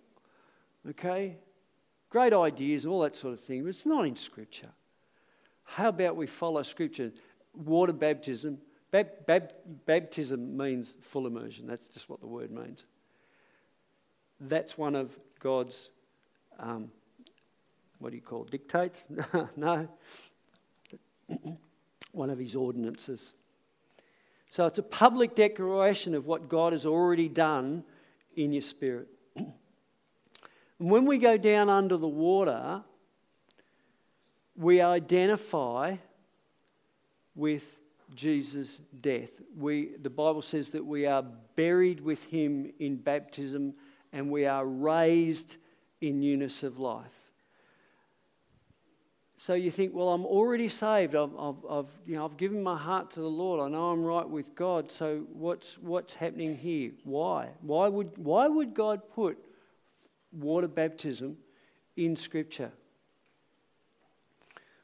Okay? 0.88 1.36
Great 2.08 2.32
ideas 2.32 2.86
all 2.86 3.00
that 3.02 3.14
sort 3.14 3.34
of 3.34 3.40
thing, 3.40 3.62
but 3.62 3.68
it's 3.68 3.86
not 3.86 4.06
in 4.06 4.16
Scripture. 4.16 4.70
How 5.64 5.88
about 5.88 6.16
we 6.16 6.26
follow 6.26 6.62
Scripture? 6.62 7.12
Water 7.54 7.92
baptism. 7.92 8.58
Bab- 8.90 9.26
bab- 9.26 9.52
baptism 9.86 10.56
means 10.56 10.96
full 11.00 11.26
immersion. 11.26 11.66
That's 11.66 11.88
just 11.88 12.08
what 12.08 12.20
the 12.20 12.26
word 12.26 12.50
means. 12.50 12.86
That's 14.40 14.76
one 14.76 14.96
of 14.96 15.16
God's, 15.38 15.90
um, 16.58 16.90
what 17.98 18.10
do 18.10 18.16
you 18.16 18.22
call 18.22 18.44
it, 18.44 18.50
dictates? 18.50 19.04
no. 19.56 19.88
one 22.12 22.30
of 22.30 22.38
his 22.38 22.56
ordinances. 22.56 23.34
So 24.50 24.66
it's 24.66 24.78
a 24.78 24.82
public 24.82 25.36
declaration 25.36 26.14
of 26.14 26.26
what 26.26 26.48
God 26.48 26.72
has 26.72 26.86
already 26.86 27.28
done 27.28 27.84
in 28.36 28.52
your 28.52 28.62
spirit. 28.62 29.08
and 29.36 29.52
when 30.78 31.06
we 31.06 31.18
go 31.18 31.36
down 31.36 31.68
under 31.68 31.96
the 31.96 32.08
water, 32.08 32.82
we 34.56 34.80
identify 34.80 35.96
with 37.34 37.78
Jesus' 38.14 38.80
death. 39.00 39.30
We, 39.56 39.92
the 40.00 40.10
Bible 40.10 40.42
says 40.42 40.70
that 40.70 40.84
we 40.84 41.06
are 41.06 41.24
buried 41.56 42.00
with 42.00 42.24
him 42.24 42.72
in 42.78 42.96
baptism 42.96 43.74
and 44.12 44.30
we 44.30 44.46
are 44.46 44.66
raised 44.66 45.56
in 46.00 46.20
newness 46.20 46.62
of 46.62 46.78
life. 46.78 47.19
So 49.42 49.54
you 49.54 49.70
think, 49.70 49.94
well, 49.94 50.10
I'm 50.10 50.26
already 50.26 50.68
saved. 50.68 51.14
I've, 51.14 51.34
I've, 51.34 51.64
I've, 51.70 51.86
you 52.04 52.16
know, 52.16 52.26
I've 52.26 52.36
given 52.36 52.62
my 52.62 52.76
heart 52.76 53.10
to 53.12 53.20
the 53.20 53.26
Lord. 53.26 53.58
I 53.58 53.74
know 53.74 53.84
I'm 53.90 54.04
right 54.04 54.28
with 54.28 54.54
God. 54.54 54.92
So 54.92 55.24
what's, 55.32 55.78
what's 55.78 56.14
happening 56.14 56.58
here? 56.58 56.90
Why? 57.04 57.48
Why 57.62 57.88
would, 57.88 58.18
why 58.18 58.48
would 58.48 58.74
God 58.74 59.00
put 59.14 59.38
water 60.30 60.68
baptism 60.68 61.38
in 61.96 62.16
Scripture? 62.16 62.70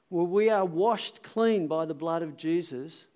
Well, 0.09 0.27
we 0.27 0.49
are 0.49 0.65
washed 0.65 1.23
clean 1.23 1.67
by 1.67 1.85
the 1.85 1.93
blood 1.93 2.23
of 2.23 2.39
Jesus 2.39 3.09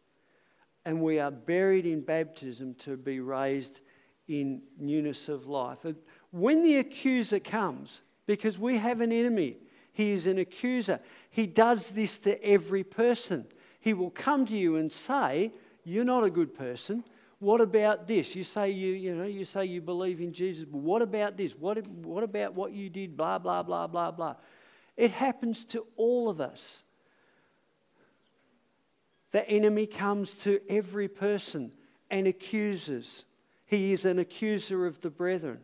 and 0.84 1.01
we 1.01 1.20
are 1.20 1.30
buried 1.30 1.86
in 1.86 2.03
baptism 2.03 2.74
to 2.80 2.99
be 2.99 3.20
raised 3.20 3.80
in 4.28 4.61
newness 4.78 5.30
of 5.30 5.47
life. 5.47 5.78
When 6.32 6.62
the 6.62 6.76
accuser 6.76 7.41
comes, 7.41 8.03
because 8.26 8.59
we 8.59 8.76
have 8.76 9.01
an 9.01 9.11
enemy, 9.11 9.57
he 9.93 10.12
is 10.12 10.26
an 10.26 10.38
accuser. 10.38 11.01
He 11.31 11.47
does 11.47 11.89
this 11.91 12.18
to 12.18 12.43
every 12.45 12.85
person. 12.85 13.47
He 13.81 13.95
will 13.95 14.11
come 14.11 14.47
to 14.47 14.57
you 14.57 14.76
and 14.76 14.93
say, 14.93 15.53
You're 15.85 16.05
not 16.05 16.24
a 16.24 16.31
good 16.31 16.55
person. 16.55 17.05
What 17.39 17.62
about 17.62 18.07
this? 18.07 18.37
You 18.37 18.45
say 18.45 18.70
you, 18.70 18.93
you 18.93 19.14
know, 19.14 19.24
you 19.24 19.47
say 19.47 19.64
you 19.64 19.81
believe 19.81 20.20
in 20.20 20.33
Jesus, 20.33 20.66
but 20.66 20.78
what 20.78 21.01
about 21.01 21.39
this? 21.39 21.57
What, 21.57 21.87
what 21.89 22.22
about 22.22 22.55
what 22.55 22.72
you 22.72 22.91
did? 22.91 23.16
Blah, 23.16 23.39
blah, 23.39 23.62
blah, 23.62 23.87
blah, 23.87 24.11
blah. 24.11 24.35
It 24.95 25.11
happens 25.12 25.64
to 25.66 25.87
all 25.97 26.28
of 26.28 26.43
us. 26.43 26.85
The 29.31 29.49
enemy 29.49 29.87
comes 29.87 30.35
to 30.43 30.61
every 30.68 31.09
person 31.09 31.72
and 32.11 32.26
accuses. 32.26 33.24
He 33.64 33.93
is 33.93 34.05
an 34.05 34.18
accuser 34.18 34.85
of 34.85 35.01
the 35.01 35.09
brethren. 35.09 35.61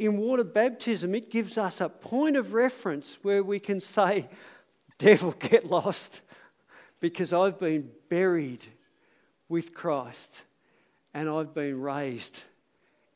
In 0.00 0.16
water 0.16 0.44
baptism, 0.44 1.14
it 1.14 1.30
gives 1.30 1.58
us 1.58 1.82
a 1.82 1.90
point 1.90 2.38
of 2.38 2.54
reference 2.54 3.18
where 3.20 3.42
we 3.42 3.60
can 3.60 3.82
say, 3.82 4.30
Devil, 4.96 5.32
get 5.32 5.66
lost, 5.66 6.22
because 7.00 7.34
I've 7.34 7.58
been 7.58 7.90
buried 8.08 8.66
with 9.50 9.74
Christ 9.74 10.46
and 11.12 11.28
I've 11.28 11.52
been 11.52 11.78
raised 11.82 12.44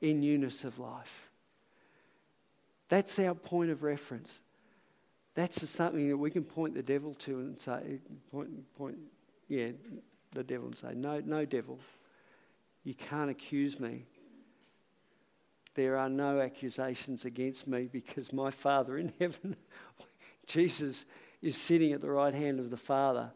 in 0.03 0.21
newness 0.21 0.65
of 0.65 0.79
life. 0.79 1.31
That's 2.91 3.19
our 3.19 3.35
point 3.35 3.71
of 3.71 3.83
reference. 3.83 4.43
That's 5.35 5.67
something 5.67 6.11
that 6.11 6.19
we 6.19 6.31
can 6.31 6.45
point 6.45 6.75
the 6.75 6.83
devil 6.83 7.15
to 7.15 7.39
and 7.39 7.59
say, 7.59 7.99
point, 8.31 8.51
point, 8.77 8.99
yeah, 9.49 9.69
the 10.33 10.45
devil 10.45 10.67
and 10.67 10.77
say, 10.77 10.93
no, 10.95 11.23
no, 11.25 11.47
devil, 11.47 11.79
you 12.85 12.93
can't 12.93 13.31
accuse 13.31 13.81
me. 13.81 14.05
There 15.75 15.97
are 15.97 16.09
no 16.09 16.41
accusations 16.41 17.25
against 17.25 17.67
me 17.67 17.89
because 17.91 18.33
my 18.33 18.51
Father 18.51 18.99
in 18.99 19.13
heaven, 19.21 19.57
Jesus, 20.47 21.07
is 21.43 21.57
sitting 21.57 21.93
at 21.93 22.01
the 22.01 22.11
right 22.11 22.35
hand 22.35 22.61
of 22.61 22.71
the 22.71 22.77
Father 22.77 23.31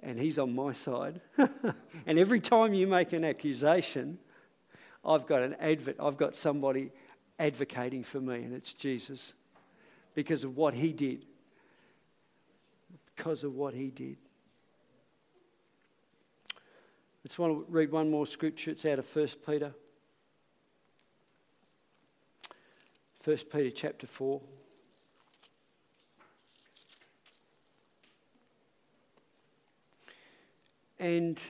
and 0.00 0.18
he's 0.18 0.38
on 0.38 0.54
my 0.54 0.72
side. 0.72 1.20
and 2.06 2.18
every 2.18 2.40
time 2.40 2.74
you 2.74 2.86
make 2.86 3.12
an 3.12 3.24
accusation, 3.24 4.18
I've 5.04 5.26
got 5.26 5.42
an 5.42 5.54
advocate, 5.60 5.96
I've 6.00 6.16
got 6.16 6.36
somebody 6.36 6.90
advocating 7.38 8.02
for 8.02 8.20
me, 8.20 8.36
and 8.36 8.52
it's 8.52 8.74
Jesus 8.74 9.34
because 10.14 10.44
of 10.44 10.56
what 10.56 10.74
he 10.74 10.92
did 10.92 11.26
because 13.16 13.44
of 13.44 13.54
what 13.54 13.74
he 13.74 13.88
did. 13.88 14.16
I 16.54 17.28
just 17.28 17.38
want 17.38 17.66
to 17.66 17.72
read 17.72 17.90
one 17.90 18.10
more 18.10 18.26
scripture. 18.26 18.70
It's 18.70 18.84
out 18.84 18.98
of 18.98 19.16
1 19.16 19.28
Peter. 19.46 19.72
1 23.24 23.36
Peter 23.50 23.70
chapter 23.70 24.06
4. 24.06 24.38
And 30.98 31.40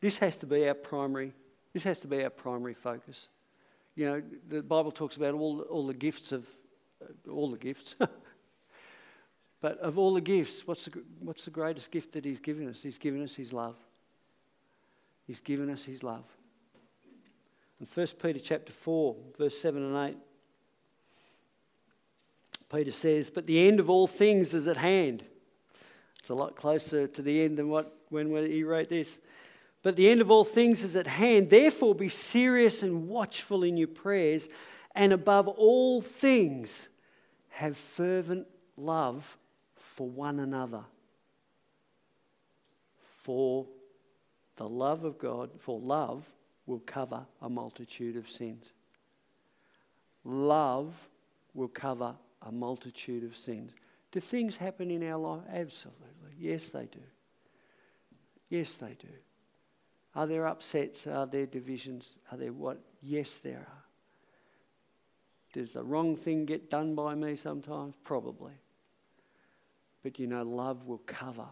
this 0.00 0.18
has 0.18 0.36
to 0.38 0.46
be 0.46 0.66
our 0.66 0.74
primary, 0.74 1.32
this 1.72 1.84
has 1.84 2.00
to 2.00 2.08
be 2.08 2.24
our 2.24 2.30
primary 2.30 2.74
focus. 2.74 3.28
You 3.94 4.06
know, 4.06 4.22
the 4.48 4.62
Bible 4.62 4.90
talks 4.90 5.16
about 5.16 5.34
all, 5.34 5.60
all 5.62 5.86
the 5.86 5.94
gifts 5.94 6.32
of 6.32 6.44
uh, 7.00 7.30
all 7.30 7.50
the 7.52 7.58
gifts. 7.58 7.94
but 9.60 9.78
of 9.78 9.96
all 9.96 10.14
the 10.14 10.20
gifts, 10.20 10.66
what's 10.66 10.86
the, 10.86 11.04
what's 11.20 11.44
the 11.44 11.52
greatest 11.52 11.92
gift 11.92 12.12
that 12.12 12.24
He's 12.24 12.40
given 12.40 12.68
us? 12.68 12.82
He's 12.82 12.98
given 12.98 13.22
us 13.22 13.36
His 13.36 13.52
love. 13.52 13.76
He's 15.24 15.40
given 15.40 15.70
us 15.70 15.84
His 15.84 16.02
love. 16.02 16.24
In 17.80 17.86
1 17.86 18.06
Peter 18.20 18.38
chapter 18.38 18.72
4, 18.72 19.16
verse 19.38 19.58
7 19.58 19.82
and 19.82 20.10
8, 20.10 20.16
Peter 22.70 22.90
says, 22.90 23.30
But 23.30 23.46
the 23.46 23.66
end 23.66 23.80
of 23.80 23.88
all 23.88 24.06
things 24.06 24.52
is 24.52 24.68
at 24.68 24.76
hand. 24.76 25.24
It's 26.18 26.30
a 26.30 26.34
lot 26.34 26.56
closer 26.56 27.06
to 27.06 27.22
the 27.22 27.42
end 27.42 27.56
than 27.58 27.68
what 27.68 27.94
when 28.08 28.28
he 28.46 28.64
wrote 28.64 28.88
this. 28.88 29.18
But 29.82 29.96
the 29.96 30.10
end 30.10 30.20
of 30.20 30.30
all 30.30 30.44
things 30.44 30.82
is 30.82 30.96
at 30.96 31.06
hand. 31.06 31.50
Therefore, 31.50 31.94
be 31.94 32.08
serious 32.08 32.82
and 32.82 33.08
watchful 33.08 33.62
in 33.62 33.76
your 33.76 33.88
prayers 33.88 34.48
and 34.98 35.12
above 35.12 35.46
all 35.46 36.00
things, 36.00 36.88
have 37.50 37.76
fervent 37.76 38.48
love 38.76 39.38
for 39.76 40.08
one 40.08 40.40
another. 40.40 40.82
For 43.22 43.66
the 44.56 44.68
love 44.68 45.04
of 45.04 45.18
God, 45.18 45.50
for 45.58 45.78
love 45.78 46.26
will 46.68 46.82
cover 46.86 47.26
a 47.40 47.48
multitude 47.48 48.16
of 48.16 48.30
sins. 48.30 48.72
Love 50.24 50.94
will 51.54 51.68
cover 51.68 52.14
a 52.42 52.52
multitude 52.52 53.24
of 53.24 53.34
sins. 53.36 53.72
Do 54.12 54.20
things 54.20 54.56
happen 54.56 54.90
in 54.90 55.02
our 55.02 55.18
life? 55.18 55.42
Absolutely. 55.50 56.04
Yes, 56.38 56.64
they 56.64 56.84
do. 56.84 57.00
Yes, 58.50 58.74
they 58.74 58.94
do. 58.98 59.08
Are 60.14 60.26
there 60.26 60.46
upsets? 60.46 61.06
Are 61.06 61.26
there 61.26 61.46
divisions? 61.46 62.16
Are 62.30 62.38
there 62.38 62.52
what? 62.52 62.78
Yes, 63.02 63.30
there 63.42 63.66
are. 63.68 63.84
Does 65.54 65.72
the 65.72 65.82
wrong 65.82 66.16
thing 66.16 66.44
get 66.44 66.70
done 66.70 66.94
by 66.94 67.14
me 67.14 67.34
sometimes? 67.34 67.94
Probably. 68.04 68.52
But 70.02 70.18
you 70.18 70.26
know, 70.26 70.42
love 70.42 70.86
will 70.86 71.02
cover 71.06 71.46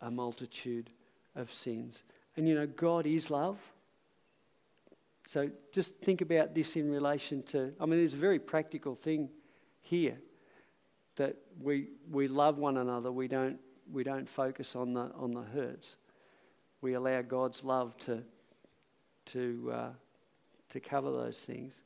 a 0.00 0.10
multitude 0.10 0.90
of 1.36 1.52
sins. 1.52 2.02
And 2.36 2.48
you 2.48 2.54
know, 2.54 2.66
God 2.66 3.06
is 3.06 3.30
love. 3.30 3.58
So 5.28 5.50
just 5.72 5.94
think 5.96 6.22
about 6.22 6.54
this 6.54 6.74
in 6.74 6.90
relation 6.90 7.42
to, 7.42 7.74
I 7.78 7.84
mean, 7.84 7.98
there's 7.98 8.14
a 8.14 8.16
very 8.16 8.38
practical 8.38 8.94
thing 8.94 9.28
here 9.82 10.16
that 11.16 11.36
we, 11.60 11.88
we 12.10 12.28
love 12.28 12.56
one 12.56 12.78
another. 12.78 13.12
We 13.12 13.28
don't, 13.28 13.58
we 13.92 14.04
don't 14.04 14.26
focus 14.26 14.74
on 14.74 14.94
the, 14.94 15.12
on 15.14 15.34
the 15.34 15.42
hurts. 15.42 15.96
We 16.80 16.94
allow 16.94 17.20
God's 17.20 17.62
love 17.62 17.94
to, 18.06 18.22
to, 19.26 19.70
uh, 19.70 19.88
to 20.70 20.80
cover 20.80 21.12
those 21.12 21.44
things. 21.44 21.78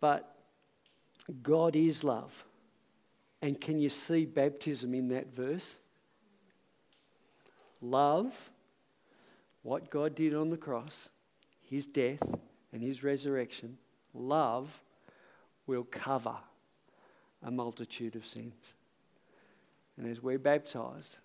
But 0.00 0.34
God 1.40 1.76
is 1.76 2.02
love. 2.02 2.44
And 3.42 3.60
can 3.60 3.78
you 3.78 3.90
see 3.90 4.24
baptism 4.24 4.92
in 4.92 5.06
that 5.10 5.32
verse? 5.32 5.78
Love, 7.80 8.50
what 9.62 9.88
God 9.88 10.16
did 10.16 10.34
on 10.34 10.50
the 10.50 10.56
cross, 10.56 11.10
his 11.74 11.88
death 11.88 12.22
and 12.72 12.80
his 12.80 13.02
resurrection, 13.02 13.76
love 14.14 14.80
will 15.66 15.82
cover 15.82 16.36
a 17.42 17.50
multitude 17.50 18.14
of 18.14 18.24
sins. 18.24 18.54
And 19.96 20.08
as 20.08 20.22
we're 20.22 20.38
baptized, 20.38 21.16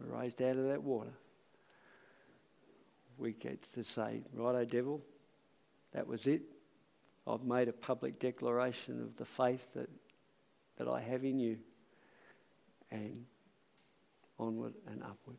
we're 0.00 0.18
raised 0.18 0.40
out 0.40 0.56
of 0.56 0.66
that 0.68 0.82
water, 0.82 1.12
we 3.18 3.32
get 3.32 3.62
to 3.74 3.84
say, 3.84 4.22
Righto, 4.32 4.64
devil, 4.64 5.02
that 5.92 6.06
was 6.06 6.26
it. 6.26 6.42
I've 7.26 7.44
made 7.44 7.68
a 7.68 7.72
public 7.72 8.18
declaration 8.18 9.02
of 9.02 9.16
the 9.16 9.26
faith 9.26 9.74
that, 9.74 9.90
that 10.78 10.88
I 10.88 11.02
have 11.02 11.22
in 11.22 11.38
you. 11.38 11.58
And 12.90 13.26
onward 14.38 14.74
and 14.86 15.02
upward. 15.02 15.36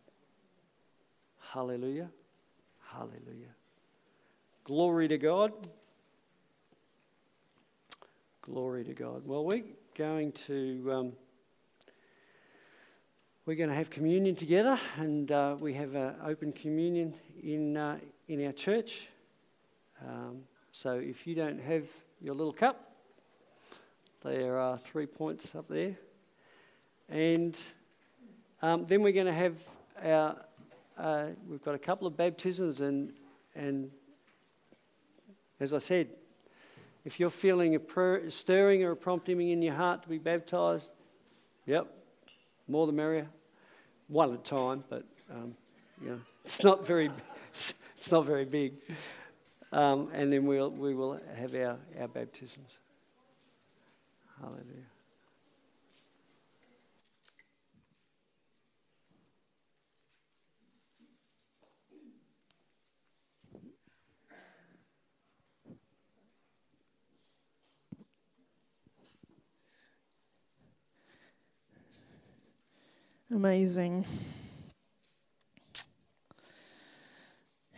Hallelujah. 1.51 2.09
Hallelujah. 2.91 3.53
Glory 4.65 5.09
to 5.09 5.17
God. 5.17 5.51
Glory 8.41 8.85
to 8.85 8.93
God. 8.93 9.23
Well, 9.25 9.43
we're 9.43 9.65
going 9.97 10.31
to 10.47 10.89
um, 10.89 11.13
we're 13.45 13.57
going 13.57 13.69
to 13.69 13.75
have 13.75 13.89
communion 13.89 14.35
together, 14.35 14.79
and 14.95 15.29
uh, 15.33 15.57
we 15.59 15.73
have 15.73 15.95
an 15.95 16.15
open 16.25 16.53
communion 16.53 17.13
in 17.43 17.75
uh, 17.75 17.97
in 18.29 18.45
our 18.45 18.53
church. 18.53 19.09
Um, 20.01 20.43
so 20.71 20.93
if 20.93 21.27
you 21.27 21.35
don't 21.35 21.59
have 21.59 21.83
your 22.21 22.33
little 22.33 22.53
cup, 22.53 22.93
there 24.23 24.57
are 24.57 24.77
three 24.77 25.07
points 25.07 25.55
up 25.55 25.67
there, 25.67 25.97
and 27.09 27.59
um, 28.61 28.85
then 28.85 29.01
we're 29.01 29.11
going 29.11 29.25
to 29.25 29.33
have 29.33 29.55
our 30.01 30.37
uh, 30.97 31.25
we've 31.49 31.65
got 31.65 31.75
a 31.75 31.79
couple 31.79 32.07
of 32.07 32.15
baptisms, 32.15 32.79
and 32.79 33.11
and 33.55 33.91
as 35.59 35.73
I 35.73 35.77
said, 35.79 36.07
if 37.05 37.19
you're 37.19 37.29
feeling 37.29 37.75
a 37.75 37.79
prayer, 37.79 38.29
stirring 38.29 38.83
or 38.83 38.91
a 38.91 38.95
prompting 38.95 39.49
in 39.49 39.61
your 39.61 39.75
heart 39.75 40.03
to 40.03 40.09
be 40.09 40.17
baptized, 40.17 40.87
yep, 41.65 41.87
more 42.67 42.87
the 42.87 42.93
merrier. 42.93 43.27
One 44.07 44.33
at 44.33 44.39
a 44.39 44.43
time, 44.43 44.83
but 44.89 45.03
um, 45.31 45.55
you 46.01 46.09
know, 46.09 46.19
it's 46.43 46.63
not 46.63 46.85
very, 46.85 47.09
it's 47.53 48.11
not 48.11 48.25
very 48.25 48.45
big. 48.45 48.73
Um, 49.71 50.09
and 50.13 50.31
then 50.31 50.45
we'll, 50.45 50.69
we 50.69 50.93
will 50.93 51.19
have 51.35 51.55
our, 51.55 51.77
our 51.99 52.07
baptisms. 52.07 52.77
Hallelujah. 54.39 54.92
Amazing. 73.33 74.05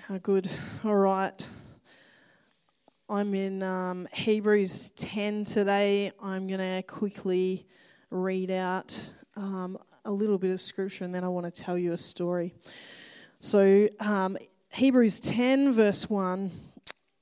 How 0.05 0.17
good. 0.17 0.49
All 0.83 0.97
right. 0.97 1.49
I'm 3.07 3.33
in 3.33 3.63
um, 3.63 4.05
Hebrews 4.13 4.89
10 4.97 5.45
today. 5.45 6.11
I'm 6.21 6.47
going 6.47 6.59
to 6.59 6.83
quickly 6.85 7.65
read 8.09 8.51
out 8.51 9.13
um, 9.37 9.77
a 10.03 10.11
little 10.11 10.37
bit 10.37 10.51
of 10.51 10.59
scripture 10.59 11.05
and 11.05 11.15
then 11.15 11.23
I 11.23 11.29
want 11.29 11.45
to 11.45 11.61
tell 11.63 11.77
you 11.77 11.93
a 11.93 11.97
story. 11.97 12.53
So, 13.39 13.87
um, 14.01 14.37
Hebrews 14.73 15.21
10, 15.21 15.71
verse 15.71 16.09
1, 16.09 16.51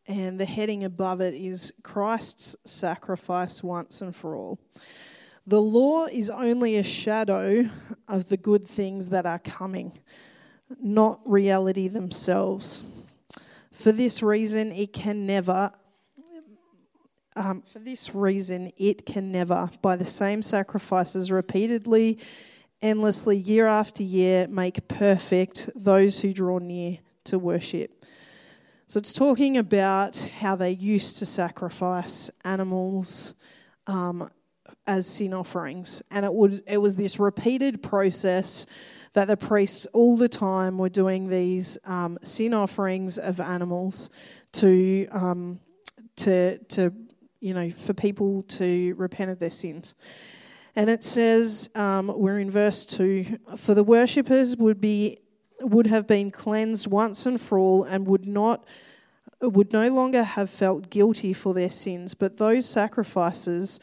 and 0.07 0.39
the 0.39 0.45
heading 0.45 0.83
above 0.83 1.21
it 1.21 1.35
is 1.35 1.71
Christ's 1.83 2.55
sacrifice 2.65 3.61
once 3.61 4.01
and 4.01 4.15
for 4.15 4.35
all. 4.35 4.57
The 5.45 5.61
law 5.61 6.05
is 6.05 6.29
only 6.29 6.77
a 6.77 6.83
shadow 6.83 7.69
of 8.07 8.29
the 8.29 8.37
good 8.37 8.65
things 8.65 9.09
that 9.09 9.25
are 9.25 9.39
coming, 9.39 9.99
not 10.81 11.19
reality 11.25 11.89
themselves. 11.89 12.83
For 13.71 13.91
this 13.91 14.23
reason, 14.23 14.71
it 14.71 14.93
can 14.93 15.25
never. 15.25 15.71
Um, 17.35 17.61
for 17.63 17.79
this 17.79 18.13
reason, 18.13 18.71
it 18.77 19.05
can 19.05 19.31
never, 19.31 19.69
by 19.81 19.95
the 19.95 20.05
same 20.05 20.43
sacrifices 20.43 21.31
repeatedly, 21.31 22.19
endlessly, 22.81 23.35
year 23.35 23.65
after 23.65 24.03
year, 24.03 24.47
make 24.47 24.87
perfect 24.87 25.69
those 25.75 26.21
who 26.21 26.31
draw 26.31 26.59
near 26.59 26.99
to 27.23 27.39
worship. 27.39 28.05
So 28.85 28.99
it's 28.99 29.11
talking 29.11 29.57
about 29.57 30.29
how 30.39 30.55
they 30.55 30.71
used 30.71 31.17
to 31.17 31.25
sacrifice 31.25 32.29
animals 32.45 33.33
um, 33.87 34.29
as 34.85 35.07
sin 35.07 35.33
offerings. 35.33 36.01
And 36.11 36.25
it 36.25 36.33
would 36.33 36.63
it 36.67 36.77
was 36.77 36.95
this 36.95 37.19
repeated 37.19 37.81
process 37.81 38.65
that 39.13 39.27
the 39.27 39.37
priests 39.37 39.85
all 39.93 40.17
the 40.17 40.29
time 40.29 40.77
were 40.77 40.89
doing 40.89 41.29
these 41.29 41.77
um, 41.85 42.17
sin 42.23 42.53
offerings 42.53 43.17
of 43.17 43.39
animals 43.39 44.09
to 44.53 45.07
um, 45.11 45.59
to 46.17 46.57
to 46.57 46.93
you 47.39 47.53
know 47.53 47.69
for 47.71 47.93
people 47.93 48.43
to 48.43 48.93
repent 48.97 49.31
of 49.31 49.39
their 49.39 49.49
sins. 49.49 49.95
And 50.75 50.89
it 50.89 51.03
says 51.03 51.69
um, 51.75 52.11
we're 52.15 52.39
in 52.39 52.49
verse 52.49 52.85
two. 52.85 53.37
For 53.57 53.73
the 53.73 53.83
worshippers 53.83 54.57
would 54.57 54.81
be 54.81 55.19
would 55.61 55.87
have 55.87 56.07
been 56.07 56.31
cleansed 56.31 56.87
once 56.87 57.25
and 57.25 57.39
for 57.39 57.57
all, 57.57 57.83
and 57.83 58.07
would 58.07 58.25
not 58.25 58.65
would 59.41 59.73
no 59.73 59.89
longer 59.89 60.23
have 60.23 60.49
felt 60.49 60.89
guilty 60.89 61.33
for 61.33 61.53
their 61.53 61.69
sins. 61.69 62.13
But 62.13 62.37
those 62.37 62.67
sacrifices 62.67 63.79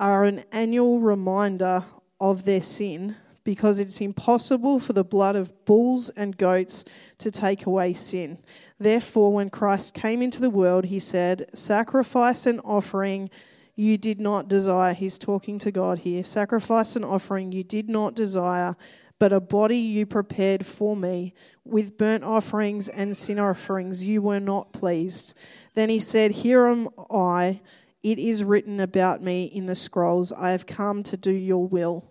are 0.00 0.24
an 0.24 0.44
annual 0.52 1.00
reminder 1.00 1.84
of 2.20 2.44
their 2.44 2.62
sin 2.62 3.16
because 3.44 3.80
it's 3.80 4.00
impossible 4.00 4.78
for 4.78 4.92
the 4.92 5.04
blood 5.04 5.36
of 5.36 5.64
bulls 5.64 6.10
and 6.10 6.36
goats 6.36 6.84
to 7.18 7.30
take 7.30 7.66
away 7.66 7.92
sin. 7.92 8.38
Therefore, 8.78 9.32
when 9.32 9.50
Christ 9.50 9.94
came 9.94 10.22
into 10.22 10.40
the 10.40 10.50
world, 10.50 10.86
he 10.86 10.98
said, 10.98 11.46
Sacrifice 11.54 12.46
and 12.46 12.60
offering 12.64 13.30
you 13.74 13.96
did 13.96 14.20
not 14.20 14.48
desire. 14.48 14.94
He's 14.94 15.18
talking 15.18 15.58
to 15.60 15.72
God 15.72 16.00
here. 16.00 16.22
Sacrifice 16.22 16.94
and 16.94 17.04
offering 17.04 17.52
you 17.52 17.64
did 17.64 17.88
not 17.88 18.14
desire, 18.14 18.76
but 19.18 19.32
a 19.32 19.40
body 19.40 19.78
you 19.78 20.04
prepared 20.04 20.66
for 20.66 20.94
me. 20.94 21.32
With 21.64 21.96
burnt 21.96 22.22
offerings 22.22 22.88
and 22.88 23.16
sin 23.16 23.38
offerings 23.38 24.04
you 24.04 24.20
were 24.20 24.40
not 24.40 24.72
pleased. 24.72 25.36
Then 25.74 25.88
he 25.88 26.00
said, 26.00 26.32
Here 26.32 26.66
am 26.66 26.90
I 27.10 27.60
it 28.02 28.18
is 28.18 28.42
written 28.42 28.80
about 28.80 29.22
me 29.22 29.44
in 29.44 29.66
the 29.66 29.74
scrolls, 29.74 30.32
I 30.32 30.50
have 30.50 30.66
come 30.66 31.02
to 31.04 31.16
do 31.16 31.30
your 31.30 31.66
will, 31.66 32.04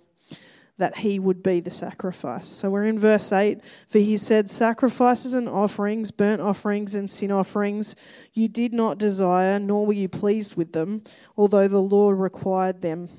that 0.78 0.98
he 0.98 1.20
would 1.20 1.44
be 1.44 1.60
the 1.60 1.72
sacrifice. 1.72 2.48
So 2.48 2.70
we're 2.70 2.86
in 2.86 2.98
verse 2.98 3.32
8. 3.32 3.60
For 3.90 4.00
he 4.00 4.16
said, 4.18 4.50
Sacrifices 4.50 5.34
and 5.34 5.50
offerings, 5.50 6.12
burnt 6.12 6.42
offerings 6.42 6.96
and 6.96 7.10
sin 7.10 7.32
offerings, 7.32 7.96
you 8.34 8.48
did 8.48 8.74
not 8.74 8.98
desire, 8.98 9.60
nor 9.60 9.86
were 9.86 9.94
you 9.94 10.08
pleased 10.08 10.56
with 10.56 10.72
them, 10.72 11.04
although 11.38 11.68
the 11.68 11.82
Lord 11.82 12.18
required 12.18 12.82
them. 12.82 13.10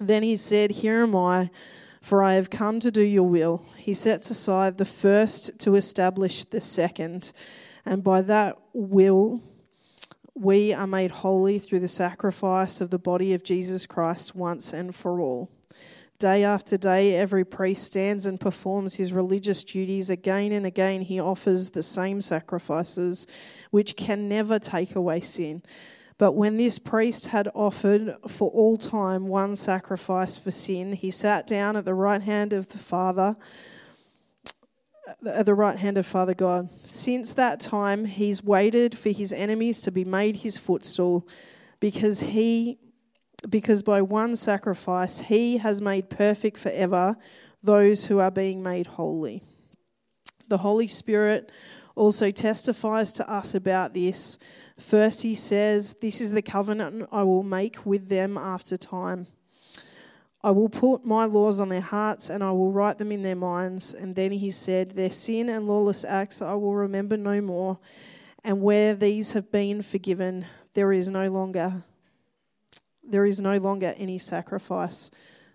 Then 0.00 0.22
he 0.22 0.36
said, 0.36 0.70
Here 0.70 1.02
am 1.02 1.16
I, 1.16 1.50
for 2.00 2.22
I 2.22 2.34
have 2.34 2.50
come 2.50 2.80
to 2.80 2.90
do 2.90 3.02
your 3.02 3.28
will. 3.28 3.64
He 3.76 3.94
sets 3.94 4.30
aside 4.30 4.78
the 4.78 4.84
first 4.84 5.58
to 5.60 5.74
establish 5.74 6.44
the 6.44 6.60
second, 6.60 7.32
and 7.84 8.04
by 8.04 8.22
that 8.22 8.56
will, 8.72 9.42
we 10.34 10.72
are 10.72 10.86
made 10.86 11.10
holy 11.10 11.58
through 11.58 11.80
the 11.80 11.88
sacrifice 11.88 12.80
of 12.80 12.90
the 12.90 12.98
body 12.98 13.32
of 13.34 13.44
Jesus 13.44 13.86
Christ 13.86 14.34
once 14.34 14.72
and 14.72 14.94
for 14.94 15.20
all. 15.20 15.50
Day 16.18 16.44
after 16.44 16.76
day, 16.76 17.16
every 17.16 17.44
priest 17.44 17.84
stands 17.84 18.26
and 18.26 18.40
performs 18.40 18.94
his 18.94 19.12
religious 19.12 19.64
duties. 19.64 20.08
Again 20.08 20.52
and 20.52 20.64
again, 20.64 21.02
he 21.02 21.20
offers 21.20 21.70
the 21.70 21.82
same 21.82 22.20
sacrifices, 22.20 23.26
which 23.70 23.96
can 23.96 24.28
never 24.28 24.58
take 24.58 24.94
away 24.94 25.20
sin. 25.20 25.62
But 26.18 26.32
when 26.32 26.56
this 26.56 26.78
priest 26.78 27.28
had 27.28 27.48
offered 27.54 28.14
for 28.28 28.48
all 28.50 28.76
time 28.76 29.26
one 29.26 29.56
sacrifice 29.56 30.36
for 30.36 30.52
sin, 30.52 30.92
he 30.92 31.10
sat 31.10 31.46
down 31.46 31.76
at 31.76 31.84
the 31.84 31.94
right 31.94 32.22
hand 32.22 32.52
of 32.52 32.68
the 32.68 32.78
Father 32.78 33.36
at 35.26 35.46
the 35.46 35.54
right 35.54 35.78
hand 35.78 35.98
of 35.98 36.06
Father 36.06 36.34
God. 36.34 36.68
Since 36.84 37.32
that 37.34 37.60
time, 37.60 38.04
he's 38.04 38.42
waited 38.42 38.96
for 38.96 39.10
his 39.10 39.32
enemies 39.32 39.80
to 39.82 39.90
be 39.90 40.04
made 40.04 40.38
his 40.38 40.58
footstool 40.58 41.26
because 41.80 42.20
he 42.20 42.78
because 43.48 43.82
by 43.82 44.00
one 44.00 44.36
sacrifice 44.36 45.18
he 45.18 45.58
has 45.58 45.82
made 45.82 46.08
perfect 46.08 46.56
forever 46.56 47.16
those 47.62 48.06
who 48.06 48.20
are 48.20 48.30
being 48.30 48.62
made 48.62 48.86
holy. 48.86 49.42
The 50.48 50.58
Holy 50.58 50.86
Spirit 50.86 51.50
also 51.94 52.30
testifies 52.30 53.12
to 53.14 53.28
us 53.30 53.54
about 53.54 53.94
this. 53.94 54.38
First, 54.78 55.22
he 55.22 55.34
says, 55.34 55.96
This 56.00 56.20
is 56.20 56.32
the 56.32 56.42
covenant 56.42 57.08
I 57.12 57.22
will 57.22 57.42
make 57.42 57.84
with 57.86 58.08
them 58.08 58.36
after 58.36 58.76
time. 58.76 59.26
I 60.44 60.50
will 60.50 60.68
put 60.68 61.04
my 61.04 61.24
laws 61.24 61.60
on 61.60 61.68
their 61.68 61.80
hearts 61.80 62.28
and 62.28 62.42
I 62.42 62.50
will 62.50 62.72
write 62.72 62.98
them 62.98 63.12
in 63.12 63.22
their 63.22 63.36
minds. 63.36 63.94
And 63.94 64.14
then 64.14 64.32
he 64.32 64.50
said, 64.50 64.90
Their 64.90 65.10
sin 65.10 65.48
and 65.48 65.68
lawless 65.68 66.04
acts 66.04 66.42
I 66.42 66.54
will 66.54 66.74
remember 66.74 67.16
no 67.16 67.40
more. 67.40 67.78
And 68.44 68.60
where 68.60 68.94
these 68.94 69.32
have 69.32 69.52
been 69.52 69.82
forgiven, 69.82 70.44
there 70.74 70.92
is 70.92 71.08
no 71.08 71.28
longer 71.30 71.84
there 73.04 73.26
is 73.26 73.40
no 73.40 73.58
longer 73.58 73.94
any 73.96 74.16
sacrifice 74.16 75.10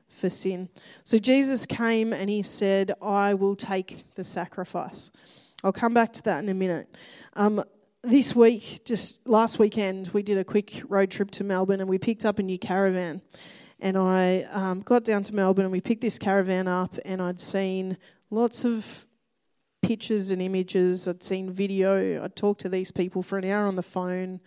for 0.08 0.30
sin. 0.30 0.70
So 1.04 1.18
Jesus 1.18 1.66
came 1.66 2.14
and 2.14 2.30
he 2.30 2.44
said, 2.44 2.94
I 3.02 3.34
will 3.34 3.56
take 3.56 4.04
the 4.16 4.24
sacrifice. 4.24 5.12
I'll 5.64 5.74
come 5.74 5.94
back 5.94 6.14
to 6.14 6.24
that 6.24 6.44
in 6.44 6.50
a 6.50 6.54
minute. 6.54 6.88
Um, 7.34 7.64
this 8.04 8.36
week, 8.36 8.82
just 8.86 9.28
last 9.28 9.60
weekend, 9.60 10.10
we 10.14 10.24
did 10.24 10.38
a 10.38 10.44
quick 10.44 10.82
road 10.88 11.10
trip 11.10 11.32
to 11.32 11.44
Melbourne 11.44 11.80
and 11.80 11.90
we 11.90 11.98
picked 11.98 12.26
up 12.26 12.38
a 12.38 12.44
new 12.44 12.60
caravan. 12.60 13.22
And 13.80 13.98
I 13.98 14.44
um, 14.52 14.82
got 14.82 15.04
down 15.04 15.24
to 15.24 15.36
Melbourne 15.36 15.66
and 15.66 15.72
we 15.72 15.82
picked 15.82 16.02
this 16.02 16.18
caravan 16.18 16.68
up, 16.68 16.98
and 17.06 17.22
I'd 17.22 17.40
seen 17.40 17.98
lots 18.30 18.66
of 18.66 19.06
pictures 19.82 20.32
and 20.32 20.42
images. 20.42 21.08
I'd 21.08 21.24
seen 21.24 21.52
video. 21.52 22.24
I'd 22.24 22.36
talked 22.36 22.62
to 22.62 22.70
these 22.70 22.92
people 22.92 23.22
for 23.22 23.38
an 23.38 23.46
hour 23.46 23.68
on 23.68 23.76
the 23.76 23.84
phone. 23.84 24.42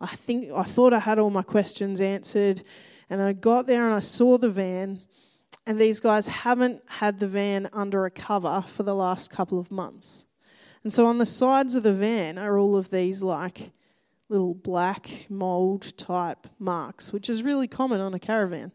I 0.00 0.14
think 0.14 0.50
I 0.54 0.62
thought 0.62 0.92
I 0.92 0.98
had 0.98 1.18
all 1.18 1.30
my 1.30 1.42
questions 1.42 2.00
answered, 2.00 2.62
and 3.08 3.18
then 3.18 3.26
I 3.26 3.32
got 3.32 3.66
there 3.66 3.86
and 3.86 3.94
I 3.94 4.00
saw 4.00 4.36
the 4.36 4.50
van, 4.50 5.00
and 5.66 5.80
these 5.80 6.00
guys 6.00 6.28
haven't 6.28 6.82
had 6.86 7.18
the 7.18 7.28
van 7.28 7.70
under 7.72 8.04
a 8.04 8.10
cover 8.10 8.62
for 8.66 8.82
the 8.82 8.94
last 8.94 9.30
couple 9.30 9.58
of 9.58 9.70
months. 9.70 10.26
And 10.84 10.92
so 10.92 11.06
on 11.06 11.18
the 11.18 11.26
sides 11.26 11.74
of 11.74 11.82
the 11.82 11.94
van 11.94 12.36
are 12.36 12.58
all 12.58 12.76
of 12.76 12.90
these 12.90 13.22
like 13.22 13.72
little 14.28 14.54
black 14.54 15.26
mold 15.28 15.96
type 15.96 16.46
marks, 16.58 17.12
which 17.12 17.30
is 17.30 17.42
really 17.42 17.68
common 17.68 18.00
on 18.00 18.14
a 18.14 18.18
caravan. 18.18 18.72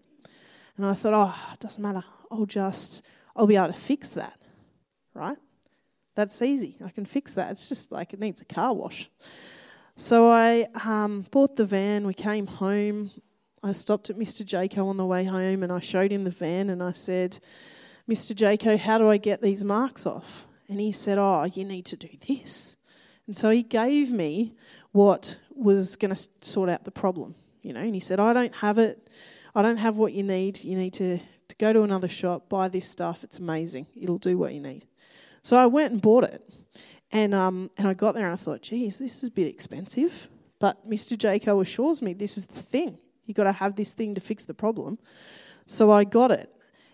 And 0.78 0.86
I 0.86 0.94
thought, 0.94 1.14
oh, 1.14 1.54
it 1.54 1.60
doesn't 1.60 1.82
matter. 1.82 2.04
I'll 2.32 2.46
just, 2.46 3.06
I'll 3.36 3.48
be 3.48 3.58
able 3.58 3.68
to 3.68 3.74
fix 3.74 4.10
that, 4.10 4.40
right? 5.14 5.38
That's 6.16 6.42
easy. 6.42 6.78
I 6.84 6.90
can 6.90 7.06
fix 7.06 7.34
that. 7.34 7.52
It's 7.52 7.70
just 7.70 7.92
like 7.92 8.14
it 8.14 8.20
needs 8.20 8.42
a 8.42 8.46
car 8.46 8.74
wash. 8.74 9.10
So 9.96 10.30
I 10.30 10.68
um, 10.84 11.26
bought 11.32 11.58
the 11.58 11.66
van. 11.66 12.08
We 12.08 12.14
came 12.14 12.48
home. 12.48 13.12
I 13.64 13.74
stopped 13.74 14.10
at 14.10 14.18
Mr. 14.18 14.44
Jaco 14.44 14.88
on 14.88 14.98
the 14.98 15.06
way 15.06 15.26
home 15.26 15.62
and 15.64 15.72
I 15.72 15.80
showed 15.80 16.12
him 16.12 16.24
the 16.24 16.32
van 16.32 16.70
and 16.70 16.82
I 16.82 16.94
said, 16.94 17.40
Mr. 18.10 18.34
Jaco, 18.34 18.78
how 18.78 18.98
do 18.98 19.10
I 19.10 19.18
get 19.18 19.42
these 19.42 19.64
marks 19.64 20.06
off? 20.06 20.48
And 20.68 20.80
he 20.80 20.92
said, 20.92 21.18
Oh, 21.20 21.44
you 21.44 21.64
need 21.64 21.86
to 21.88 21.96
do 21.96 22.10
this. 22.28 22.76
And 23.28 23.38
so 23.38 23.50
he 23.50 23.62
gave 23.62 24.12
me 24.12 24.56
what 24.92 25.40
was 25.56 25.96
going 25.96 26.14
to 26.14 26.30
sort 26.42 26.70
out 26.70 26.84
the 26.84 26.92
problem, 26.92 27.36
you 27.62 27.74
know. 27.74 27.82
And 27.82 27.94
he 27.94 28.00
said, 28.02 28.20
I 28.20 28.34
don't 28.34 28.56
have 28.56 28.78
it. 28.78 29.10
I 29.54 29.62
don't 29.62 29.78
have 29.78 29.98
what 29.98 30.14
you 30.14 30.24
need. 30.24 30.64
You 30.64 30.78
need 30.78 30.94
to, 30.94 31.18
to 31.18 31.56
go 31.58 31.74
to 31.74 31.84
another 31.84 32.08
shop, 32.08 32.50
buy 32.50 32.68
this 32.68 32.88
stuff. 32.88 33.24
It's 33.24 33.40
amazing. 33.40 33.88
It'll 34.00 34.18
do 34.18 34.38
what 34.38 34.54
you 34.54 34.62
need. 34.62 34.86
So 35.42 35.58
I 35.58 35.66
went 35.66 35.92
and 35.92 36.02
bought 36.02 36.24
it. 36.24 36.42
And, 37.12 37.36
um, 37.36 37.72
and 37.78 37.88
I 37.88 37.94
got 37.94 38.16
there 38.16 38.26
and 38.26 38.34
I 38.34 38.38
thought, 38.38 38.62
geez, 38.62 39.00
this 39.00 39.18
is 39.18 39.30
a 39.30 39.32
bit 39.32 39.48
expensive. 39.48 40.30
But 40.60 40.90
Mr. 40.90 41.18
Jaco 41.18 41.62
assures 41.62 42.02
me 42.02 42.14
this 42.14 42.38
is 42.38 42.46
the 42.46 42.62
thing. 42.62 43.00
You've 43.26 43.36
got 43.36 43.44
to 43.46 43.52
have 43.52 43.76
this 43.76 43.94
thing 43.94 44.16
to 44.16 44.22
fix 44.22 44.46
the 44.46 44.54
problem. 44.54 45.00
So 45.66 45.92
I 45.92 46.04
got 46.06 46.32
it. 46.32 46.50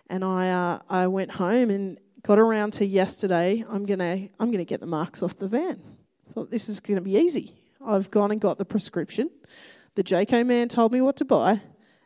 And 0.09 0.23
I, 0.23 0.49
uh, 0.49 0.79
I 0.89 1.07
went 1.07 1.31
home 1.31 1.69
and 1.69 1.99
got 2.23 2.39
around 2.39 2.73
to 2.73 2.85
yesterday. 2.85 3.63
I'm 3.69 3.85
going 3.85 3.99
to 3.99 4.29
I'm 4.39 4.51
gonna 4.51 4.65
get 4.65 4.79
the 4.79 4.87
marks 4.87 5.21
off 5.21 5.37
the 5.37 5.47
van. 5.47 5.81
Thought 6.33 6.49
this 6.49 6.69
is 6.69 6.79
going 6.79 6.95
to 6.95 7.01
be 7.01 7.17
easy. 7.17 7.55
I've 7.87 8.11
gone 8.11 8.31
and 8.31 8.41
got 8.41 8.57
the 8.57 8.65
prescription. 8.65 9.29
The 9.95 10.03
Jaco 10.03 10.45
man 10.45 10.67
told 10.67 10.91
me 10.91 11.01
what 11.01 11.15
to 11.17 11.25
buy, 11.25 11.61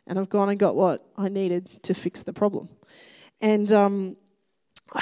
and 0.06 0.18
I've 0.18 0.28
gone 0.28 0.48
and 0.48 0.58
got 0.58 0.76
what 0.76 1.04
I 1.16 1.28
needed 1.28 1.82
to 1.82 1.92
fix 1.92 2.22
the 2.22 2.32
problem. 2.32 2.68
And 3.40 3.70
um, 3.72 4.16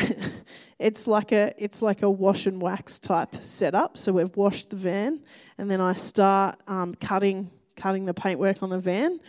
it's 0.78 1.06
like 1.06 1.32
a 1.32 1.52
it's 1.58 1.82
like 1.82 2.02
a 2.02 2.10
wash 2.10 2.46
and 2.46 2.60
wax 2.60 2.98
type 2.98 3.36
setup. 3.42 3.98
So 3.98 4.12
we've 4.12 4.34
washed 4.34 4.70
the 4.70 4.76
van, 4.76 5.20
and 5.58 5.70
then 5.70 5.80
I 5.80 5.92
start 5.92 6.58
um, 6.66 6.94
cutting 6.94 7.50
cutting 7.76 8.06
the 8.06 8.14
paintwork 8.14 8.62
on 8.62 8.70
the 8.70 8.80
van, 8.80 9.20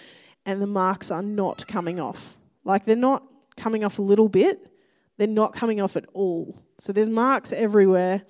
and 0.45 0.61
the 0.61 0.67
marks 0.67 1.11
are 1.11 1.21
not 1.21 1.67
coming 1.67 1.99
off. 1.99 2.37
Like 2.63 2.85
they're 2.85 2.95
not 2.95 3.23
coming 3.57 3.83
off 3.83 3.99
a 3.99 4.01
little 4.01 4.29
bit; 4.29 4.71
they're 5.17 5.27
not 5.27 5.53
coming 5.53 5.81
off 5.81 5.97
at 5.97 6.05
all. 6.13 6.57
So 6.79 6.93
there's 6.93 7.09
marks 7.09 7.51
everywhere. 7.51 8.23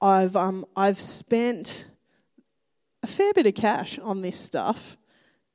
I've 0.00 0.36
um 0.36 0.66
I've 0.76 1.00
spent 1.00 1.88
a 3.02 3.06
fair 3.06 3.32
bit 3.32 3.46
of 3.46 3.54
cash 3.54 3.98
on 3.98 4.20
this 4.20 4.38
stuff 4.38 4.96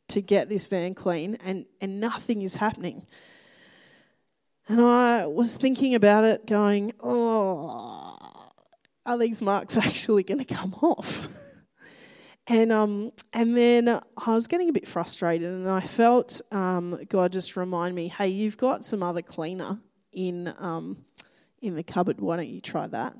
to 0.10 0.22
get 0.22 0.50
this 0.50 0.68
van 0.68 0.94
clean, 0.94 1.38
and 1.44 1.66
and 1.82 2.00
nothing 2.00 2.41
is 2.41 2.56
happening. 2.56 3.08
And 4.68 4.80
I 4.80 5.26
was 5.26 5.58
thinking 5.58 5.94
about 5.94 6.24
it, 6.24 6.46
going, 6.46 6.94
oh, 7.02 8.16
are 9.06 9.18
these 9.18 9.41
marks 9.41 9.76
actually 9.88 10.24
going 10.24 10.44
to 10.44 10.54
come 10.54 10.74
off? 10.76 11.28
and 12.48 12.72
um, 12.72 13.12
and 13.34 13.56
then 13.58 13.88
I 13.89 14.34
was 14.34 14.48
getting 14.48 14.70
a 14.70 14.74
bit 14.74 14.88
frustrated, 14.88 15.50
and 15.50 15.70
I 15.70 15.82
felt 15.82 16.41
um, 16.52 17.00
God 17.10 17.32
just 17.32 17.56
remind 17.56 17.96
me, 17.96 18.08
hey, 18.08 18.28
you've 18.28 18.58
got 18.58 18.86
some 18.86 19.04
other 19.04 19.22
cleaner 19.22 19.80
in 20.12 20.54
um, 20.60 21.06
in 21.62 21.76
the 21.76 21.84
cupboard. 21.84 22.22
Why 22.22 22.38
don't 22.38 22.50
you 22.50 22.62
try 22.62 22.88
that? 22.88 23.16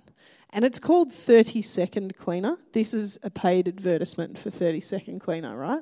And 0.54 0.64
it's 0.64 0.80
called 0.80 1.12
30 1.12 1.64
Second 1.64 2.16
Cleaner. 2.16 2.58
This 2.74 2.94
is 2.94 3.18
a 3.24 3.32
paid 3.32 3.68
advertisement 3.68 4.38
for 4.38 4.52
30 4.52 4.82
Second 4.82 5.20
Cleaner, 5.20 5.58
right? 5.58 5.82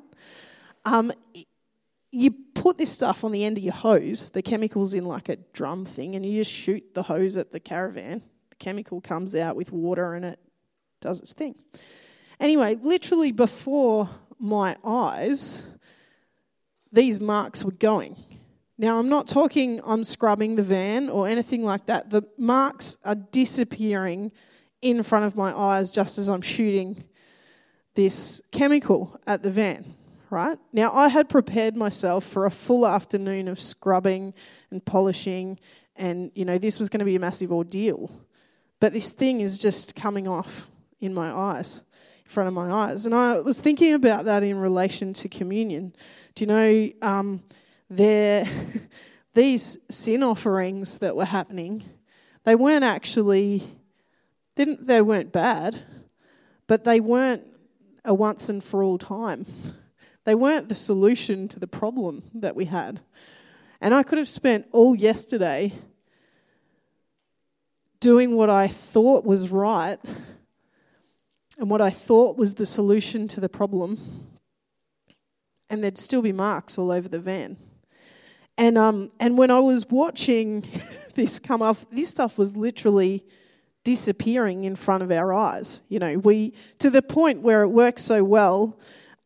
Um, 0.86 1.12
you 2.10 2.30
put 2.54 2.78
this 2.78 2.90
stuff 2.90 3.22
on 3.22 3.32
the 3.32 3.44
end 3.44 3.58
of 3.58 3.64
your 3.64 3.74
hose, 3.74 4.30
the 4.30 4.40
chemical's 4.40 4.94
in 4.94 5.04
like 5.04 5.28
a 5.28 5.36
drum 5.52 5.84
thing, 5.84 6.14
and 6.14 6.24
you 6.24 6.40
just 6.40 6.50
shoot 6.50 6.94
the 6.94 7.02
hose 7.02 7.36
at 7.36 7.50
the 7.50 7.60
caravan. 7.60 8.22
The 8.48 8.56
chemical 8.56 9.02
comes 9.02 9.36
out 9.36 9.56
with 9.56 9.72
water 9.72 10.14
and 10.14 10.24
it 10.24 10.38
does 11.02 11.20
its 11.20 11.34
thing. 11.34 11.54
Anyway, 12.40 12.76
literally 12.80 13.30
before 13.30 14.08
my 14.38 14.76
eyes, 14.82 15.64
these 16.90 17.20
marks 17.20 17.62
were 17.62 17.72
going. 17.72 18.16
Now, 18.78 18.98
I'm 18.98 19.10
not 19.10 19.28
talking 19.28 19.80
I'm 19.84 20.02
scrubbing 20.02 20.56
the 20.56 20.62
van 20.62 21.10
or 21.10 21.28
anything 21.28 21.62
like 21.62 21.86
that. 21.86 22.08
The 22.08 22.22
marks 22.38 22.96
are 23.04 23.14
disappearing 23.14 24.32
in 24.82 25.02
front 25.02 25.24
of 25.24 25.36
my 25.36 25.56
eyes 25.56 25.92
just 25.92 26.18
as 26.18 26.28
I'm 26.28 26.42
shooting 26.42 27.04
this 27.94 28.42
chemical 28.50 29.18
at 29.26 29.42
the 29.42 29.50
van 29.50 29.94
right? 30.32 30.58
Now, 30.72 30.94
I 30.94 31.08
had 31.08 31.28
prepared 31.28 31.76
myself 31.76 32.24
for 32.24 32.46
a 32.46 32.50
full 32.50 32.86
afternoon 32.86 33.48
of 33.48 33.60
scrubbing 33.60 34.32
and 34.70 34.82
polishing, 34.82 35.60
and, 35.94 36.32
you 36.34 36.46
know, 36.46 36.56
this 36.56 36.78
was 36.78 36.88
going 36.88 37.00
to 37.00 37.04
be 37.04 37.16
a 37.16 37.20
massive 37.20 37.52
ordeal. 37.52 38.10
But 38.80 38.94
this 38.94 39.12
thing 39.12 39.42
is 39.42 39.58
just 39.58 39.94
coming 39.94 40.26
off 40.26 40.70
in 41.00 41.12
my 41.12 41.30
eyes, 41.30 41.82
in 42.24 42.30
front 42.30 42.48
of 42.48 42.54
my 42.54 42.72
eyes. 42.72 43.04
And 43.04 43.14
I 43.14 43.40
was 43.40 43.60
thinking 43.60 43.92
about 43.92 44.24
that 44.24 44.42
in 44.42 44.56
relation 44.58 45.12
to 45.12 45.28
communion. 45.28 45.94
Do 46.34 46.44
you 46.44 46.46
know, 46.46 46.90
um, 47.02 47.42
there, 47.90 48.48
these 49.34 49.76
sin 49.90 50.22
offerings 50.22 50.98
that 51.00 51.14
were 51.14 51.26
happening, 51.26 51.84
they 52.44 52.54
weren't 52.54 52.84
actually, 52.84 53.64
they, 54.54 54.64
they 54.64 55.02
weren't 55.02 55.32
bad, 55.32 55.82
but 56.66 56.84
they 56.84 57.00
weren't 57.00 57.44
a 58.04 58.14
once 58.14 58.48
and 58.48 58.62
for 58.62 58.82
all 58.82 58.98
time. 58.98 59.46
They 60.24 60.36
weren't 60.36 60.68
the 60.68 60.74
solution 60.76 61.48
to 61.48 61.58
the 61.58 61.66
problem 61.66 62.22
that 62.32 62.54
we 62.54 62.66
had. 62.66 63.00
And 63.80 63.92
I 63.92 64.04
could 64.04 64.18
have 64.18 64.28
spent 64.28 64.68
all 64.70 64.94
yesterday 64.94 65.72
doing 67.98 68.36
what 68.36 68.48
I 68.48 68.68
thought 68.68 69.24
was 69.24 69.50
right 69.50 69.98
and 71.58 71.68
what 71.70 71.80
I 71.80 71.90
thought 71.90 72.36
was 72.36 72.54
the 72.54 72.66
solution 72.66 73.28
to 73.28 73.40
the 73.40 73.48
problem, 73.48 74.28
and 75.68 75.82
there'd 75.82 75.98
still 75.98 76.22
be 76.22 76.32
marks 76.32 76.78
all 76.78 76.90
over 76.90 77.08
the 77.08 77.18
van. 77.18 77.56
And 78.58 78.76
um, 78.76 79.10
and 79.20 79.38
when 79.38 79.50
I 79.50 79.60
was 79.60 79.88
watching 79.88 80.66
this 81.14 81.38
come 81.38 81.62
off, 81.62 81.88
this 81.90 82.08
stuff 82.08 82.38
was 82.38 82.56
literally 82.56 83.24
disappearing 83.84 84.64
in 84.64 84.76
front 84.76 85.02
of 85.02 85.10
our 85.10 85.32
eyes. 85.32 85.82
You 85.88 85.98
know, 85.98 86.18
we 86.18 86.54
to 86.78 86.90
the 86.90 87.02
point 87.02 87.42
where 87.42 87.62
it 87.62 87.68
works 87.68 88.02
so 88.02 88.22
well 88.24 88.78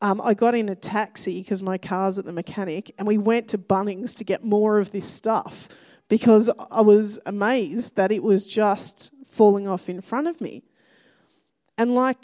um, 0.03 0.21
I 0.21 0.35
got 0.35 0.55
in 0.55 0.69
a 0.69 0.75
taxi 0.75 1.41
because 1.41 1.63
my 1.63 1.79
car's 1.79 2.19
at 2.19 2.27
the 2.27 2.33
mechanic, 2.33 2.95
and 2.99 3.09
we 3.09 3.17
went 3.17 3.49
to 3.49 3.59
Bunnings 3.59 4.15
to 4.19 4.25
get 4.25 4.45
more 4.45 4.79
of 4.79 4.93
this 4.93 5.09
stuff 5.09 5.69
because 6.09 6.51
I 6.71 6.83
was 6.83 7.19
amazed 7.27 7.97
that 7.97 8.13
it 8.13 8.23
was 8.23 8.47
just 8.47 9.13
falling 9.27 9.67
off 9.67 9.89
in 9.89 10.01
front 10.01 10.27
of 10.27 10.41
me. 10.41 10.65
And 11.79 11.95
like, 11.95 12.19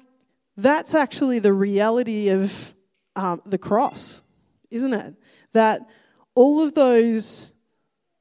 that's 0.56 0.94
actually 0.94 1.38
the 1.38 1.52
reality 1.52 2.28
of 2.28 2.74
um, 3.16 3.40
the 3.46 3.58
cross, 3.58 4.22
isn't 4.70 4.92
it? 4.92 5.14
That 5.52 5.88
all 6.34 6.62
of 6.62 6.74
those 6.74 7.52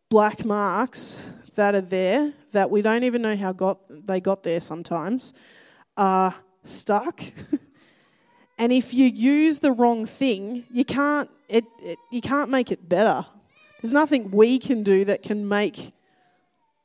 black 0.09 0.45
marks 0.45 1.30
that 1.55 1.75
are 1.75 1.81
there 1.81 2.33
that 2.51 2.69
we 2.69 2.81
don't 2.81 3.03
even 3.03 3.21
know 3.21 3.35
how 3.35 3.51
got 3.51 3.79
they 3.89 4.19
got 4.19 4.43
there 4.43 4.59
sometimes 4.59 5.33
are 5.97 6.35
stuck. 6.63 7.21
and 8.57 8.71
if 8.71 8.93
you 8.93 9.07
use 9.07 9.59
the 9.59 9.71
wrong 9.71 10.05
thing, 10.05 10.63
you 10.71 10.85
can't 10.85 11.29
it, 11.49 11.65
it 11.81 11.97
you 12.11 12.21
can't 12.21 12.49
make 12.49 12.71
it 12.71 12.87
better. 12.87 13.25
There's 13.81 13.93
nothing 13.93 14.31
we 14.31 14.59
can 14.59 14.83
do 14.83 15.05
that 15.05 15.23
can 15.23 15.47
make 15.47 15.93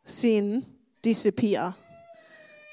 sin 0.04 0.66
disappear. 1.02 1.74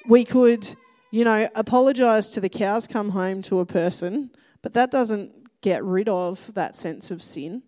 We 0.08 0.24
could, 0.24 0.68
you 1.12 1.26
know, 1.26 1.50
apologize 1.56 2.30
to 2.32 2.42
the 2.42 2.50
cows 2.50 2.88
come 2.88 3.10
home 3.10 3.42
to 3.44 3.60
a 3.60 3.66
person, 3.66 4.32
but 4.62 4.74
that 4.74 4.92
doesn't 4.92 5.32
get 5.62 5.84
rid 5.84 6.08
of 6.10 6.54
that 6.54 6.76
sense 6.76 7.12
of 7.12 7.22
sin. 7.22 7.64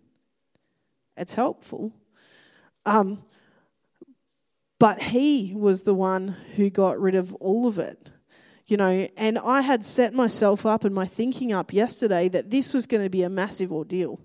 It's 1.16 1.34
helpful. 1.34 1.92
Um, 2.84 3.24
but 4.78 5.02
he 5.02 5.54
was 5.56 5.82
the 5.82 5.94
one 5.94 6.36
who 6.56 6.70
got 6.70 7.00
rid 7.00 7.14
of 7.14 7.34
all 7.34 7.66
of 7.66 7.78
it. 7.78 8.10
You 8.66 8.76
know, 8.76 9.08
and 9.16 9.38
I 9.38 9.60
had 9.60 9.84
set 9.84 10.12
myself 10.12 10.66
up 10.66 10.84
and 10.84 10.94
my 10.94 11.06
thinking 11.06 11.52
up 11.52 11.72
yesterday 11.72 12.28
that 12.28 12.50
this 12.50 12.72
was 12.72 12.86
going 12.86 13.02
to 13.02 13.10
be 13.10 13.22
a 13.22 13.30
massive 13.30 13.72
ordeal. 13.72 14.20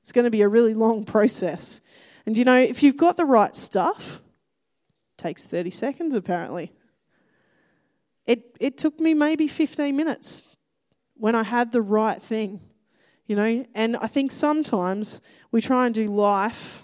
It's 0.00 0.12
going 0.12 0.24
to 0.24 0.30
be 0.30 0.42
a 0.42 0.48
really 0.48 0.74
long 0.74 1.04
process. 1.04 1.80
And 2.24 2.38
you 2.38 2.44
know, 2.44 2.56
if 2.56 2.82
you've 2.82 2.96
got 2.96 3.16
the 3.16 3.26
right 3.26 3.54
stuff, 3.56 4.20
takes 5.16 5.46
30 5.46 5.70
seconds 5.70 6.14
apparently. 6.14 6.72
It 8.26 8.56
it 8.60 8.78
took 8.78 9.00
me 9.00 9.12
maybe 9.12 9.48
15 9.48 9.94
minutes 9.96 10.48
when 11.14 11.34
I 11.34 11.42
had 11.42 11.72
the 11.72 11.82
right 11.82 12.22
thing. 12.22 12.60
You 13.26 13.36
know, 13.36 13.64
and 13.74 13.96
I 13.96 14.06
think 14.06 14.32
sometimes 14.32 15.20
we 15.52 15.60
try 15.60 15.86
and 15.86 15.94
do 15.94 16.06
life 16.06 16.82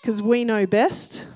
because 0.00 0.22
we 0.22 0.44
know 0.44 0.66
best 0.66 1.28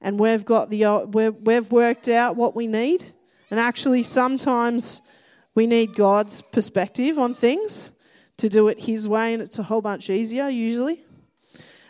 and 0.00 0.18
we've 0.18 0.44
got 0.44 0.70
the 0.70 0.84
uh, 0.84 1.00
we've 1.04 1.70
worked 1.70 2.08
out 2.08 2.36
what 2.36 2.54
we 2.54 2.66
need 2.66 3.04
and 3.50 3.60
actually 3.60 4.02
sometimes 4.02 5.02
we 5.54 5.66
need 5.66 5.94
God's 5.94 6.42
perspective 6.42 7.18
on 7.18 7.34
things 7.34 7.92
to 8.36 8.48
do 8.48 8.68
it 8.68 8.84
his 8.84 9.08
way 9.08 9.32
and 9.32 9.42
it's 9.42 9.58
a 9.58 9.64
whole 9.64 9.80
bunch 9.80 10.10
easier 10.10 10.48
usually 10.48 11.04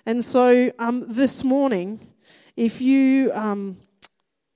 and 0.05 0.25
so 0.25 0.73
um, 0.79 1.05
this 1.09 1.43
morning 1.43 2.01
if 2.57 2.81
you 2.81 3.33
um, 3.33 3.77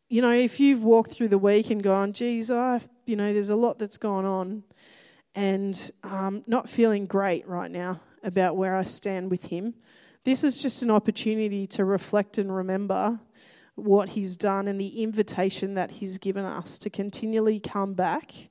you 0.09 0.23
know 0.23 0.33
if 0.33 0.61
you've 0.61 0.85
walked 0.85 1.13
through 1.13 1.29
the 1.29 1.39
week 1.39 1.71
and 1.71 1.83
gone 1.83 2.13
geez 2.13 2.51
I 2.51 2.81
you 3.07 3.17
know 3.17 3.33
there's 3.33 3.51
a 3.51 3.57
lot 3.57 3.79
that's 3.79 3.99
gone 3.99 4.25
on 4.25 4.63
and 5.35 5.91
um, 6.03 6.43
not 6.47 6.69
feeling 6.69 7.07
great 7.07 7.47
right 7.47 7.71
now 7.71 8.01
about 8.23 8.57
where 8.57 8.77
I 8.77 8.85
stand 8.85 9.31
with 9.31 9.47
Him. 9.47 9.75
This 10.25 10.45
is 10.45 10.63
just 10.63 10.83
an 10.83 10.91
opportunity 10.91 11.67
to 11.69 11.85
reflect 11.85 12.39
and 12.39 12.55
remember 12.55 13.21
what 13.83 14.11
He's 14.11 14.37
done 14.37 14.69
and 14.69 14.81
the 14.81 15.03
invitation 15.03 15.75
that 15.75 15.93
He's 15.93 16.19
given 16.19 16.45
us 16.45 16.79
to 16.79 16.91
continually 16.91 17.61
come 17.61 17.95
back 17.95 18.51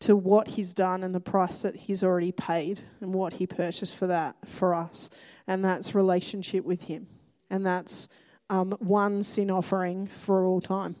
to 0.00 0.16
what 0.16 0.48
He's 0.48 0.74
done 0.74 1.02
and 1.02 1.14
the 1.14 1.20
price 1.20 1.62
that 1.62 1.76
He's 1.76 2.04
already 2.04 2.32
paid 2.32 2.82
and 3.00 3.14
what 3.14 3.34
He 3.34 3.46
purchased 3.46 3.96
for 3.96 4.06
that 4.06 4.36
for 4.46 4.74
us. 4.74 5.10
And 5.46 5.64
that's 5.64 5.94
relationship 5.94 6.64
with 6.64 6.84
Him. 6.84 7.06
And 7.50 7.64
that's 7.64 8.08
um, 8.50 8.72
one 8.80 9.22
sin 9.22 9.50
offering 9.50 10.06
for 10.06 10.44
all 10.44 10.60
time. 10.60 10.96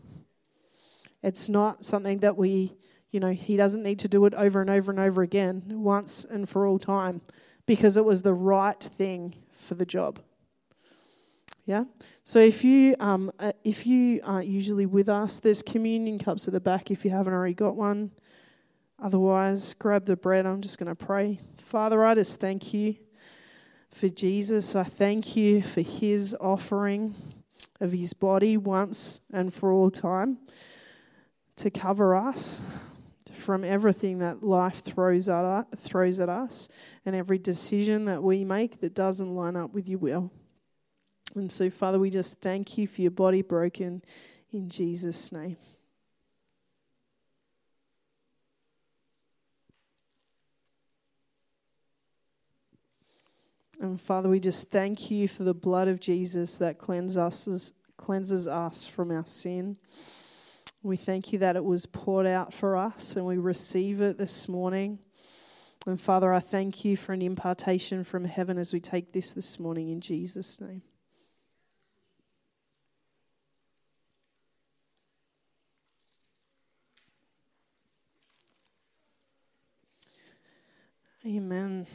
It's 1.22 1.48
not 1.48 1.84
something 1.84 2.18
that 2.18 2.36
we 2.36 2.76
you 3.10 3.20
know, 3.20 3.30
he 3.30 3.56
doesn't 3.56 3.82
need 3.82 3.98
to 4.00 4.08
do 4.08 4.26
it 4.26 4.34
over 4.34 4.60
and 4.60 4.68
over 4.68 4.90
and 4.90 5.00
over 5.00 5.22
again, 5.22 5.62
once 5.68 6.24
and 6.24 6.46
for 6.48 6.66
all 6.66 6.78
time, 6.78 7.22
because 7.64 7.96
it 7.96 8.04
was 8.04 8.20
the 8.22 8.34
right 8.34 8.78
thing 8.78 9.34
for 9.52 9.74
the 9.74 9.86
job. 9.86 10.20
Yeah. 11.64 11.84
So 12.28 12.40
if 12.40 12.64
you 12.64 12.96
um, 12.98 13.30
uh, 13.38 13.52
if 13.62 13.86
you 13.86 14.20
aren't 14.24 14.48
usually 14.48 14.84
with 14.84 15.08
us, 15.08 15.38
there's 15.38 15.62
communion 15.62 16.18
cups 16.18 16.48
at 16.48 16.52
the 16.52 16.58
back. 16.58 16.90
If 16.90 17.04
you 17.04 17.12
haven't 17.12 17.32
already 17.32 17.54
got 17.54 17.76
one, 17.76 18.10
otherwise 19.00 19.74
grab 19.74 20.06
the 20.06 20.16
bread. 20.16 20.44
I'm 20.44 20.60
just 20.60 20.76
going 20.76 20.88
to 20.88 20.96
pray. 20.96 21.38
Father, 21.56 22.04
I 22.04 22.16
just 22.16 22.40
thank 22.40 22.74
you 22.74 22.96
for 23.92 24.08
Jesus. 24.08 24.74
I 24.74 24.82
thank 24.82 25.36
you 25.36 25.62
for 25.62 25.82
His 25.82 26.36
offering 26.40 27.14
of 27.78 27.92
His 27.92 28.12
body 28.12 28.56
once 28.56 29.20
and 29.32 29.54
for 29.54 29.70
all 29.70 29.92
time 29.92 30.38
to 31.54 31.70
cover 31.70 32.16
us 32.16 32.60
from 33.32 33.62
everything 33.62 34.18
that 34.18 34.42
life 34.42 34.80
throws 34.80 35.28
at, 35.28 35.78
throws 35.78 36.18
at 36.18 36.28
us 36.28 36.68
and 37.04 37.14
every 37.14 37.38
decision 37.38 38.06
that 38.06 38.20
we 38.20 38.44
make 38.44 38.80
that 38.80 38.96
doesn't 38.96 39.32
line 39.32 39.54
up 39.54 39.72
with 39.72 39.88
your 39.88 40.00
will. 40.00 40.32
And 41.36 41.52
so, 41.52 41.68
Father, 41.68 41.98
we 41.98 42.08
just 42.08 42.40
thank 42.40 42.78
you 42.78 42.86
for 42.86 43.02
your 43.02 43.10
body 43.10 43.42
broken 43.42 44.02
in 44.52 44.70
Jesus' 44.70 45.30
name. 45.30 45.58
And 53.78 54.00
Father, 54.00 54.30
we 54.30 54.40
just 54.40 54.70
thank 54.70 55.10
you 55.10 55.28
for 55.28 55.42
the 55.44 55.52
blood 55.52 55.88
of 55.88 56.00
Jesus 56.00 56.56
that 56.56 56.78
cleanses 56.78 57.18
us, 57.18 57.72
cleanses 57.98 58.48
us 58.48 58.86
from 58.86 59.10
our 59.10 59.26
sin. 59.26 59.76
We 60.82 60.96
thank 60.96 61.34
you 61.34 61.38
that 61.40 61.56
it 61.56 61.64
was 61.64 61.84
poured 61.84 62.26
out 62.26 62.54
for 62.54 62.76
us 62.76 63.14
and 63.14 63.26
we 63.26 63.36
receive 63.36 64.00
it 64.00 64.16
this 64.16 64.48
morning. 64.48 65.00
And 65.86 66.00
Father, 66.00 66.32
I 66.32 66.40
thank 66.40 66.82
you 66.82 66.96
for 66.96 67.12
an 67.12 67.20
impartation 67.20 68.04
from 68.04 68.24
heaven 68.24 68.56
as 68.56 68.72
we 68.72 68.80
take 68.80 69.12
this 69.12 69.34
this 69.34 69.60
morning 69.60 69.90
in 69.90 70.00
Jesus' 70.00 70.58
name. 70.58 70.80
Amen. 81.26 81.88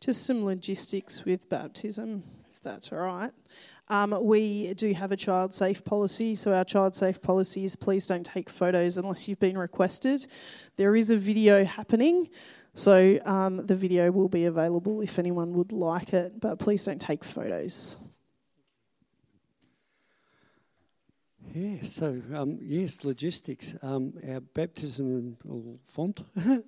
Just 0.00 0.26
some 0.26 0.44
logistics 0.44 1.24
with 1.24 1.48
baptism, 1.48 2.24
if 2.50 2.60
that's 2.60 2.90
all 2.90 2.98
right. 2.98 3.30
Um, 3.86 4.18
we 4.22 4.74
do 4.74 4.92
have 4.92 5.12
a 5.12 5.16
child 5.16 5.54
safe 5.54 5.84
policy, 5.84 6.34
so 6.34 6.52
our 6.52 6.64
child 6.64 6.96
safe 6.96 7.22
policy 7.22 7.64
is 7.64 7.76
please 7.76 8.08
don't 8.08 8.26
take 8.26 8.50
photos 8.50 8.98
unless 8.98 9.28
you've 9.28 9.38
been 9.38 9.56
requested. 9.56 10.26
There 10.76 10.96
is 10.96 11.12
a 11.12 11.16
video 11.16 11.64
happening, 11.64 12.28
so 12.74 13.20
um, 13.24 13.64
the 13.64 13.76
video 13.76 14.10
will 14.10 14.28
be 14.28 14.46
available 14.46 15.00
if 15.00 15.20
anyone 15.20 15.52
would 15.52 15.70
like 15.70 16.12
it, 16.12 16.40
but 16.40 16.58
please 16.58 16.82
don't 16.82 17.00
take 17.00 17.22
photos. 17.22 17.96
Yeah, 21.56 21.76
so 21.82 22.20
um, 22.34 22.58
yes, 22.60 23.04
logistics. 23.04 23.76
Um, 23.80 24.14
our 24.28 24.40
baptism 24.40 25.36
font, 25.86 26.24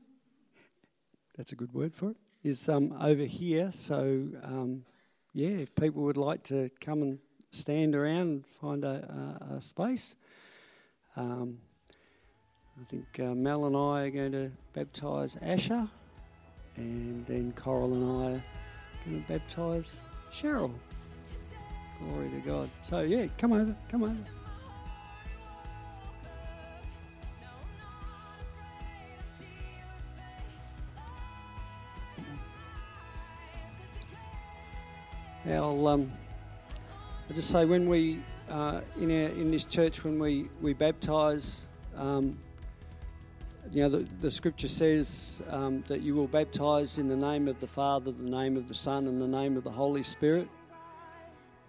that's 1.36 1.50
a 1.50 1.56
good 1.56 1.74
word 1.74 1.92
for 1.92 2.10
it, 2.10 2.16
is 2.44 2.68
um, 2.68 2.96
over 3.00 3.24
here. 3.24 3.72
So 3.72 4.28
um, 4.44 4.84
yeah, 5.32 5.48
if 5.48 5.74
people 5.74 6.02
would 6.04 6.16
like 6.16 6.44
to 6.44 6.68
come 6.80 7.02
and 7.02 7.18
stand 7.50 7.96
around 7.96 8.20
and 8.20 8.46
find 8.46 8.84
a, 8.84 9.40
a, 9.50 9.54
a 9.56 9.60
space, 9.60 10.16
um, 11.16 11.58
I 12.80 12.84
think 12.84 13.06
uh, 13.18 13.34
Mel 13.34 13.64
and 13.64 13.74
I 13.74 14.02
are 14.02 14.10
going 14.10 14.32
to 14.32 14.52
baptise 14.72 15.36
Asher, 15.42 15.88
and 16.76 17.26
then 17.26 17.52
Coral 17.56 17.92
and 17.92 18.04
I 18.04 18.36
are 18.36 18.42
going 19.04 19.24
to 19.24 19.28
baptise 19.32 20.00
Cheryl. 20.30 20.72
Glory 21.98 22.30
to 22.30 22.40
God. 22.46 22.70
So, 22.82 23.00
yeah, 23.00 23.26
come 23.36 23.52
over, 23.52 23.74
come 23.88 24.04
over. 24.04 24.45
I'll, 35.54 35.86
um, 35.86 36.12
I'll 37.28 37.36
just 37.36 37.50
say 37.50 37.64
when 37.64 37.88
we 37.88 38.18
uh, 38.50 38.80
in 39.00 39.10
our 39.10 39.28
in 39.28 39.50
this 39.50 39.64
church 39.64 40.02
when 40.02 40.18
we 40.18 40.48
we 40.60 40.72
baptise, 40.72 41.68
um, 41.96 42.36
you 43.70 43.82
know 43.82 43.88
the, 43.88 44.08
the 44.20 44.30
scripture 44.30 44.68
says 44.68 45.42
um, 45.50 45.82
that 45.86 46.02
you 46.02 46.14
will 46.14 46.26
baptise 46.26 46.98
in 46.98 47.08
the 47.08 47.16
name 47.16 47.46
of 47.46 47.60
the 47.60 47.66
Father, 47.66 48.10
the 48.10 48.24
name 48.24 48.56
of 48.56 48.66
the 48.66 48.74
Son, 48.74 49.06
and 49.06 49.20
the 49.20 49.28
name 49.28 49.56
of 49.56 49.64
the 49.64 49.70
Holy 49.70 50.02
Spirit. 50.02 50.48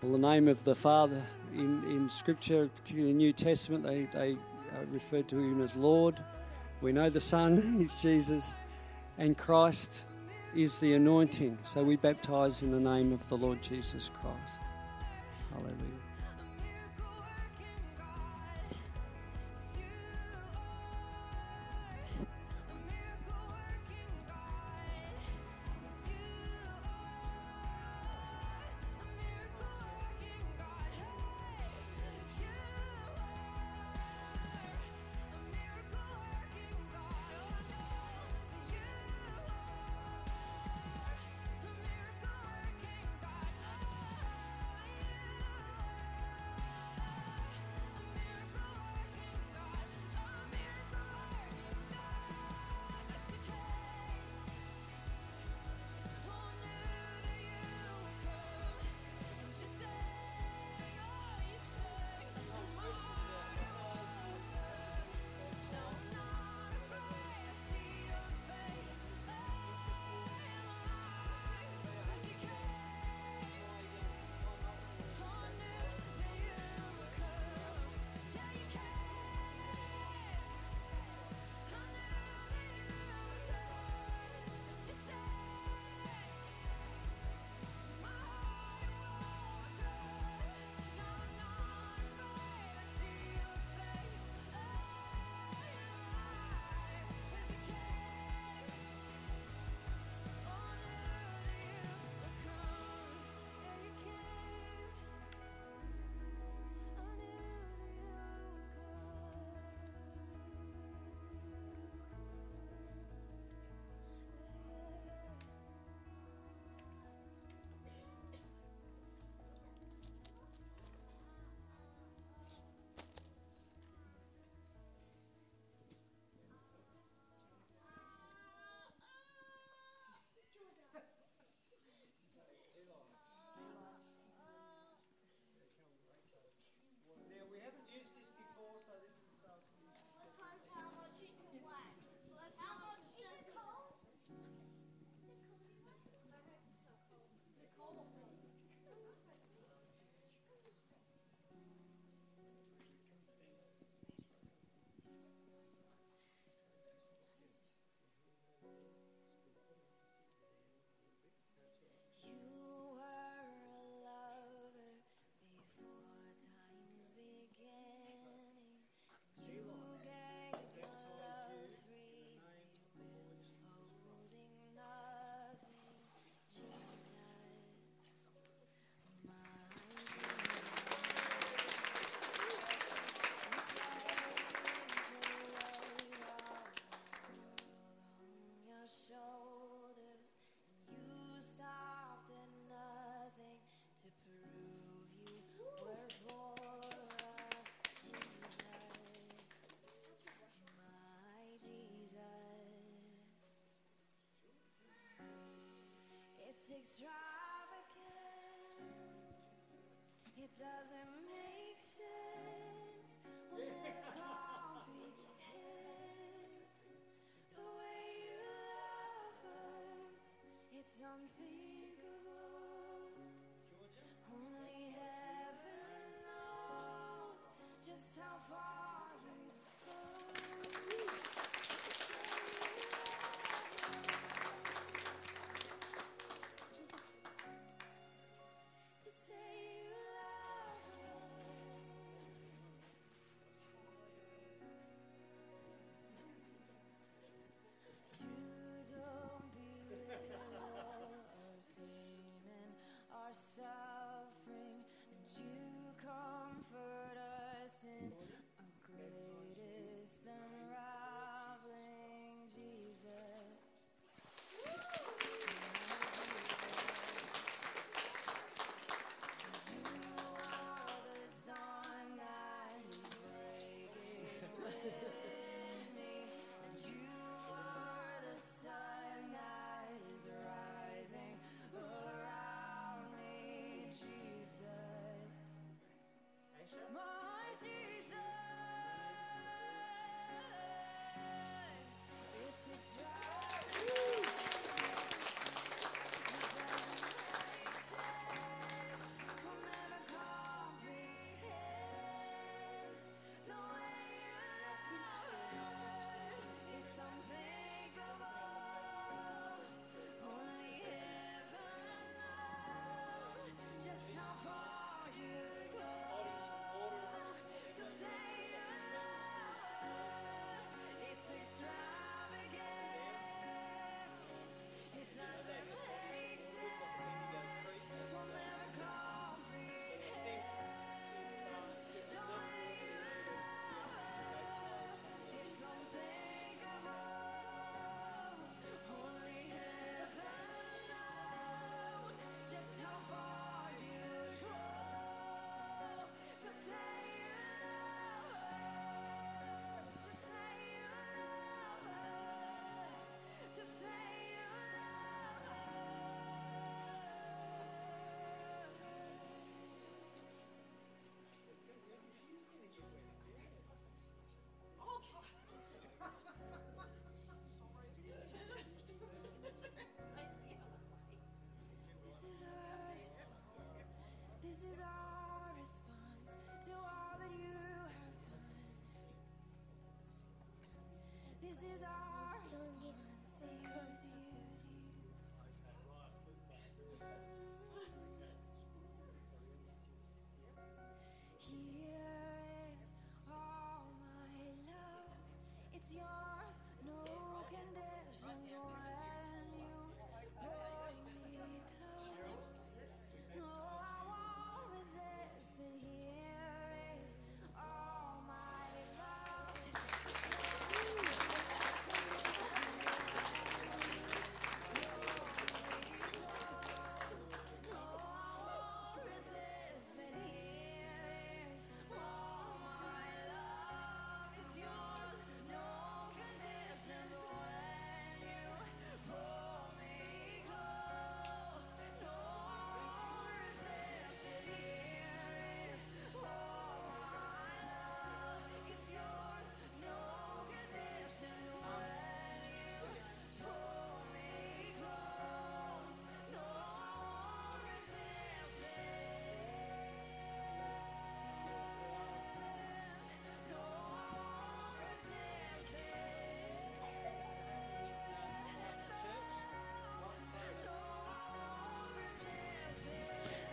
Well, 0.01 0.11
the 0.11 0.17
name 0.17 0.47
of 0.47 0.63
the 0.63 0.75
Father 0.75 1.21
in, 1.53 1.83
in 1.85 2.09
Scripture, 2.09 2.69
particularly 2.75 3.11
in 3.11 3.17
the 3.17 3.23
New 3.23 3.33
Testament, 3.33 3.83
they 3.83 4.07
they 4.13 4.33
uh, 4.33 4.85
refer 4.91 5.21
to 5.21 5.37
him 5.37 5.61
as 5.61 5.75
Lord. 5.75 6.15
We 6.81 6.91
know 6.91 7.09
the 7.09 7.19
Son 7.19 7.79
is 7.81 8.01
Jesus, 8.01 8.55
and 9.19 9.37
Christ 9.37 10.07
is 10.57 10.79
the 10.79 10.93
anointing. 10.93 11.55
So 11.61 11.83
we 11.83 11.97
baptize 11.97 12.63
in 12.63 12.71
the 12.71 12.79
name 12.79 13.13
of 13.13 13.27
the 13.29 13.35
Lord 13.37 13.61
Jesus 13.61 14.09
Christ. 14.09 14.61
Hallelujah. 15.53 16.06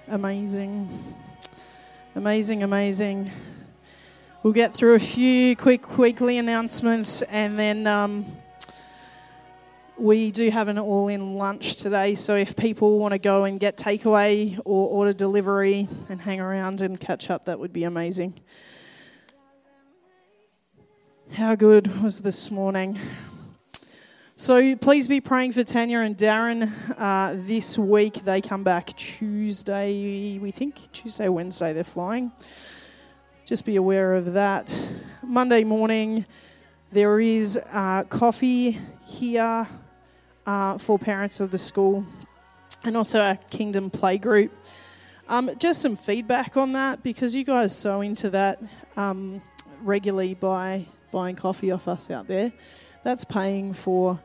Amazing. 0.09 0.86
Amazing, 2.14 2.62
amazing. 2.62 3.32
We'll 4.42 4.52
get 4.52 4.74
through 4.74 4.94
a 4.94 4.98
few 4.98 5.57
quick 5.57 5.96
weekly 5.96 6.36
announcements 6.36 7.22
and 7.22 7.59
then 7.59 7.86
um, 7.86 8.26
we 9.96 10.30
do 10.30 10.50
have 10.50 10.68
an 10.68 10.78
all 10.78 11.09
in 11.09 11.36
lunch 11.36 11.76
today. 11.76 12.14
So 12.16 12.36
if 12.36 12.55
people 12.55 12.98
want 12.98 13.12
to 13.12 13.18
go 13.18 13.44
and 13.44 13.59
get 13.59 13.78
takeaway 13.78 14.61
or 14.66 14.90
order 14.90 15.14
delivery 15.14 15.88
and 16.11 16.20
hang 16.20 16.38
around 16.38 16.82
and 16.82 17.00
catch 17.00 17.30
up, 17.30 17.46
that 17.46 17.59
would 17.59 17.72
be 17.72 17.84
amazing. 17.84 18.34
How 21.32 21.55
good 21.55 22.02
was 22.02 22.20
this 22.20 22.50
morning? 22.50 22.98
So 24.45 24.76
please 24.76 25.09
be 25.09 25.22
praying 25.22 25.53
for 25.53 25.64
Tanya 25.64 26.01
and 26.01 26.18
Darren 26.18 26.70
uh, 26.99 27.32
this 27.34 27.78
week. 27.78 28.26
They 28.26 28.42
come 28.42 28.62
back 28.62 28.88
Tuesday, 28.95 30.38
we 30.38 30.51
think. 30.51 30.92
Tuesday, 30.92 31.30
Wednesday, 31.30 31.72
they're 31.72 31.82
flying. 31.82 32.30
Just 33.47 33.64
be 33.64 33.76
aware 33.76 34.12
of 34.12 34.34
that. 34.34 34.86
Monday 35.22 35.64
morning, 35.64 36.26
there 36.92 37.20
is 37.20 37.59
uh, 37.72 38.03
coffee 38.03 38.78
here 39.07 39.66
uh, 40.45 40.76
for 40.76 40.99
parents 40.99 41.40
of 41.40 41.51
the 41.51 41.57
school. 41.57 42.05
and 42.84 42.99
also 42.99 43.22
our 43.22 43.36
Kingdom 43.49 43.88
Play 43.88 44.18
Group. 44.18 44.53
Um, 45.26 45.53
just 45.59 45.80
some 45.80 45.97
feedback 45.97 46.59
on 46.59 46.72
that 46.72 47.03
because 47.03 47.34
you 47.34 47.45
guys 47.45 47.70
are 47.70 47.74
so 47.74 48.01
into 48.03 48.28
that 48.28 48.62
um, 48.99 49.40
regularly 49.80 50.34
by 50.34 50.84
buying 51.12 51.34
coffee 51.34 51.70
off 51.70 51.88
us 51.88 52.11
out 52.11 52.28
there. 52.28 52.53
That's 53.05 53.24
paying 53.24 53.74
for 53.74 54.18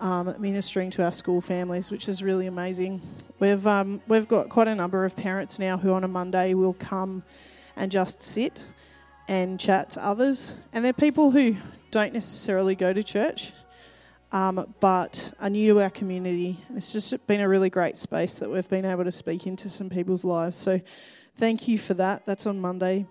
um, 0.00 0.34
ministering 0.38 0.90
to 0.90 1.04
our 1.04 1.12
school 1.12 1.40
families, 1.40 1.90
which 1.90 2.08
is 2.08 2.22
really 2.22 2.46
amazing. 2.46 3.00
We've 3.38 3.66
um, 3.66 4.02
we've 4.06 4.28
got 4.28 4.50
quite 4.50 4.68
a 4.68 4.74
number 4.74 5.04
of 5.04 5.16
parents 5.16 5.58
now 5.58 5.78
who 5.78 5.92
on 5.92 6.04
a 6.04 6.08
Monday 6.08 6.52
will 6.52 6.74
come 6.74 7.22
and 7.76 7.90
just 7.90 8.20
sit 8.20 8.66
and 9.28 9.58
chat 9.58 9.90
to 9.90 10.04
others, 10.04 10.56
and 10.72 10.84
they're 10.84 10.92
people 10.92 11.30
who 11.30 11.56
don't 11.90 12.12
necessarily 12.12 12.74
go 12.74 12.92
to 12.92 13.02
church 13.02 13.52
um, 14.34 14.74
but 14.80 15.32
are 15.40 15.48
new 15.48 15.74
to 15.74 15.82
our 15.82 15.90
community. 15.90 16.58
It's 16.74 16.92
just 16.92 17.24
been 17.28 17.40
a 17.40 17.48
really 17.48 17.70
great 17.70 17.96
space 17.96 18.40
that 18.40 18.50
we've 18.50 18.68
been 18.68 18.84
able 18.84 19.04
to 19.04 19.12
speak 19.12 19.46
into 19.46 19.68
some 19.68 19.88
people's 19.88 20.24
lives. 20.24 20.56
So 20.56 20.80
thank 21.36 21.68
you 21.68 21.78
for 21.78 21.94
that. 21.94 22.26
That's 22.26 22.44
on 22.44 22.60
Monday. 22.60 23.06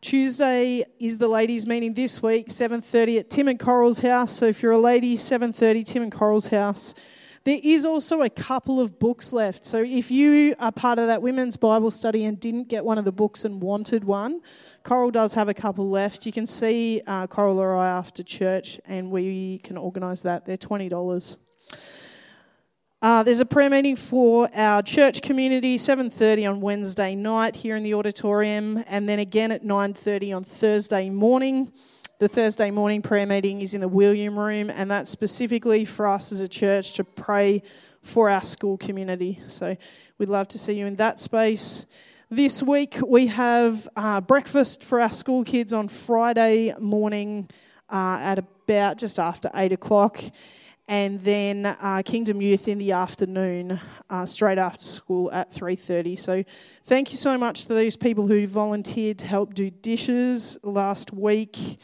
Tuesday 0.00 0.84
is 1.00 1.18
the 1.18 1.26
ladies' 1.26 1.66
meeting 1.66 1.92
this 1.92 2.22
week, 2.22 2.48
7.30 2.48 3.18
at 3.18 3.30
Tim 3.30 3.48
and 3.48 3.58
Coral's 3.58 3.98
house. 3.98 4.32
So 4.32 4.46
if 4.46 4.62
you're 4.62 4.72
a 4.72 4.78
lady, 4.78 5.16
7.30, 5.16 5.84
Tim 5.84 6.02
and 6.04 6.12
Coral's 6.12 6.48
house. 6.48 6.94
There 7.42 7.58
is 7.62 7.84
also 7.84 8.22
a 8.22 8.30
couple 8.30 8.80
of 8.80 8.98
books 9.00 9.32
left. 9.32 9.64
So 9.64 9.82
if 9.82 10.10
you 10.10 10.54
are 10.60 10.70
part 10.70 10.98
of 11.00 11.08
that 11.08 11.20
women's 11.20 11.56
Bible 11.56 11.90
study 11.90 12.24
and 12.26 12.38
didn't 12.38 12.68
get 12.68 12.84
one 12.84 12.98
of 12.98 13.04
the 13.04 13.12
books 13.12 13.44
and 13.44 13.60
wanted 13.60 14.04
one, 14.04 14.40
Coral 14.84 15.10
does 15.10 15.34
have 15.34 15.48
a 15.48 15.54
couple 15.54 15.88
left. 15.88 16.26
You 16.26 16.32
can 16.32 16.46
see 16.46 17.00
uh, 17.06 17.26
Coral 17.26 17.58
or 17.58 17.74
I 17.74 17.88
after 17.88 18.22
church, 18.22 18.80
and 18.84 19.10
we 19.10 19.58
can 19.58 19.76
organise 19.76 20.22
that. 20.22 20.44
They're 20.44 20.56
twenty 20.56 20.88
dollars. 20.88 21.38
Uh, 23.00 23.22
there's 23.22 23.38
a 23.38 23.46
prayer 23.46 23.70
meeting 23.70 23.94
for 23.94 24.48
our 24.52 24.82
church 24.82 25.22
community, 25.22 25.78
7:30 25.78 26.44
on 26.44 26.60
Wednesday 26.60 27.14
night 27.14 27.54
here 27.54 27.76
in 27.76 27.84
the 27.84 27.94
auditorium, 27.94 28.82
and 28.88 29.08
then 29.08 29.20
again 29.20 29.52
at 29.52 29.62
9:30 29.62 30.32
on 30.32 30.42
Thursday 30.42 31.08
morning. 31.08 31.70
The 32.18 32.26
Thursday 32.26 32.72
morning 32.72 33.00
prayer 33.00 33.24
meeting 33.24 33.62
is 33.62 33.72
in 33.72 33.82
the 33.82 33.88
William 33.88 34.36
Room, 34.36 34.68
and 34.68 34.90
that's 34.90 35.12
specifically 35.12 35.84
for 35.84 36.08
us 36.08 36.32
as 36.32 36.40
a 36.40 36.48
church 36.48 36.94
to 36.94 37.04
pray 37.04 37.62
for 38.02 38.28
our 38.28 38.42
school 38.42 38.76
community. 38.76 39.38
So 39.46 39.76
we'd 40.18 40.28
love 40.28 40.48
to 40.48 40.58
see 40.58 40.72
you 40.72 40.86
in 40.86 40.96
that 40.96 41.20
space. 41.20 41.86
This 42.30 42.64
week 42.64 42.98
we 43.06 43.28
have 43.28 43.88
uh, 43.94 44.20
breakfast 44.20 44.82
for 44.82 45.00
our 45.00 45.12
school 45.12 45.44
kids 45.44 45.72
on 45.72 45.86
Friday 45.86 46.74
morning 46.80 47.48
uh, 47.88 48.18
at 48.20 48.38
about 48.38 48.98
just 48.98 49.18
after 49.18 49.50
eight 49.54 49.72
o'clock, 49.72 50.20
and 50.88 51.20
then 51.20 51.66
uh, 51.66 52.02
Kingdom 52.04 52.40
Youth 52.40 52.66
in 52.66 52.78
the 52.78 52.92
afternoon, 52.92 53.78
uh, 54.08 54.24
straight 54.24 54.58
after 54.58 54.82
school 54.82 55.30
at 55.32 55.52
three 55.52 55.76
thirty. 55.76 56.16
So, 56.16 56.42
thank 56.84 57.10
you 57.10 57.16
so 57.16 57.36
much 57.36 57.66
to 57.66 57.74
those 57.74 57.96
people 57.96 58.26
who 58.26 58.46
volunteered 58.46 59.18
to 59.18 59.26
help 59.26 59.54
do 59.54 59.70
dishes 59.70 60.58
last 60.62 61.12
week, 61.12 61.78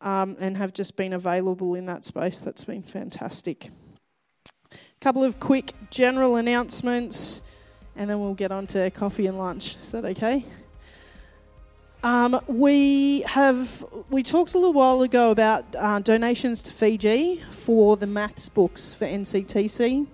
um, 0.00 0.36
and 0.40 0.56
have 0.56 0.72
just 0.72 0.96
been 0.96 1.12
available 1.12 1.74
in 1.74 1.86
that 1.86 2.04
space. 2.04 2.40
That's 2.40 2.64
been 2.64 2.82
fantastic. 2.82 3.70
A 4.72 4.76
couple 5.00 5.22
of 5.22 5.38
quick 5.38 5.74
general 5.90 6.36
announcements, 6.36 7.42
and 7.94 8.08
then 8.08 8.20
we'll 8.20 8.34
get 8.34 8.50
on 8.50 8.66
to 8.68 8.90
coffee 8.90 9.26
and 9.26 9.38
lunch. 9.38 9.76
Is 9.76 9.92
that 9.92 10.04
okay? 10.06 10.44
Um, 12.06 12.40
we 12.46 13.22
have 13.22 13.84
we 14.10 14.22
talked 14.22 14.54
a 14.54 14.58
little 14.58 14.72
while 14.72 15.02
ago 15.02 15.32
about 15.32 15.64
uh, 15.76 15.98
donations 15.98 16.62
to 16.62 16.70
Fiji 16.70 17.42
for 17.50 17.96
the 17.96 18.06
maths 18.06 18.48
books 18.48 18.94
for 18.94 19.06
NCTC. 19.06 20.06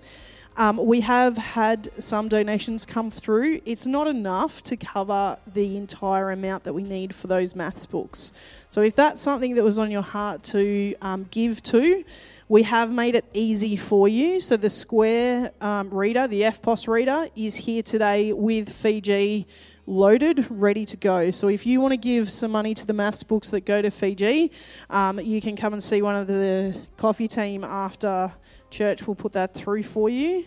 Um, 0.57 0.77
we 0.77 1.01
have 1.01 1.37
had 1.37 1.91
some 2.01 2.29
donations 2.29 2.87
come 2.87 3.11
through. 3.11 3.61
It's 3.65 3.85
not 3.85 4.07
enough 4.07 4.63
to 4.63 4.75
cover 4.75 5.37
the 5.45 5.77
entire 5.77 6.31
amount 6.31 6.63
that 6.63 6.73
we 6.73 6.81
need 6.81 7.13
for 7.13 7.27
those 7.27 7.55
maths 7.55 7.85
books. 7.85 8.31
So 8.69 8.81
if 8.81 8.95
that's 8.95 9.21
something 9.21 9.53
that 9.53 9.63
was 9.63 9.77
on 9.77 9.91
your 9.91 10.01
heart 10.01 10.41
to 10.45 10.95
um, 10.99 11.27
give 11.29 11.61
to, 11.63 12.03
we 12.49 12.63
have 12.63 12.91
made 12.91 13.13
it 13.13 13.25
easy 13.33 13.75
for 13.75 14.07
you. 14.07 14.39
So 14.39 14.57
the 14.57 14.69
Square 14.71 15.51
um, 15.61 15.91
reader, 15.91 16.27
the 16.27 16.41
EFTPOS 16.41 16.87
reader, 16.87 17.27
is 17.35 17.55
here 17.55 17.83
today 17.83 18.33
with 18.33 18.71
Fiji 18.71 19.45
loaded, 19.85 20.45
ready 20.49 20.85
to 20.85 20.97
go. 20.97 21.31
So 21.31 21.47
if 21.47 21.65
you 21.65 21.81
want 21.81 21.91
to 21.91 21.97
give 21.97 22.31
some 22.31 22.51
money 22.51 22.73
to 22.73 22.85
the 22.85 22.93
maths 22.93 23.23
books 23.23 23.49
that 23.49 23.61
go 23.61 23.81
to 23.81 23.91
Fiji, 23.91 24.51
um, 24.89 25.19
you 25.19 25.41
can 25.41 25.55
come 25.55 25.73
and 25.73 25.83
see 25.83 26.01
one 26.01 26.15
of 26.15 26.27
the 26.27 26.75
coffee 26.97 27.27
team 27.27 27.63
after 27.63 28.33
church. 28.69 29.05
We'll 29.07 29.15
put 29.15 29.33
that 29.33 29.53
through 29.53 29.83
for 29.83 30.09
you. 30.09 30.45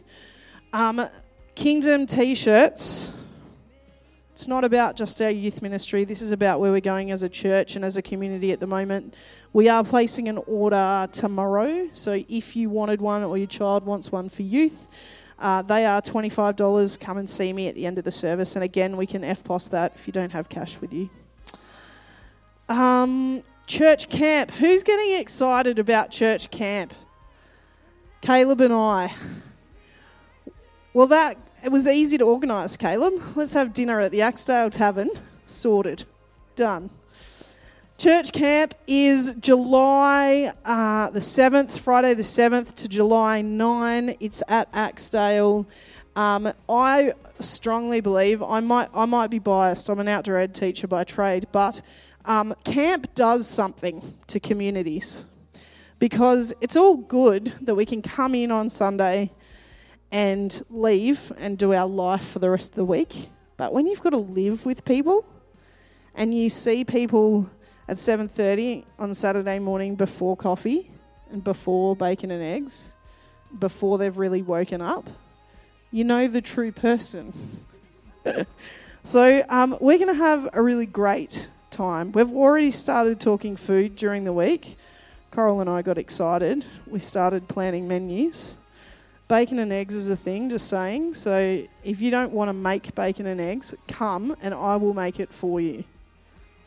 Um, 0.72 1.08
Kingdom 1.54 2.06
t-shirts. 2.06 3.10
It's 4.32 4.46
not 4.46 4.64
about 4.64 4.96
just 4.96 5.22
our 5.22 5.30
youth 5.30 5.62
ministry. 5.62 6.04
This 6.04 6.20
is 6.20 6.30
about 6.30 6.60
where 6.60 6.70
we're 6.70 6.82
going 6.82 7.10
as 7.10 7.22
a 7.22 7.28
church 7.30 7.76
and 7.76 7.82
as 7.82 7.96
a 7.96 8.02
community 8.02 8.52
at 8.52 8.60
the 8.60 8.66
moment. 8.66 9.16
We 9.54 9.70
are 9.70 9.82
placing 9.82 10.28
an 10.28 10.36
order 10.46 11.08
tomorrow. 11.10 11.88
So 11.94 12.22
if 12.28 12.54
you 12.54 12.68
wanted 12.68 13.00
one 13.00 13.22
or 13.22 13.38
your 13.38 13.46
child 13.46 13.86
wants 13.86 14.12
one 14.12 14.28
for 14.28 14.42
youth, 14.42 14.90
uh, 15.38 15.62
they 15.62 15.84
are 15.84 16.00
$25. 16.00 16.98
Come 17.00 17.18
and 17.18 17.28
see 17.28 17.52
me 17.52 17.68
at 17.68 17.74
the 17.74 17.86
end 17.86 17.98
of 17.98 18.04
the 18.04 18.10
service. 18.10 18.54
And 18.54 18.64
again, 18.64 18.96
we 18.96 19.06
can 19.06 19.22
EFTPOS 19.22 19.70
that 19.70 19.92
if 19.94 20.06
you 20.06 20.12
don't 20.12 20.32
have 20.32 20.48
cash 20.48 20.80
with 20.80 20.94
you. 20.94 21.10
Um, 22.68 23.42
church 23.66 24.08
camp. 24.08 24.50
Who's 24.52 24.82
getting 24.82 25.20
excited 25.20 25.78
about 25.78 26.10
church 26.10 26.50
camp? 26.50 26.94
Caleb 28.22 28.60
and 28.60 28.72
I. 28.72 29.14
Well, 30.94 31.06
that 31.08 31.36
it 31.62 31.70
was 31.70 31.86
easy 31.86 32.16
to 32.18 32.24
organise, 32.24 32.76
Caleb. 32.76 33.14
Let's 33.34 33.52
have 33.52 33.72
dinner 33.74 34.00
at 34.00 34.12
the 34.12 34.20
Axedale 34.20 34.70
Tavern. 34.70 35.10
Sorted. 35.44 36.04
Done. 36.54 36.90
Church 37.98 38.32
camp 38.32 38.74
is 38.86 39.32
July 39.40 40.52
uh, 40.66 41.08
the 41.08 41.20
7th, 41.20 41.78
Friday 41.78 42.12
the 42.12 42.22
7th 42.22 42.74
to 42.74 42.88
July 42.88 43.40
9. 43.40 44.16
It's 44.20 44.42
at 44.48 44.70
Axedale. 44.72 45.64
Um, 46.14 46.52
I 46.68 47.14
strongly 47.40 48.02
believe, 48.02 48.42
I 48.42 48.60
might, 48.60 48.90
I 48.92 49.06
might 49.06 49.30
be 49.30 49.38
biased, 49.38 49.88
I'm 49.88 49.98
an 49.98 50.08
outdoor 50.08 50.36
ed 50.36 50.54
teacher 50.54 50.86
by 50.86 51.04
trade, 51.04 51.46
but 51.52 51.80
um, 52.26 52.54
camp 52.66 53.14
does 53.14 53.46
something 53.46 54.18
to 54.26 54.40
communities 54.40 55.24
because 55.98 56.52
it's 56.60 56.76
all 56.76 56.98
good 56.98 57.54
that 57.62 57.76
we 57.76 57.86
can 57.86 58.02
come 58.02 58.34
in 58.34 58.50
on 58.50 58.68
Sunday 58.68 59.32
and 60.12 60.62
leave 60.68 61.32
and 61.38 61.56
do 61.56 61.72
our 61.72 61.88
life 61.88 62.28
for 62.28 62.40
the 62.40 62.50
rest 62.50 62.72
of 62.72 62.76
the 62.76 62.84
week. 62.84 63.30
But 63.56 63.72
when 63.72 63.86
you've 63.86 64.02
got 64.02 64.10
to 64.10 64.18
live 64.18 64.66
with 64.66 64.84
people 64.84 65.24
and 66.14 66.34
you 66.34 66.50
see 66.50 66.84
people 66.84 67.48
at 67.88 67.98
7:30 67.98 68.84
on 68.98 69.14
Saturday 69.14 69.58
morning 69.58 69.94
before 69.94 70.36
coffee 70.36 70.90
and 71.30 71.42
before 71.42 71.94
bacon 71.94 72.30
and 72.30 72.42
eggs, 72.42 72.96
before 73.58 73.98
they've 73.98 74.16
really 74.16 74.42
woken 74.42 74.80
up, 74.80 75.08
you 75.90 76.04
know 76.04 76.26
the 76.26 76.40
true 76.40 76.72
person. 76.72 77.32
so 79.02 79.44
um, 79.48 79.76
we're 79.80 79.98
going 79.98 80.12
to 80.12 80.14
have 80.14 80.48
a 80.52 80.62
really 80.62 80.86
great 80.86 81.50
time. 81.70 82.12
We've 82.12 82.32
already 82.32 82.70
started 82.70 83.20
talking 83.20 83.56
food 83.56 83.96
during 83.96 84.24
the 84.24 84.32
week. 84.32 84.76
Coral 85.30 85.60
and 85.60 85.70
I 85.70 85.82
got 85.82 85.98
excited. 85.98 86.64
We 86.86 86.98
started 86.98 87.48
planning 87.48 87.86
menus. 87.86 88.58
Bacon 89.28 89.58
and 89.58 89.72
eggs 89.72 89.94
is 89.94 90.08
a 90.08 90.16
thing, 90.16 90.50
just 90.50 90.68
saying. 90.68 91.14
So 91.14 91.64
if 91.84 92.00
you 92.00 92.10
don't 92.10 92.32
want 92.32 92.48
to 92.48 92.52
make 92.52 92.94
bacon 92.94 93.26
and 93.26 93.40
eggs, 93.40 93.74
come 93.88 94.36
and 94.40 94.54
I 94.54 94.76
will 94.76 94.94
make 94.94 95.18
it 95.18 95.32
for 95.32 95.60
you 95.60 95.84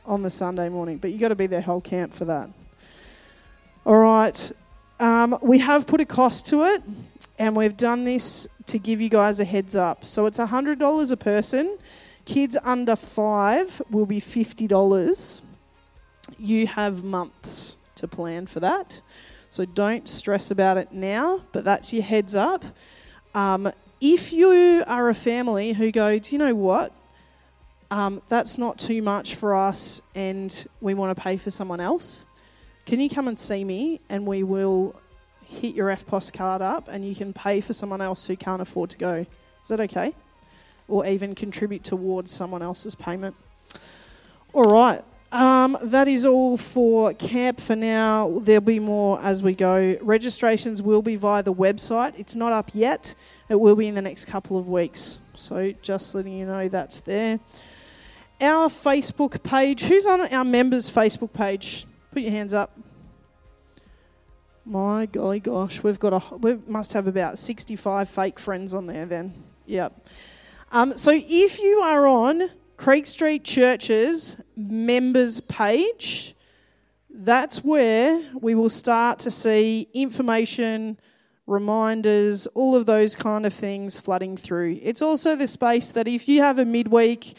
on 0.05 0.21
the 0.23 0.29
Sunday 0.29 0.69
morning. 0.69 0.97
But 0.97 1.11
you've 1.11 1.21
got 1.21 1.29
to 1.29 1.35
be 1.35 1.47
there 1.47 1.61
whole 1.61 1.81
camp 1.81 2.13
for 2.13 2.25
that. 2.25 2.49
All 3.85 3.97
right. 3.97 4.51
Um, 4.99 5.37
we 5.41 5.59
have 5.59 5.87
put 5.87 6.01
a 6.01 6.05
cost 6.05 6.47
to 6.47 6.63
it, 6.63 6.83
and 7.37 7.55
we've 7.55 7.77
done 7.77 8.03
this 8.03 8.47
to 8.67 8.77
give 8.77 9.01
you 9.01 9.09
guys 9.09 9.39
a 9.39 9.45
heads 9.45 9.75
up. 9.75 10.05
So 10.05 10.25
it's 10.25 10.37
$100 10.37 11.11
a 11.11 11.17
person. 11.17 11.77
Kids 12.25 12.57
under 12.63 12.95
five 12.95 13.81
will 13.89 14.05
be 14.05 14.19
$50. 14.19 15.41
You 16.37 16.67
have 16.67 17.03
months 17.03 17.77
to 17.95 18.07
plan 18.07 18.45
for 18.45 18.59
that. 18.59 19.01
So 19.49 19.65
don't 19.65 20.07
stress 20.07 20.51
about 20.51 20.77
it 20.77 20.91
now, 20.91 21.43
but 21.51 21.63
that's 21.63 21.91
your 21.91 22.03
heads 22.03 22.35
up. 22.35 22.63
Um, 23.33 23.71
if 23.99 24.31
you 24.31 24.83
are 24.85 25.09
a 25.09 25.15
family 25.15 25.73
who 25.73 25.91
go, 25.91 26.19
do 26.19 26.35
you 26.35 26.37
know 26.37 26.55
what? 26.55 26.93
Um, 27.91 28.21
that's 28.29 28.57
not 28.57 28.77
too 28.77 29.01
much 29.01 29.35
for 29.35 29.55
us 29.55 30.01
and 30.13 30.67
we 30.79 30.93
want 30.93 31.15
to 31.15 31.21
pay 31.21 31.37
for 31.37 31.49
someone 31.49 31.79
else. 31.79 32.27
Can 32.85 32.99
you 32.99 33.09
come 33.09 33.27
and 33.27 33.39
see 33.39 33.63
me 33.63 33.99
and 34.09 34.27
we 34.27 34.43
will 34.43 34.95
hit 35.43 35.73
your 35.73 35.89
EFTPOS 35.89 36.31
card 36.31 36.61
up 36.61 36.87
and 36.87 37.07
you 37.07 37.15
can 37.15 37.33
pay 37.33 37.61
for 37.61 37.73
someone 37.73 38.01
else 38.01 38.27
who 38.27 38.35
can't 38.35 38.61
afford 38.61 38.91
to 38.91 38.97
go? 38.97 39.25
Is 39.63 39.69
that 39.69 39.79
okay? 39.79 40.13
Or 40.87 41.05
even 41.05 41.33
contribute 41.33 41.83
towards 41.83 42.31
someone 42.31 42.61
else's 42.61 42.93
payment. 42.93 43.35
All 44.53 44.65
right. 44.65 45.03
Um, 45.31 45.77
that 45.83 46.07
is 46.07 46.25
all 46.25 46.57
for 46.57 47.13
camp 47.13 47.59
for 47.59 47.75
now. 47.75 48.39
There'll 48.39 48.61
be 48.61 48.79
more 48.79 49.19
as 49.21 49.43
we 49.43 49.53
go. 49.53 49.97
Registrations 50.01 50.81
will 50.81 51.03
be 51.03 51.15
via 51.15 51.43
the 51.43 51.53
website. 51.53 52.13
It's 52.17 52.35
not 52.35 52.51
up 52.51 52.71
yet. 52.73 53.13
It 53.47 53.59
will 53.59 53.75
be 53.75 53.87
in 53.87 53.95
the 53.95 54.01
next 54.01 54.25
couple 54.25 54.57
of 54.57 54.67
weeks. 54.67 55.19
So 55.35 55.73
just 55.81 56.15
letting 56.15 56.33
you 56.33 56.45
know 56.45 56.67
that's 56.67 57.01
there. 57.01 57.39
Our 58.41 58.69
Facebook 58.69 59.43
page. 59.43 59.81
Who's 59.81 60.05
on 60.05 60.21
our 60.21 60.45
members' 60.45 60.89
Facebook 60.89 61.33
page? 61.33 61.85
Put 62.13 62.23
your 62.23 62.31
hands 62.31 62.53
up. 62.53 62.77
My 64.65 65.07
golly 65.07 65.39
gosh, 65.39 65.83
we've 65.83 65.99
got 65.99 66.13
a 66.13 66.37
we 66.37 66.57
must 66.67 66.93
have 66.93 67.07
about 67.07 67.37
sixty-five 67.37 68.07
fake 68.07 68.39
friends 68.39 68.73
on 68.73 68.85
there. 68.85 69.05
Then, 69.05 69.33
yep. 69.65 70.07
Um, 70.71 70.97
so 70.97 71.11
if 71.13 71.59
you 71.59 71.79
are 71.79 72.07
on 72.07 72.49
Creek 72.77 73.07
Street 73.07 73.43
Church's 73.43 74.37
members 74.55 75.41
page, 75.41 76.35
that's 77.09 77.63
where 77.63 78.21
we 78.39 78.55
will 78.55 78.69
start 78.69 79.19
to 79.19 79.31
see 79.31 79.89
information, 79.93 80.97
reminders, 81.45 82.47
all 82.47 82.75
of 82.75 82.85
those 82.85 83.15
kind 83.15 83.45
of 83.45 83.53
things 83.53 83.99
flooding 83.99 84.37
through. 84.37 84.79
It's 84.81 85.01
also 85.01 85.35
the 85.35 85.47
space 85.47 85.91
that 85.91 86.07
if 86.07 86.29
you 86.29 86.41
have 86.41 86.57
a 86.59 86.65
midweek 86.65 87.33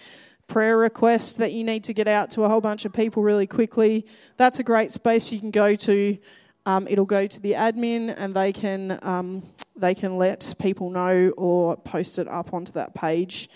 prayer 0.50 0.76
request 0.76 1.38
that 1.38 1.52
you 1.52 1.62
need 1.62 1.84
to 1.84 1.94
get 1.94 2.08
out 2.08 2.28
to 2.32 2.42
a 2.42 2.48
whole 2.48 2.60
bunch 2.60 2.84
of 2.84 2.92
people 2.92 3.22
really 3.22 3.46
quickly, 3.46 4.04
that's 4.36 4.58
a 4.58 4.64
great 4.64 4.90
space 4.90 5.30
you 5.30 5.38
can 5.38 5.52
go 5.52 5.76
to. 5.76 6.18
Um, 6.66 6.88
it'll 6.88 7.06
go 7.06 7.28
to 7.28 7.40
the 7.40 7.52
admin 7.52 8.12
and 8.18 8.34
they 8.34 8.52
can 8.52 8.98
um, 9.02 9.44
they 9.76 9.94
can 9.94 10.18
let 10.18 10.54
people 10.58 10.90
know 10.90 11.32
or 11.36 11.76
post 11.76 12.18
it 12.18 12.28
up 12.28 12.52
onto 12.52 12.72
that 12.72 12.94
page. 12.94 13.48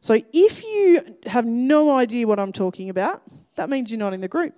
So 0.00 0.20
if 0.32 0.62
you 0.62 1.16
have 1.26 1.44
no 1.44 1.90
idea 1.90 2.28
what 2.28 2.38
I'm 2.38 2.52
talking 2.52 2.90
about, 2.90 3.22
that 3.56 3.68
means 3.68 3.90
you're 3.90 3.98
not 3.98 4.14
in 4.14 4.20
the 4.20 4.28
group. 4.28 4.54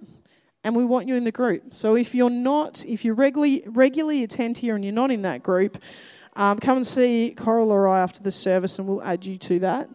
And 0.65 0.77
we 0.77 0.85
want 0.85 1.09
you 1.09 1.15
in 1.15 1.25
the 1.25 1.33
group. 1.33 1.73
So 1.73 1.97
if 1.97 2.15
you're 2.15 2.29
not, 2.29 2.85
if 2.85 3.03
you 3.05 3.15
regularly 3.15 3.65
regularly 3.67 4.23
attend 4.23 4.59
here 4.59 4.75
and 4.75 4.85
you're 4.85 4.93
not 4.93 5.11
in 5.11 5.23
that 5.23 5.43
group, 5.43 5.83
um, 6.37 6.59
come 6.59 6.77
and 6.77 6.87
see 6.87 7.35
Coral 7.35 7.73
or 7.73 7.89
I 7.89 8.01
after 8.01 8.23
the 8.23 8.31
service, 8.31 8.79
and 8.79 8.87
we'll 8.87 9.03
add 9.03 9.25
you 9.25 9.37
to 9.39 9.59
that. 9.61 9.89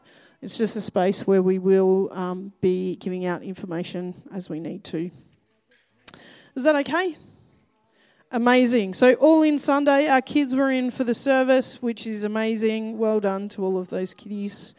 It's 0.44 0.58
just 0.58 0.76
a 0.76 0.82
space 0.82 1.26
where 1.26 1.42
we 1.42 1.58
will 1.58 2.12
um, 2.12 2.52
be 2.60 2.98
giving 2.98 3.26
out 3.26 3.44
information 3.44 4.14
as 4.34 4.50
we 4.50 4.60
need 4.60 4.84
to. 4.84 5.10
Is 6.54 6.66
that 6.66 6.76
okay? 6.76 7.16
Amazing. 8.30 8.94
So, 8.94 9.14
all 9.14 9.44
in 9.44 9.58
Sunday, 9.58 10.06
our 10.10 10.22
kids 10.22 10.54
were 10.54 10.70
in 10.70 10.92
for 10.92 11.06
the 11.06 11.14
service, 11.14 11.82
which 11.82 12.06
is 12.06 12.26
amazing. 12.26 12.98
Well 12.98 13.22
done 13.22 13.48
to 13.50 13.64
all 13.64 13.78
of 13.78 13.90
those 13.90 14.14
kiddies. 14.14 14.76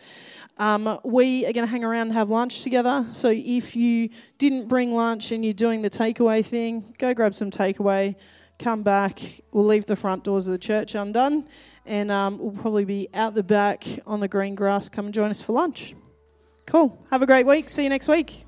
Um, 0.59 1.01
we 1.03 1.47
are 1.47 1.53
going 1.55 1.67
to 1.67 1.71
hang 1.71 1.83
around 1.83 2.09
and 2.09 2.13
have 2.13 2.29
lunch 2.29 2.63
together. 2.63 3.07
So, 3.13 3.31
if 3.35 3.75
you 3.75 4.11
didn't 4.37 4.69
bring 4.69 4.93
lunch 4.93 5.33
and 5.33 5.43
you're 5.43 5.55
doing 5.55 5.81
the 5.81 5.89
takeaway 5.89 6.45
thing, 6.45 6.95
go 6.99 7.15
grab 7.15 7.35
some 7.35 7.51
takeaway, 7.51 8.17
come 8.59 8.83
back. 8.83 9.43
We'll 9.53 9.67
leave 9.67 9.87
the 9.87 9.97
front 9.97 10.25
doors 10.25 10.47
of 10.47 10.53
the 10.53 10.59
church 10.59 10.95
undone, 10.95 11.49
and 11.87 12.11
um, 12.11 12.39
we'll 12.39 12.53
probably 12.53 12.85
be 12.85 13.09
out 13.15 13.35
the 13.35 13.43
back 13.43 13.85
on 14.07 14.21
the 14.21 14.29
green 14.29 14.55
grass. 14.55 14.89
Come 14.89 15.07
and 15.07 15.15
join 15.15 15.31
us 15.31 15.43
for 15.43 15.53
lunch. 15.53 15.95
Cool. 16.67 16.99
Have 17.11 17.23
a 17.23 17.27
great 17.27 17.47
week. 17.47 17.69
See 17.69 17.85
you 17.85 17.91
next 17.91 18.09
week. 18.09 18.45